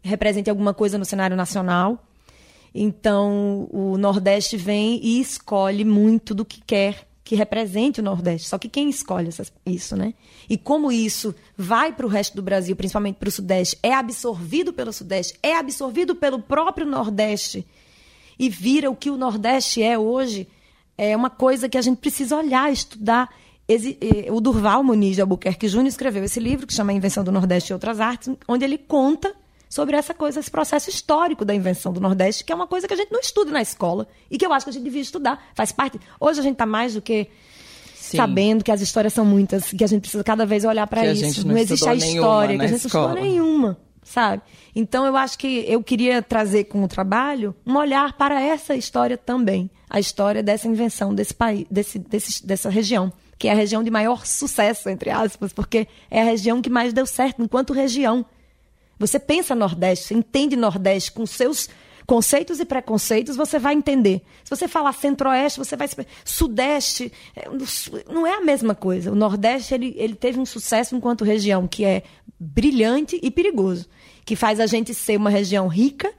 represente 0.00 0.48
alguma 0.48 0.72
coisa 0.72 0.96
no 0.96 1.04
cenário 1.04 1.36
nacional. 1.36 2.02
Então, 2.74 3.68
o 3.70 3.98
Nordeste 3.98 4.56
vem 4.56 4.98
e 5.02 5.20
escolhe 5.20 5.84
muito 5.84 6.34
do 6.34 6.44
que 6.44 6.62
quer 6.64 7.06
que 7.32 7.36
represente 7.36 7.98
o 7.98 8.02
Nordeste. 8.02 8.46
Só 8.46 8.58
que 8.58 8.68
quem 8.68 8.90
escolhe 8.90 9.28
essas- 9.28 9.50
isso, 9.64 9.96
né? 9.96 10.12
E 10.50 10.58
como 10.58 10.92
isso 10.92 11.34
vai 11.56 11.90
para 11.90 12.04
o 12.04 12.08
resto 12.08 12.36
do 12.36 12.42
Brasil, 12.42 12.76
principalmente 12.76 13.16
para 13.16 13.30
o 13.30 13.32
Sudeste, 13.32 13.78
é 13.82 13.94
absorvido 13.94 14.70
pelo 14.70 14.92
Sudeste, 14.92 15.38
é 15.42 15.56
absorvido 15.56 16.14
pelo 16.14 16.38
próprio 16.40 16.84
Nordeste 16.84 17.66
e 18.38 18.50
vira 18.50 18.90
o 18.90 18.94
que 18.94 19.08
o 19.10 19.16
Nordeste 19.16 19.82
é 19.82 19.98
hoje, 19.98 20.46
é 20.98 21.16
uma 21.16 21.30
coisa 21.30 21.70
que 21.70 21.78
a 21.78 21.80
gente 21.80 21.96
precisa 21.96 22.36
olhar, 22.36 22.70
estudar. 22.70 23.30
Eh, 23.66 24.30
O 24.30 24.38
Durval 24.38 24.84
Muniz 24.84 25.14
de 25.14 25.22
Albuquerque 25.22 25.68
Júnior 25.68 25.88
escreveu 25.88 26.22
esse 26.24 26.38
livro 26.38 26.66
que 26.66 26.74
chama 26.74 26.92
Invenção 26.92 27.24
do 27.24 27.32
Nordeste 27.32 27.72
e 27.72 27.72
Outras 27.72 27.98
Artes, 27.98 28.28
onde 28.46 28.62
ele 28.62 28.76
conta 28.76 29.34
sobre 29.72 29.96
essa 29.96 30.12
coisa, 30.12 30.38
esse 30.38 30.50
processo 30.50 30.90
histórico 30.90 31.46
da 31.46 31.54
invenção 31.54 31.94
do 31.94 31.98
Nordeste, 31.98 32.44
que 32.44 32.52
é 32.52 32.54
uma 32.54 32.66
coisa 32.66 32.86
que 32.86 32.92
a 32.92 32.96
gente 32.96 33.10
não 33.10 33.20
estuda 33.20 33.50
na 33.50 33.62
escola 33.62 34.06
e 34.30 34.36
que 34.36 34.44
eu 34.44 34.52
acho 34.52 34.66
que 34.66 34.70
a 34.70 34.72
gente 34.74 34.82
devia 34.82 35.00
estudar. 35.00 35.42
Faz 35.54 35.72
parte. 35.72 35.98
Hoje 36.20 36.40
a 36.40 36.42
gente 36.42 36.52
está 36.52 36.66
mais 36.66 36.92
do 36.92 37.00
que 37.00 37.26
Sim. 37.94 38.18
sabendo 38.18 38.62
que 38.62 38.70
as 38.70 38.82
histórias 38.82 39.14
são 39.14 39.24
muitas, 39.24 39.70
que 39.70 39.82
a 39.82 39.86
gente 39.86 40.02
precisa 40.02 40.22
cada 40.22 40.44
vez 40.44 40.66
olhar 40.66 40.86
para 40.86 41.06
isso. 41.06 41.24
gente 41.24 41.46
não 41.46 41.56
existe 41.56 41.88
a 41.88 41.94
história, 41.94 42.58
que 42.58 42.64
a 42.64 42.66
gente 42.66 42.82
não 42.82 42.86
estudou 42.86 43.08
escola. 43.12 43.20
nenhuma, 43.22 43.78
sabe? 44.02 44.42
Então 44.76 45.06
eu 45.06 45.16
acho 45.16 45.38
que 45.38 45.64
eu 45.66 45.82
queria 45.82 46.20
trazer 46.20 46.64
com 46.64 46.84
o 46.84 46.86
trabalho 46.86 47.54
um 47.66 47.74
olhar 47.78 48.12
para 48.12 48.42
essa 48.42 48.74
história 48.74 49.16
também, 49.16 49.70
a 49.88 49.98
história 49.98 50.42
dessa 50.42 50.68
invenção 50.68 51.14
desse 51.14 51.32
país, 51.32 51.64
desse, 51.70 51.98
desse, 51.98 52.46
dessa 52.46 52.68
região, 52.68 53.10
que 53.38 53.48
é 53.48 53.52
a 53.52 53.54
região 53.54 53.82
de 53.82 53.90
maior 53.90 54.26
sucesso 54.26 54.90
entre 54.90 55.08
aspas, 55.08 55.50
porque 55.50 55.88
é 56.10 56.20
a 56.20 56.24
região 56.24 56.60
que 56.60 56.68
mais 56.68 56.92
deu 56.92 57.06
certo 57.06 57.42
enquanto 57.42 57.72
região. 57.72 58.26
Você 59.06 59.18
pensa 59.18 59.54
Nordeste, 59.54 60.06
você 60.06 60.14
entende 60.14 60.56
Nordeste 60.56 61.12
com 61.12 61.26
seus 61.26 61.68
conceitos 62.06 62.60
e 62.60 62.64
preconceitos, 62.64 63.36
você 63.36 63.58
vai 63.58 63.74
entender. 63.74 64.22
Se 64.44 64.50
você 64.50 64.68
falar 64.68 64.92
Centro-Oeste, 64.92 65.58
você 65.58 65.76
vai... 65.76 65.88
Sudeste, 66.24 67.12
é, 67.34 67.48
não 68.12 68.26
é 68.26 68.34
a 68.34 68.40
mesma 68.40 68.74
coisa. 68.74 69.10
O 69.10 69.14
Nordeste, 69.14 69.74
ele, 69.74 69.94
ele 69.96 70.14
teve 70.14 70.38
um 70.38 70.46
sucesso 70.46 70.94
enquanto 70.94 71.24
região 71.24 71.66
que 71.66 71.84
é 71.84 72.02
brilhante 72.38 73.18
e 73.22 73.30
perigoso, 73.30 73.88
que 74.24 74.36
faz 74.36 74.60
a 74.60 74.66
gente 74.66 74.94
ser 74.94 75.16
uma 75.16 75.30
região 75.30 75.68
rica, 75.68 76.12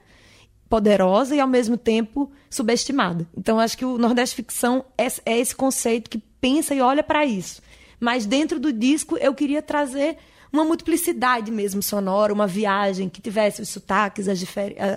poderosa 0.68 1.36
e, 1.36 1.40
ao 1.40 1.48
mesmo 1.48 1.76
tempo, 1.76 2.30
subestimada. 2.50 3.26
Então, 3.36 3.60
acho 3.60 3.76
que 3.76 3.84
o 3.84 3.98
Nordeste 3.98 4.36
Ficção 4.36 4.84
é, 4.96 5.06
é 5.26 5.38
esse 5.38 5.54
conceito 5.54 6.10
que 6.10 6.18
pensa 6.40 6.74
e 6.74 6.80
olha 6.80 7.02
para 7.02 7.24
isso. 7.24 7.62
Mas 8.00 8.26
dentro 8.26 8.58
do 8.58 8.72
disco, 8.72 9.16
eu 9.18 9.34
queria 9.34 9.62
trazer 9.62 10.16
uma 10.54 10.64
multiplicidade 10.64 11.50
mesmo 11.50 11.82
sonora, 11.82 12.32
uma 12.32 12.46
viagem 12.46 13.08
que 13.08 13.20
tivesse 13.20 13.60
os 13.60 13.68
sotaques, 13.68 14.28
as, 14.28 14.42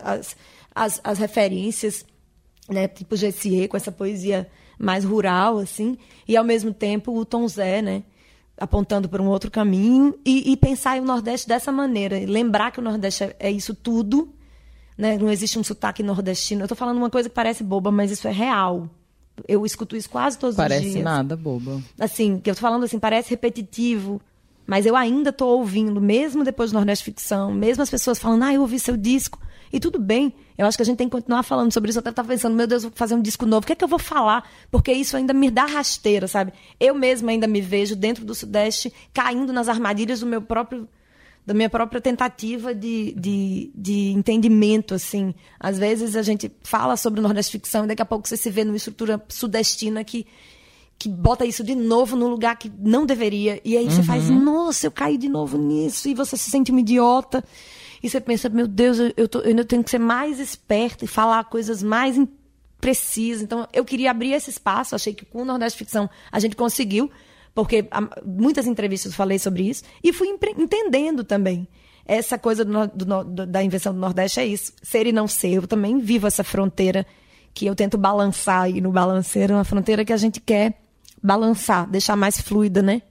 as, 0.04 0.36
as, 0.74 1.02
as 1.04 1.20
referências, 1.20 2.06
né? 2.70 2.88
tipo 2.88 3.16
Gessier, 3.16 3.68
com 3.68 3.76
essa 3.76 3.92
poesia 3.92 4.48
mais 4.80 5.04
rural, 5.04 5.58
assim, 5.58 5.98
e 6.28 6.38
ao 6.38 6.44
mesmo 6.44 6.72
tempo 6.72 7.18
o 7.18 7.26
Tom 7.26 7.48
Zé, 7.48 7.82
né? 7.82 8.04
apontando 8.60 9.08
para 9.08 9.22
um 9.22 9.28
outro 9.28 9.52
caminho, 9.52 10.18
e, 10.26 10.52
e 10.52 10.58
pensar 10.58 11.00
o 11.00 11.06
Nordeste 11.06 11.48
dessa 11.48 11.72
maneira, 11.72 12.20
lembrar 12.26 12.72
que 12.72 12.80
o 12.80 12.84
Nordeste 12.84 13.24
é, 13.24 13.36
é 13.40 13.52
isso 13.52 13.74
tudo, 13.76 14.34
né? 14.98 15.18
não 15.18 15.30
existe 15.30 15.60
um 15.60 15.64
sotaque 15.64 16.02
nordestino. 16.02 16.62
Eu 16.62 16.66
estou 16.66 16.78
falando 16.78 16.98
uma 16.98 17.10
coisa 17.10 17.30
que 17.30 17.36
parece 17.36 17.64
boba, 17.64 17.92
mas 17.92 18.10
isso 18.10 18.28
é 18.28 18.32
real. 18.32 18.90
Eu 19.48 19.64
escuto 19.66 19.96
isso 19.96 20.10
quase 20.10 20.38
todos 20.40 20.56
Parece 20.56 20.88
os 20.88 20.92
dias. 20.94 21.04
nada 21.04 21.36
bobo. 21.36 21.84
Assim, 22.00 22.40
que 22.40 22.50
eu 22.50 22.56
tô 22.56 22.62
falando 22.62 22.86
assim, 22.86 22.98
parece 22.98 23.30
repetitivo, 23.30 24.20
mas 24.68 24.86
eu 24.86 24.96
ainda 24.96 25.32
tô 25.32 25.48
ouvindo, 25.48 26.02
mesmo 26.02 26.44
depois 26.44 26.72
do 26.72 26.76
Nordeste 26.76 27.06
Ficção, 27.06 27.54
mesmo 27.54 27.82
as 27.82 27.90
pessoas 27.90 28.20
falando, 28.20 28.44
ah, 28.44 28.54
eu 28.54 28.62
ouvi 28.62 28.78
seu 28.78 28.98
disco. 28.98 29.40
E 29.72 29.80
tudo 29.80 29.98
bem, 29.98 30.34
eu 30.58 30.66
acho 30.66 30.78
que 30.78 30.82
a 30.82 30.86
gente 30.86 30.98
tem 30.98 31.08
que 31.08 31.16
continuar 31.16 31.44
falando 31.44 31.72
sobre 31.74 31.90
isso. 31.90 32.00
Eu 32.00 32.02
até 32.02 32.12
tava 32.12 32.28
pensando, 32.28 32.56
meu 32.56 32.68
Deus, 32.68 32.84
vou 32.84 32.92
fazer 32.94 33.16
um 33.16 33.22
disco 33.22 33.46
novo, 33.46 33.64
o 33.64 33.68
que 33.68 33.74
é 33.74 33.76
que 33.76 33.84
eu 33.84 33.88
vou 33.88 34.00
falar? 34.00 34.50
Porque 34.70 34.92
isso 34.92 35.16
ainda 35.16 35.34
me 35.34 35.50
dá 35.50 35.66
rasteira, 35.66 36.28
sabe? 36.28 36.54
Eu 36.80 36.94
mesma 36.94 37.32
ainda 37.32 37.48
me 37.48 37.62
vejo 37.62 37.96
dentro 37.96 38.26
do 38.26 38.36
Sudeste 38.36 38.94
caindo 39.14 39.52
nas 39.52 39.70
armadilhas 39.70 40.20
do 40.20 40.26
meu 40.26 40.42
próprio 40.42 40.88
da 41.46 41.54
minha 41.54 41.70
própria 41.70 42.02
tentativa 42.02 42.76
de, 42.76 43.14
de, 43.18 43.72
de 43.74 44.12
entendimento, 44.12 44.94
assim. 44.94 45.34
Às 45.58 45.80
vezes 45.80 46.18
a 46.18 46.22
gente 46.22 46.52
fala 46.62 46.98
sobre 46.98 47.22
o 47.22 47.24
Nordeste 47.24 47.54
Ficção 47.54 47.86
e 47.86 47.88
daqui 47.88 48.02
a 48.02 48.06
pouco 48.06 48.28
você 48.28 48.36
se 48.36 48.50
vê 48.50 48.66
numa 48.66 48.76
estrutura 48.76 49.24
sudestina 49.30 50.04
que, 50.04 50.28
que 51.00 51.08
bota 51.10 51.46
isso 51.46 51.64
de 51.64 51.76
novo 51.76 52.16
no 52.16 52.28
lugar 52.28 52.58
que 52.58 52.72
não 52.80 53.06
deveria. 53.06 53.62
E 53.64 53.78
aí 53.78 53.86
você 53.90 54.02
faz, 54.04 54.30
nossa, 54.30 54.88
eu 54.88 54.92
caí 54.92 55.18
de 55.18 55.30
novo 55.30 55.58
nisso. 55.58 56.08
E 56.10 56.14
você 56.14 56.36
se 56.36 56.50
sente 56.50 56.72
um 56.72 56.80
idiota. 56.80 57.44
E 58.02 58.10
você 58.10 58.20
pensa, 58.20 58.50
meu 58.50 58.68
Deus, 58.68 58.98
eu, 59.16 59.28
tô, 59.28 59.40
eu 59.40 59.50
ainda 59.50 59.64
tenho 59.66 59.84
que 59.84 59.90
ser 59.92 60.00
mais 60.00 60.40
esperta 60.40 61.06
e 61.06 61.08
falar 61.08 61.44
coisas 61.46 61.84
mais 61.84 62.20
precisas. 62.80 63.42
Então, 63.44 63.68
eu 63.74 63.84
queria 63.86 64.12
abrir 64.12 64.34
esse 64.34 64.50
espaço. 64.50 64.96
Achei 64.96 65.14
que 65.14 65.26
com 65.26 65.42
o 65.42 65.46
Nordeste 65.46 65.78
Ficção 65.80 66.10
a 66.32 66.40
gente 66.40 66.56
conseguiu, 66.56 67.10
porque 67.54 67.88
muitas 68.26 68.66
entrevistas 68.68 69.12
eu 69.12 69.16
falei 69.18 69.40
sobre 69.40 69.64
isso. 69.70 69.84
E 70.04 70.12
fui 70.14 70.28
entendendo 70.58 71.24
também. 71.24 71.68
Essa 72.06 72.38
coisa 72.38 72.64
do 72.64 72.88
do 72.88 73.24
do- 73.24 73.46
da 73.46 73.62
invenção 73.64 73.94
do 73.94 74.00
Nordeste 74.00 74.40
é 74.40 74.46
isso. 74.46 74.74
Ser 74.82 75.06
e 75.08 75.12
não 75.12 75.28
ser. 75.28 75.54
Eu 75.56 75.68
também 75.68 76.00
vivo 76.00 76.26
essa 76.26 76.44
fronteira 76.44 77.06
que 77.54 77.66
eu 77.66 77.76
tento 77.76 77.98
balançar 77.98 78.62
aí 78.64 78.80
no 78.80 78.92
balanceiro. 78.92 79.56
Uma 79.56 79.64
fronteira 79.66 80.06
que 80.06 80.14
a 80.14 80.18
gente 80.18 80.40
quer 80.40 80.80
balançar, 81.22 81.90
deixar 81.90 82.16
mais 82.16 82.40
fluida, 82.40 82.82
né? 82.82 83.02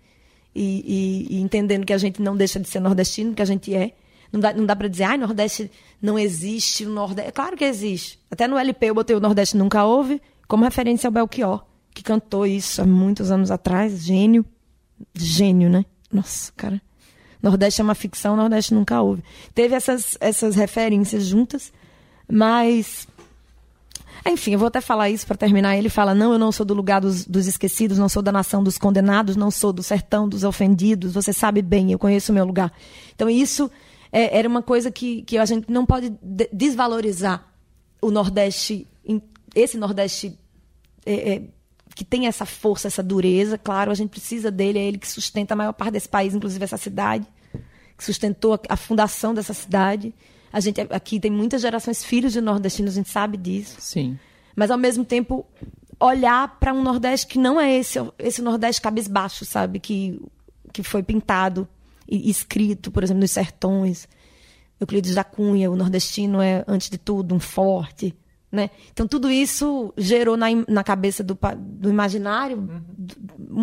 e, 0.58 1.26
e- 1.30 1.36
e 1.36 1.40
entendendo 1.42 1.84
que 1.84 1.92
a 1.92 1.98
gente 1.98 2.22
não 2.22 2.34
deixa 2.34 2.58
de 2.58 2.66
ser 2.66 2.80
nordestino, 2.80 3.34
que 3.34 3.42
a 3.42 3.44
gente 3.44 3.74
é. 3.74 3.92
Não 4.32 4.40
dá, 4.40 4.54
não 4.54 4.64
dá 4.64 4.74
para 4.74 4.88
dizer, 4.88 5.04
ai, 5.04 5.18
Nordeste 5.18 5.70
não 6.00 6.18
existe, 6.18 6.86
o 6.86 6.88
Nordeste. 6.88 7.28
É 7.28 7.30
claro 7.32 7.56
que 7.58 7.64
existe. 7.64 8.18
Até 8.30 8.48
no 8.48 8.56
LP 8.56 8.86
eu 8.86 8.94
botei 8.94 9.14
o 9.14 9.20
Nordeste 9.20 9.54
Nunca 9.56 9.84
Houve 9.84 10.20
como 10.48 10.64
referência 10.64 11.08
ao 11.08 11.12
Belchior, 11.12 11.62
que 11.92 12.02
cantou 12.02 12.46
isso 12.46 12.80
há 12.80 12.86
muitos 12.86 13.30
anos 13.30 13.50
atrás. 13.50 14.02
Gênio. 14.02 14.44
Gênio, 15.14 15.68
né? 15.68 15.84
Nossa, 16.10 16.50
cara. 16.56 16.80
Nordeste 17.42 17.82
é 17.82 17.84
uma 17.84 17.94
ficção, 17.94 18.34
Nordeste 18.34 18.72
nunca 18.72 19.00
houve. 19.02 19.22
Teve 19.54 19.74
essas, 19.74 20.16
essas 20.20 20.56
referências 20.56 21.26
juntas, 21.26 21.70
mas 22.30 23.06
enfim, 24.30 24.52
eu 24.52 24.58
vou 24.58 24.68
até 24.68 24.80
falar 24.80 25.10
isso 25.10 25.26
para 25.26 25.36
terminar. 25.36 25.76
Ele 25.76 25.88
fala: 25.88 26.14
Não, 26.14 26.32
eu 26.32 26.38
não 26.38 26.50
sou 26.50 26.64
do 26.64 26.74
lugar 26.74 27.00
dos, 27.00 27.24
dos 27.24 27.46
esquecidos, 27.46 27.98
não 27.98 28.08
sou 28.08 28.22
da 28.22 28.32
nação 28.32 28.62
dos 28.62 28.78
condenados, 28.78 29.36
não 29.36 29.50
sou 29.50 29.72
do 29.72 29.82
sertão 29.82 30.28
dos 30.28 30.44
ofendidos. 30.44 31.12
Você 31.14 31.32
sabe 31.32 31.62
bem, 31.62 31.92
eu 31.92 31.98
conheço 31.98 32.32
o 32.32 32.34
meu 32.34 32.44
lugar. 32.44 32.72
Então, 33.14 33.28
isso 33.28 33.70
é, 34.10 34.38
era 34.38 34.48
uma 34.48 34.62
coisa 34.62 34.90
que, 34.90 35.22
que 35.22 35.38
a 35.38 35.44
gente 35.44 35.70
não 35.70 35.84
pode 35.84 36.10
de- 36.22 36.48
desvalorizar 36.52 37.46
o 38.00 38.10
Nordeste, 38.10 38.86
esse 39.54 39.76
Nordeste 39.76 40.38
é, 41.04 41.34
é, 41.34 41.42
que 41.94 42.04
tem 42.04 42.26
essa 42.26 42.44
força, 42.44 42.88
essa 42.88 43.02
dureza. 43.02 43.58
Claro, 43.58 43.90
a 43.90 43.94
gente 43.94 44.10
precisa 44.10 44.50
dele, 44.50 44.78
é 44.78 44.82
ele 44.82 44.98
que 44.98 45.08
sustenta 45.08 45.54
a 45.54 45.56
maior 45.56 45.72
parte 45.72 45.92
desse 45.92 46.08
país, 46.08 46.34
inclusive 46.34 46.62
essa 46.62 46.76
cidade, 46.76 47.26
que 47.96 48.04
sustentou 48.04 48.54
a, 48.54 48.60
a 48.70 48.76
fundação 48.76 49.32
dessa 49.34 49.54
cidade. 49.54 50.14
A 50.56 50.60
gente 50.60 50.80
aqui 50.80 51.20
tem 51.20 51.30
muitas 51.30 51.60
gerações 51.60 52.02
filhos 52.02 52.32
de 52.32 52.40
nordestinos, 52.40 52.94
a 52.94 52.96
gente 52.96 53.10
sabe 53.10 53.36
disso 53.36 53.76
Sim. 53.78 54.18
mas 54.56 54.70
ao 54.70 54.78
mesmo 54.78 55.04
tempo 55.04 55.44
olhar 56.00 56.58
para 56.58 56.72
um 56.72 56.82
Nordeste 56.82 57.26
que 57.26 57.38
não 57.38 57.60
é 57.60 57.74
esse 57.76 57.98
esse 58.18 58.40
Nordeste 58.40 58.80
cabisbaixo, 58.80 59.44
sabe, 59.44 59.78
que 59.80 60.18
que 60.72 60.82
foi 60.82 61.02
pintado 61.02 61.66
e 62.08 62.30
escrito, 62.30 62.90
por 62.90 63.02
exemplo, 63.02 63.20
nos 63.20 63.30
sertões. 63.32 64.08
Euclides 64.80 65.14
da 65.14 65.24
Cunha, 65.24 65.70
o 65.70 65.76
nordestino 65.76 66.40
é 66.40 66.62
antes 66.68 66.88
de 66.90 66.98
tudo 66.98 67.34
um 67.34 67.40
forte, 67.40 68.14
né? 68.52 68.68
Então 68.92 69.06
tudo 69.08 69.30
isso 69.30 69.92
gerou 69.96 70.36
na, 70.36 70.46
na 70.68 70.84
cabeça 70.84 71.22
do, 71.24 71.36
do 71.56 71.88
imaginário 71.90 72.68
d- 72.96 73.14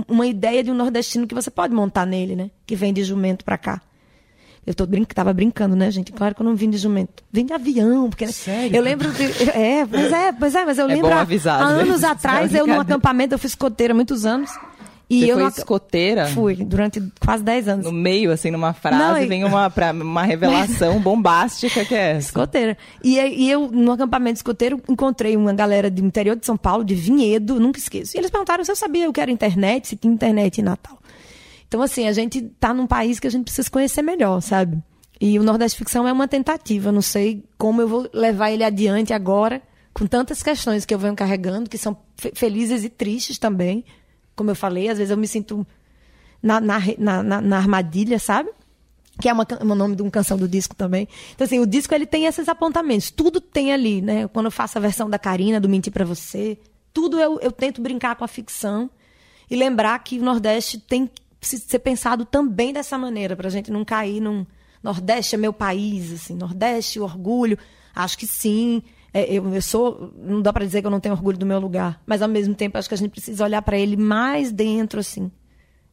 uma 0.07 0.25
ideia 0.27 0.63
de 0.63 0.71
um 0.71 0.73
nordestino 0.75 1.27
que 1.27 1.35
você 1.35 1.51
pode 1.51 1.73
montar 1.73 2.05
nele, 2.05 2.35
né? 2.35 2.49
Que 2.65 2.75
vem 2.75 2.91
de 2.93 3.03
jumento 3.03 3.45
para 3.45 3.57
cá. 3.59 3.81
Eu 4.65 4.73
tô 4.73 4.85
brin 4.85 5.03
tava 5.03 5.33
brincando, 5.33 5.75
né, 5.75 5.91
gente? 5.91 6.11
Claro 6.11 6.33
que 6.35 6.41
eu 6.41 6.45
não 6.45 6.55
vim 6.55 6.69
de 6.69 6.77
jumento. 6.77 7.23
Vim 7.31 7.45
de 7.45 7.51
avião, 7.53 8.09
porque 8.09 8.25
né? 8.25 8.31
Sério? 8.31 8.75
eu 8.75 8.81
lembro 8.81 9.11
de, 9.11 9.23
é, 9.49 9.85
pois 9.85 10.11
é, 10.11 10.31
pois 10.31 10.55
é, 10.55 10.65
mas 10.65 10.77
eu 10.77 10.85
É 10.85 10.93
lembro 10.93 11.09
bom 11.09 11.13
há- 11.15 11.21
avisar, 11.21 11.61
há 11.61 11.65
às 11.65 11.71
anos 11.73 11.87
vezes. 11.87 12.03
atrás 12.05 12.55
eu 12.55 12.65
num 12.65 12.79
acampamento, 12.79 13.33
eu 13.35 13.39
fui 13.39 13.47
escoteira 13.47 13.93
há 13.93 13.95
muitos 13.95 14.25
anos. 14.25 14.49
E 15.09 15.19
Você 15.19 15.31
eu 15.31 15.35
foi 15.35 15.43
não 15.43 15.49
escoteira? 15.49 16.27
fui 16.27 16.55
durante 16.55 17.03
quase 17.19 17.43
10 17.43 17.67
anos. 17.67 17.85
No 17.85 17.91
meio, 17.91 18.31
assim, 18.31 18.49
numa 18.49 18.73
frase, 18.73 18.97
Não, 18.97 19.17
e- 19.21 19.27
vem 19.27 19.43
uma, 19.43 19.69
pra- 19.69 19.91
uma 19.91 20.23
revelação 20.23 20.97
bombástica 21.01 21.83
que 21.83 21.93
é 21.93 22.11
essa. 22.11 22.29
Escoteira. 22.29 22.77
E, 23.03 23.19
e 23.19 23.51
eu, 23.51 23.69
no 23.69 23.91
acampamento 23.91 24.37
escoteiro, 24.37 24.81
encontrei 24.87 25.35
uma 25.35 25.53
galera 25.53 25.91
do 25.91 26.01
interior 26.03 26.37
de 26.37 26.45
São 26.45 26.55
Paulo, 26.55 26.85
de 26.85 26.95
Vinhedo, 26.95 27.59
nunca 27.59 27.77
esqueço. 27.77 28.15
E 28.15 28.19
eles 28.19 28.31
perguntaram 28.31 28.63
se 28.63 28.71
eu 28.71 28.75
sabia 28.77 29.07
o 29.09 29.13
que 29.13 29.19
era 29.19 29.29
internet, 29.29 29.89
se 29.89 29.97
tinha 29.97 30.11
internet 30.11 30.59
em 30.59 30.63
Natal. 30.63 30.97
Então, 31.73 31.81
assim, 31.81 32.07
a 32.07 32.13
gente 32.13 32.39
tá 32.59 32.71
num 32.71 32.85
país 32.85 33.19
que 33.19 33.25
a 33.25 33.31
gente 33.31 33.45
precisa 33.45 33.67
conhecer 33.67 34.03
melhor, 34.03 34.41
sabe? 34.41 34.77
E 35.19 35.39
o 35.39 35.43
Nordeste 35.43 35.75
Ficção 35.75 36.07
é 36.07 36.11
uma 36.13 36.27
tentativa. 36.27 36.91
Não 36.91 37.01
sei 37.01 37.43
como 37.57 37.81
eu 37.81 37.87
vou 37.87 38.07
levar 38.13 38.51
ele 38.51 38.63
adiante 38.63 39.11
agora, 39.11 39.59
com 39.91 40.05
tantas 40.05 40.43
questões 40.43 40.85
que 40.85 40.93
eu 40.93 40.99
venho 40.99 41.15
carregando, 41.15 41.67
que 41.67 41.75
são 41.79 41.97
fe- 42.15 42.31
felizes 42.35 42.83
e 42.83 42.89
tristes 42.89 43.39
também. 43.39 43.83
Como 44.35 44.51
eu 44.51 44.55
falei, 44.55 44.87
às 44.87 44.99
vezes 44.99 45.09
eu 45.09 45.17
me 45.17 45.27
sinto 45.27 45.65
na, 46.43 46.61
na, 46.61 46.77
na, 46.99 47.41
na- 47.41 47.57
armadilha, 47.57 48.19
sabe? 48.19 48.51
que 49.19 49.27
é 49.27 49.33
o 49.33 49.75
nome 49.75 49.95
de 49.95 50.03
uma 50.03 50.11
canção 50.11 50.37
do 50.37 50.47
disco 50.47 50.75
também. 50.75 51.07
Então, 51.33 51.45
assim, 51.45 51.57
o 51.59 51.65
disco 51.65 51.95
ele 51.95 52.05
tem 52.05 52.25
esses 52.25 52.47
apontamentos. 52.47 53.09
Tudo 53.09 53.41
tem 53.41 53.73
ali, 53.73 53.99
né? 53.99 54.27
Quando 54.27 54.45
eu 54.45 54.51
faço 54.51 54.77
a 54.77 54.81
versão 54.81 55.09
da 55.09 55.17
Karina, 55.17 55.59
do 55.59 55.67
Mentir 55.67 55.91
Pra 55.91 56.05
Você, 56.05 56.55
tudo 56.93 57.19
eu, 57.19 57.39
eu 57.39 57.51
tento 57.51 57.81
brincar 57.81 58.15
com 58.15 58.23
a 58.23 58.27
ficção 58.27 58.91
e 59.49 59.55
lembrar 59.55 59.97
que 59.99 60.19
o 60.19 60.23
Nordeste 60.23 60.79
tem 60.79 61.09
se- 61.47 61.59
ser 61.59 61.79
pensado 61.79 62.25
também 62.25 62.73
dessa 62.73 62.97
maneira, 62.97 63.35
pra 63.35 63.49
gente 63.49 63.71
não 63.71 63.83
cair 63.85 64.19
num 64.21 64.45
Nordeste 64.81 65.35
é 65.35 65.37
meu 65.37 65.53
país, 65.53 66.11
assim, 66.11 66.35
Nordeste, 66.35 66.99
orgulho. 66.99 67.57
Acho 67.95 68.17
que 68.17 68.27
sim. 68.27 68.83
É, 69.13 69.31
eu, 69.31 69.53
eu 69.53 69.61
sou. 69.61 70.11
Não 70.17 70.41
dá 70.41 70.51
pra 70.51 70.65
dizer 70.65 70.81
que 70.81 70.87
eu 70.87 70.91
não 70.91 70.99
tenho 70.99 71.15
orgulho 71.15 71.37
do 71.37 71.45
meu 71.45 71.59
lugar. 71.59 72.01
Mas 72.05 72.21
ao 72.21 72.27
mesmo 72.27 72.53
tempo, 72.53 72.77
acho 72.77 72.89
que 72.89 72.95
a 72.95 72.97
gente 72.97 73.11
precisa 73.11 73.43
olhar 73.45 73.61
pra 73.61 73.77
ele 73.77 73.95
mais 73.95 74.51
dentro, 74.51 74.99
assim 74.99 75.31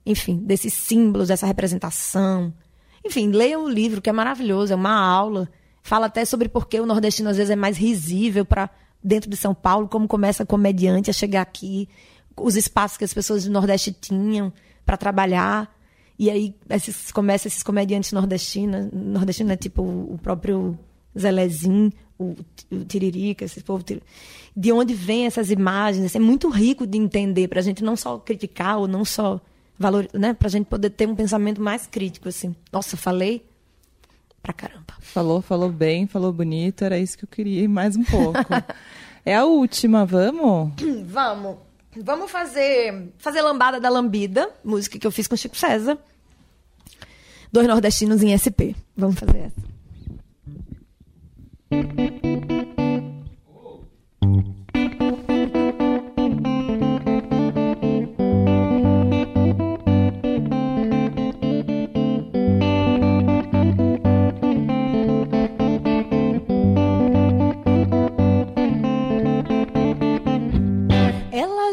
enfim, 0.06 0.38
desses 0.38 0.72
símbolos, 0.72 1.28
dessa 1.28 1.46
representação. 1.46 2.52
Enfim, 3.04 3.28
leiam 3.30 3.64
o 3.64 3.68
livro, 3.68 4.00
que 4.00 4.08
é 4.08 4.12
maravilhoso, 4.12 4.72
é 4.72 4.76
uma 4.76 4.98
aula. 4.98 5.48
Fala 5.82 6.06
até 6.06 6.24
sobre 6.24 6.48
por 6.48 6.66
que 6.68 6.80
o 6.80 6.86
nordestino 6.86 7.28
às 7.28 7.36
vezes 7.36 7.50
é 7.50 7.56
mais 7.56 7.76
risível 7.76 8.44
para 8.44 8.70
dentro 9.04 9.28
de 9.30 9.36
São 9.36 9.54
Paulo, 9.54 9.88
como 9.88 10.08
começa 10.08 10.44
comediante 10.44 11.10
a 11.10 11.12
chegar 11.12 11.42
aqui, 11.42 11.88
os 12.36 12.56
espaços 12.56 12.96
que 12.96 13.04
as 13.04 13.12
pessoas 13.14 13.44
do 13.44 13.50
Nordeste 13.50 13.92
tinham 13.92 14.52
para 14.84 14.96
trabalhar. 14.96 15.74
E 16.18 16.30
aí 16.30 16.54
esses, 16.68 17.10
começa 17.10 17.48
esses 17.48 17.62
comediantes 17.62 18.12
nordestinos, 18.12 18.88
né, 19.46 19.56
tipo 19.56 19.82
o 19.82 20.18
próprio 20.22 20.78
Zelezinho, 21.18 21.92
o, 22.18 22.36
o 22.70 22.84
Tiririca, 22.84 23.44
esse 23.44 23.62
povo. 23.62 23.84
De 24.54 24.72
onde 24.72 24.94
vêm 24.94 25.26
essas 25.26 25.50
imagens? 25.50 26.14
É 26.14 26.18
muito 26.18 26.48
rico 26.50 26.86
de 26.86 26.98
entender, 26.98 27.48
para 27.48 27.60
a 27.60 27.62
gente 27.62 27.82
não 27.82 27.96
só 27.96 28.18
criticar 28.18 28.78
ou 28.78 28.86
não 28.86 29.04
só 29.04 29.40
valor, 29.78 30.08
né? 30.12 30.34
Pra 30.34 30.48
gente 30.48 30.66
poder 30.66 30.90
ter 30.90 31.08
um 31.08 31.14
pensamento 31.14 31.60
mais 31.60 31.86
crítico, 31.86 32.28
assim. 32.28 32.54
Nossa, 32.70 32.96
falei 32.96 33.42
pra 34.42 34.52
caramba. 34.52 34.94
Falou, 35.00 35.40
falou 35.40 35.70
bem, 35.70 36.06
falou 36.06 36.32
bonito, 36.32 36.84
era 36.84 36.98
isso 36.98 37.16
que 37.16 37.24
eu 37.24 37.28
queria, 37.28 37.66
mais 37.68 37.96
um 37.96 38.04
pouco. 38.04 38.38
é 39.24 39.34
a 39.34 39.46
última, 39.46 40.04
vamos? 40.04 40.72
Vamos. 41.06 41.69
Vamos 41.96 42.30
fazer 42.30 43.12
fazer 43.18 43.42
lambada 43.42 43.80
da 43.80 43.88
lambida, 43.88 44.50
música 44.64 44.98
que 44.98 45.06
eu 45.06 45.10
fiz 45.10 45.26
com 45.26 45.36
Chico 45.36 45.56
César. 45.56 45.98
Dois 47.52 47.66
nordestinos 47.66 48.22
em 48.22 48.36
SP. 48.36 48.76
Vamos 48.96 49.18
fazer 49.18 49.50
essa. 51.70 52.29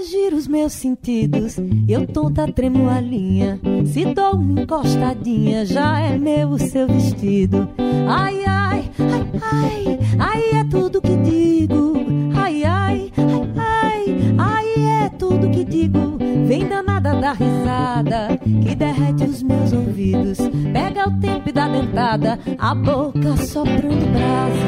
Ela 0.08 0.24
gira 0.24 0.36
os 0.38 0.48
meus 0.48 0.72
sentidos, 0.72 1.58
eu 1.86 2.08
tonta 2.08 2.50
tremo 2.50 2.90
a 2.90 3.02
linha. 3.02 3.60
Se 3.86 4.06
dou 4.14 4.36
uma 4.36 4.62
encostadinha, 4.62 5.66
já 5.66 6.00
é 6.00 6.18
meu 6.18 6.52
o 6.52 6.58
seu 6.58 6.88
vestido. 6.88 7.68
Ai, 8.08 8.46
ai, 8.46 8.90
ai, 9.00 9.28
ai, 9.52 10.00
ai 10.18 10.60
é 10.62 10.64
tudo 10.64 11.02
que 11.02 11.14
digo. 11.18 11.94
Ai, 12.34 12.64
ai, 12.64 13.12
ai, 13.18 14.16
ai, 14.38 14.38
ai 14.38 14.68
da 17.20 17.34
risada 17.34 18.38
que 18.38 18.76
derrete 18.76 19.26
os 19.26 19.44
meus 19.44 19.74
ouvidos. 19.74 20.38
Pega 20.72 21.10
o 21.10 21.20
tempo 21.20 21.50
e 21.50 21.52
dá 21.52 21.68
dentada, 21.68 22.40
a 22.58 22.74
boca 22.74 23.36
soprando 23.36 24.06
brasa. 24.14 24.68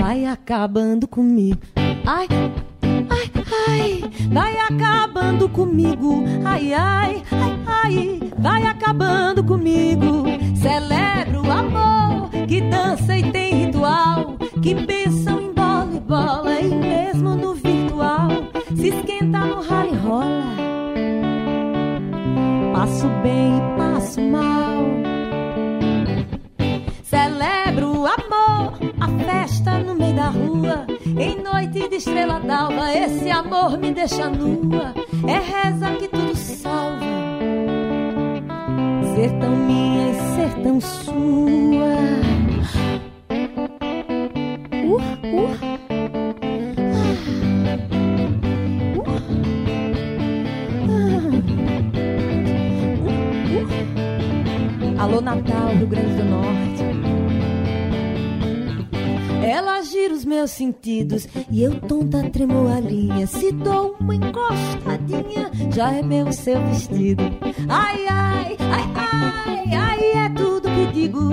Vai 0.00 0.24
acabando 0.24 1.06
comigo. 1.06 1.60
Ai, 2.06 2.28
ai, 3.50 4.02
ai, 4.02 4.10
vai 4.30 4.58
acabando 4.58 5.48
comigo. 5.48 6.24
Ai, 6.44 6.72
ai, 6.72 7.22
ai, 7.30 7.58
ai, 7.66 8.20
vai 8.38 8.66
acabando 8.66 9.42
comigo. 9.44 10.24
Celebro 10.56 11.46
o 11.46 11.50
amor 11.50 12.30
que 12.46 12.60
dança 12.60 13.16
e 13.16 13.30
tem 13.32 13.66
ritual, 13.66 14.36
que 14.62 14.74
pensam 14.74 15.40
em 15.40 15.52
bola 15.52 15.90
e 15.94 16.00
bola 16.00 16.60
e 16.60 16.74
mesmo 16.74 17.34
no 17.34 17.54
virtual 17.54 18.28
se 18.74 18.88
esquenta 18.88 19.40
no 19.40 19.60
rally 19.60 19.96
rola. 19.96 20.44
Passo 22.72 23.08
bem 23.22 23.56
e 23.56 23.76
passo 23.76 24.20
mal. 24.20 25.15
Celebro 27.08 28.00
o 28.00 28.04
amor, 28.04 28.72
a 29.00 29.08
festa 29.24 29.78
no 29.78 29.94
meio 29.94 30.16
da 30.16 30.28
rua. 30.28 30.86
Em 31.06 31.40
noite 31.40 31.88
de 31.88 31.96
estrela 31.96 32.40
d'alva, 32.40 32.92
esse 32.92 33.30
amor 33.30 33.78
me 33.78 33.92
deixa 33.92 34.28
nua. 34.28 34.92
É 35.24 35.38
reza 35.38 35.88
que 36.00 36.08
tudo 36.08 36.34
salva. 36.34 37.06
Ser 39.14 39.30
tão 39.38 39.54
minha 39.54 40.10
e 40.10 40.14
ser 40.34 40.52
tão 40.64 40.80
sua. 40.80 41.14
Uh, 44.84 44.96
uh. 44.96 45.76
Alô 54.98 55.20
Natal, 55.20 55.68
Rio 55.76 55.86
Grande 55.86 56.14
do 56.14 56.24
Norte. 56.24 56.85
Ela 59.56 59.80
gira 59.80 60.12
os 60.12 60.22
meus 60.22 60.50
sentidos 60.50 61.26
e 61.50 61.62
eu 61.62 61.80
tonta 61.80 62.28
tremo 62.28 62.68
a 62.68 62.78
linha. 62.78 63.26
Se 63.26 63.50
dou 63.52 63.96
uma 63.98 64.14
encostadinha, 64.14 65.50
já 65.74 65.94
é 65.94 66.02
meu 66.02 66.30
seu 66.30 66.62
vestido. 66.66 67.22
Ai, 67.66 68.06
ai, 68.06 68.56
ai, 68.60 68.84
ai, 68.94 69.74
ai, 69.74 70.26
é 70.26 70.28
tudo 70.28 70.68
que 70.68 70.92
digo. 70.92 71.30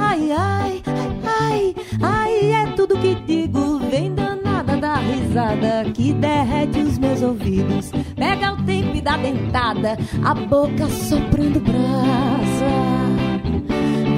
Ai, 0.00 0.32
ai, 0.32 0.82
ai, 0.84 1.14
ai, 1.22 1.74
ai, 2.02 2.52
é 2.54 2.72
tudo 2.72 2.98
que 2.98 3.14
digo. 3.14 3.78
Vem 3.88 4.16
danada 4.16 4.76
da 4.76 4.96
risada 4.96 5.84
que 5.94 6.12
derrete 6.12 6.80
os 6.80 6.98
meus 6.98 7.22
ouvidos. 7.22 7.92
Pega 8.16 8.52
o 8.52 8.64
tempo 8.64 8.96
e 8.96 9.00
dá 9.00 9.16
dentada, 9.16 9.96
a 10.24 10.34
boca 10.34 10.88
soprando 10.88 11.60
brasa 11.60 13.00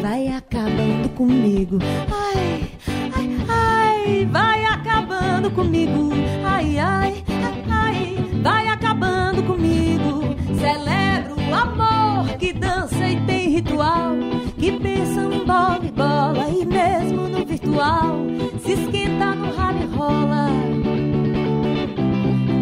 vai 0.00 0.28
acabando 0.28 1.10
comigo. 1.10 1.78
Ai, 2.10 2.71
acabando 5.42 5.50
comigo. 5.50 6.10
Ai, 6.44 6.78
ai, 6.78 7.24
ai, 7.28 7.64
ai, 7.70 8.40
vai 8.42 8.68
acabando 8.68 9.42
comigo. 9.42 10.36
Celebro 10.58 11.34
o 11.36 11.54
amor 11.54 12.36
que 12.38 12.52
dança 12.52 13.08
e 13.08 13.20
tem 13.26 13.48
ritual. 13.50 14.12
Que 14.56 14.72
pensam 14.72 15.32
em 15.32 15.44
bola 15.44 15.80
e 15.82 15.90
bola 15.90 16.48
e 16.48 16.64
mesmo 16.64 17.28
no 17.28 17.44
virtual. 17.44 18.18
Se 18.62 18.72
esquenta 18.72 19.34
no 19.34 19.52
rally 19.56 19.86
rola. 19.96 20.48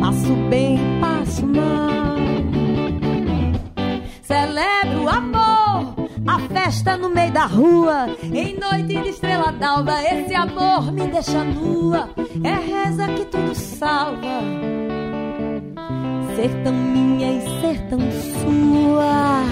Passo 0.00 0.34
bem, 0.48 0.78
passo 1.00 1.46
mal. 1.46 1.99
No 6.96 7.10
meio 7.10 7.32
da 7.32 7.46
rua, 7.46 8.08
em 8.22 8.58
noite 8.58 9.02
de 9.02 9.08
estrela 9.10 9.52
d'alva, 9.52 10.02
esse 10.02 10.34
amor 10.34 10.92
me 10.92 11.06
deixa 11.06 11.44
nua. 11.44 12.10
É 12.42 12.54
reza 12.54 13.06
que 13.08 13.24
tudo 13.26 13.54
salva. 13.54 14.40
Ser 16.36 16.50
tão 16.62 16.72
minha 16.72 17.32
e 17.32 17.60
ser 17.60 17.80
tão 17.88 17.98
sua. 18.00 19.44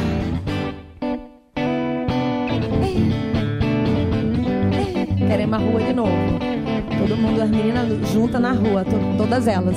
Queremos 5.29 5.55
a 5.55 5.59
rua 5.59 5.81
de 5.81 5.93
novo. 5.93 6.13
Todo 6.99 7.17
mundo, 7.17 7.43
as 7.43 7.51
meninas 7.51 8.09
juntas 8.11 8.41
na 8.41 8.53
rua, 8.53 8.85
to 8.85 8.97
todas 9.17 9.47
elas. 9.47 9.77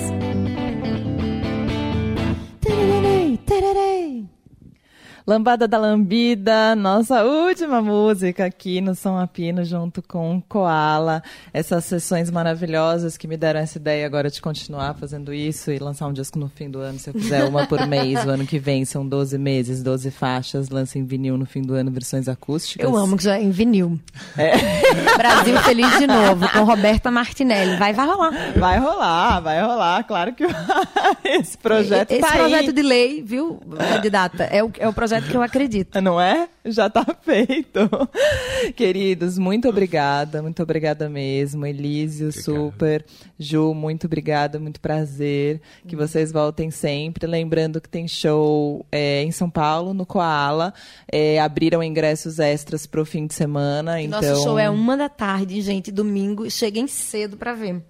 Lambada 5.25 5.67
da 5.67 5.77
Lambida, 5.77 6.75
nossa 6.75 7.23
última 7.23 7.79
música 7.79 8.45
aqui 8.45 8.81
no 8.81 8.95
São 8.95 9.19
Apino, 9.19 9.63
junto 9.63 10.01
com 10.01 10.41
Koala. 10.49 11.21
Essas 11.53 11.85
sessões 11.85 12.31
maravilhosas 12.31 13.17
que 13.17 13.27
me 13.27 13.37
deram 13.37 13.59
essa 13.59 13.77
ideia 13.77 14.05
agora 14.05 14.31
de 14.31 14.41
continuar 14.41 14.95
fazendo 14.95 15.31
isso 15.31 15.71
e 15.71 15.77
lançar 15.77 16.07
um 16.07 16.13
disco 16.13 16.39
no 16.39 16.49
fim 16.49 16.71
do 16.71 16.79
ano, 16.79 16.97
se 16.97 17.11
eu 17.11 17.13
fizer 17.13 17.43
uma 17.43 17.67
por 17.67 17.85
mês. 17.85 18.25
O 18.25 18.29
ano 18.29 18.47
que 18.47 18.57
vem 18.57 18.83
são 18.83 19.07
12 19.07 19.37
meses, 19.37 19.83
12 19.83 20.09
faixas, 20.09 20.69
lança 20.69 20.97
em 20.97 21.05
vinil 21.05 21.37
no 21.37 21.45
fim 21.45 21.61
do 21.61 21.75
ano, 21.75 21.91
versões 21.91 22.27
acústicas. 22.27 22.83
Eu 22.83 22.97
amo 22.97 23.15
que 23.15 23.23
já 23.23 23.37
é 23.37 23.43
em 23.43 23.51
vinil. 23.51 23.99
É. 24.35 24.53
Brasil 25.17 25.55
Feliz 25.61 25.99
de 25.99 26.07
novo, 26.07 26.49
com 26.49 26.63
Roberta 26.63 27.11
Martinelli. 27.11 27.77
Vai, 27.77 27.93
vai 27.93 28.07
rolar. 28.07 28.31
Vai 28.57 28.79
rolar, 28.79 29.39
vai 29.39 29.61
rolar, 29.61 30.03
claro 30.03 30.33
que 30.33 30.47
vai. 30.47 30.63
Esse 31.23 31.57
projeto 31.57 32.11
Esse 32.11 32.21
tá 32.21 32.31
projeto 32.31 32.67
aí. 32.69 32.73
de 32.73 32.81
lei, 32.81 33.21
viu, 33.21 33.59
candidata, 33.77 34.45
é 34.45 34.63
o, 34.63 34.71
é 34.79 34.87
o 34.87 34.93
projeto 34.93 35.10
que 35.19 35.35
eu 35.35 35.41
acredito. 35.41 35.99
Não 35.99 36.21
é? 36.21 36.47
Já 36.63 36.89
tá 36.89 37.05
feito. 37.21 37.89
Queridos, 38.75 39.37
muito 39.37 39.67
obrigada, 39.67 40.41
muito 40.41 40.61
obrigada 40.61 41.09
mesmo. 41.09 41.65
Elísio, 41.65 42.31
super. 42.31 43.03
Ju, 43.39 43.73
muito 43.73 44.05
obrigada, 44.05 44.59
muito 44.59 44.79
prazer. 44.79 45.59
Que 45.87 45.95
vocês 45.95 46.31
voltem 46.31 46.69
sempre. 46.69 47.25
Lembrando 47.25 47.81
que 47.81 47.89
tem 47.89 48.07
show 48.07 48.85
é, 48.91 49.23
em 49.23 49.31
São 49.31 49.49
Paulo, 49.49 49.93
no 49.93 50.05
Koala. 50.05 50.73
É, 51.11 51.39
abriram 51.39 51.83
ingressos 51.83 52.39
extras 52.39 52.85
pro 52.85 53.05
fim 53.05 53.25
de 53.25 53.33
semana. 53.33 53.99
Então... 53.99 54.21
Nosso 54.21 54.43
show 54.43 54.59
é 54.59 54.69
uma 54.69 54.95
da 54.95 55.09
tarde, 55.09 55.59
gente, 55.61 55.91
domingo. 55.91 56.49
Cheguem 56.49 56.87
cedo 56.87 57.35
pra 57.35 57.53
ver. 57.53 57.81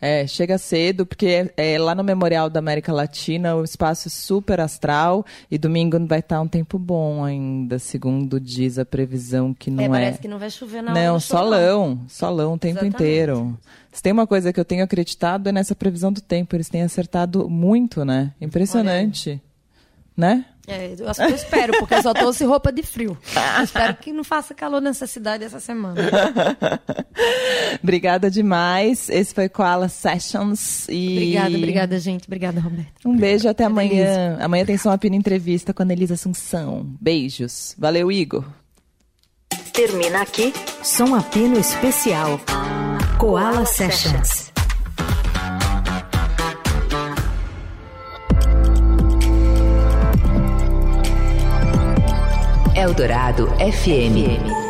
É, 0.00 0.26
chega 0.26 0.58
cedo, 0.58 1.06
porque 1.06 1.50
é, 1.56 1.78
lá 1.78 1.94
no 1.94 2.04
Memorial 2.04 2.50
da 2.50 2.58
América 2.58 2.92
Latina 2.92 3.56
o 3.56 3.64
espaço 3.64 4.08
é 4.08 4.10
super 4.10 4.60
astral 4.60 5.24
e 5.50 5.56
domingo 5.56 5.98
vai 6.06 6.18
estar 6.18 6.40
um 6.40 6.48
tempo 6.48 6.78
bom 6.78 7.24
ainda, 7.24 7.78
segundo 7.78 8.38
diz 8.38 8.78
a 8.78 8.84
previsão 8.84 9.54
que 9.54 9.70
não 9.70 9.82
é, 9.82 9.86
é. 9.86 9.88
parece 9.88 10.18
que 10.18 10.28
não 10.28 10.38
vai 10.38 10.50
chover 10.50 10.82
na 10.82 10.92
hora 10.92 11.02
Não, 11.02 11.18
solão, 11.18 12.00
solão 12.08 12.54
o 12.54 12.58
tempo 12.58 12.80
Exatamente. 12.80 12.94
inteiro. 12.94 13.58
Se 13.90 14.02
tem 14.02 14.12
uma 14.12 14.26
coisa 14.26 14.52
que 14.52 14.60
eu 14.60 14.64
tenho 14.64 14.84
acreditado 14.84 15.48
é 15.48 15.52
nessa 15.52 15.74
previsão 15.74 16.12
do 16.12 16.20
tempo, 16.20 16.54
eles 16.54 16.68
têm 16.68 16.82
acertado 16.82 17.48
muito, 17.48 18.04
né? 18.04 18.34
Impressionante. 18.38 19.40
Né? 20.14 20.44
É, 20.66 20.94
eu, 20.98 21.06
eu 21.06 21.34
espero, 21.34 21.78
porque 21.78 21.94
eu 21.94 22.02
só 22.02 22.12
trouxe 22.12 22.44
roupa 22.44 22.72
de 22.72 22.82
frio. 22.82 23.16
Eu 23.58 23.64
espero 23.64 23.94
que 23.94 24.12
não 24.12 24.24
faça 24.24 24.54
calor 24.54 24.80
nessa 24.80 25.06
cidade 25.06 25.44
essa 25.44 25.60
semana. 25.60 25.94
Obrigada 27.82 28.30
demais. 28.30 29.08
Esse 29.08 29.32
foi 29.32 29.48
Koala 29.48 29.88
Sessions. 29.88 30.88
E... 30.88 31.12
Obrigada, 31.12 31.56
obrigada, 31.56 32.00
gente. 32.00 32.26
Obrigada, 32.26 32.60
Roberto. 32.60 32.90
Um 33.08 33.16
beijo 33.16 33.48
até 33.48 33.64
amanhã. 33.64 34.38
Amanhã 34.40 34.64
tem 34.64 34.76
Som 34.76 34.90
Apino 34.90 35.14
Entrevista 35.14 35.72
com 35.72 35.82
a 35.82 35.92
Elisa 35.92 36.14
Assunção. 36.14 36.84
Beijos. 37.00 37.74
Valeu, 37.78 38.10
Igor. 38.10 38.44
Termina 39.72 40.22
aqui 40.22 40.52
Som 40.82 41.14
Apino 41.14 41.58
Especial. 41.58 42.40
Koala 43.18 43.64
Sessions. 43.64 44.55
Eldorado 52.76 53.48
FM. 53.58 54.65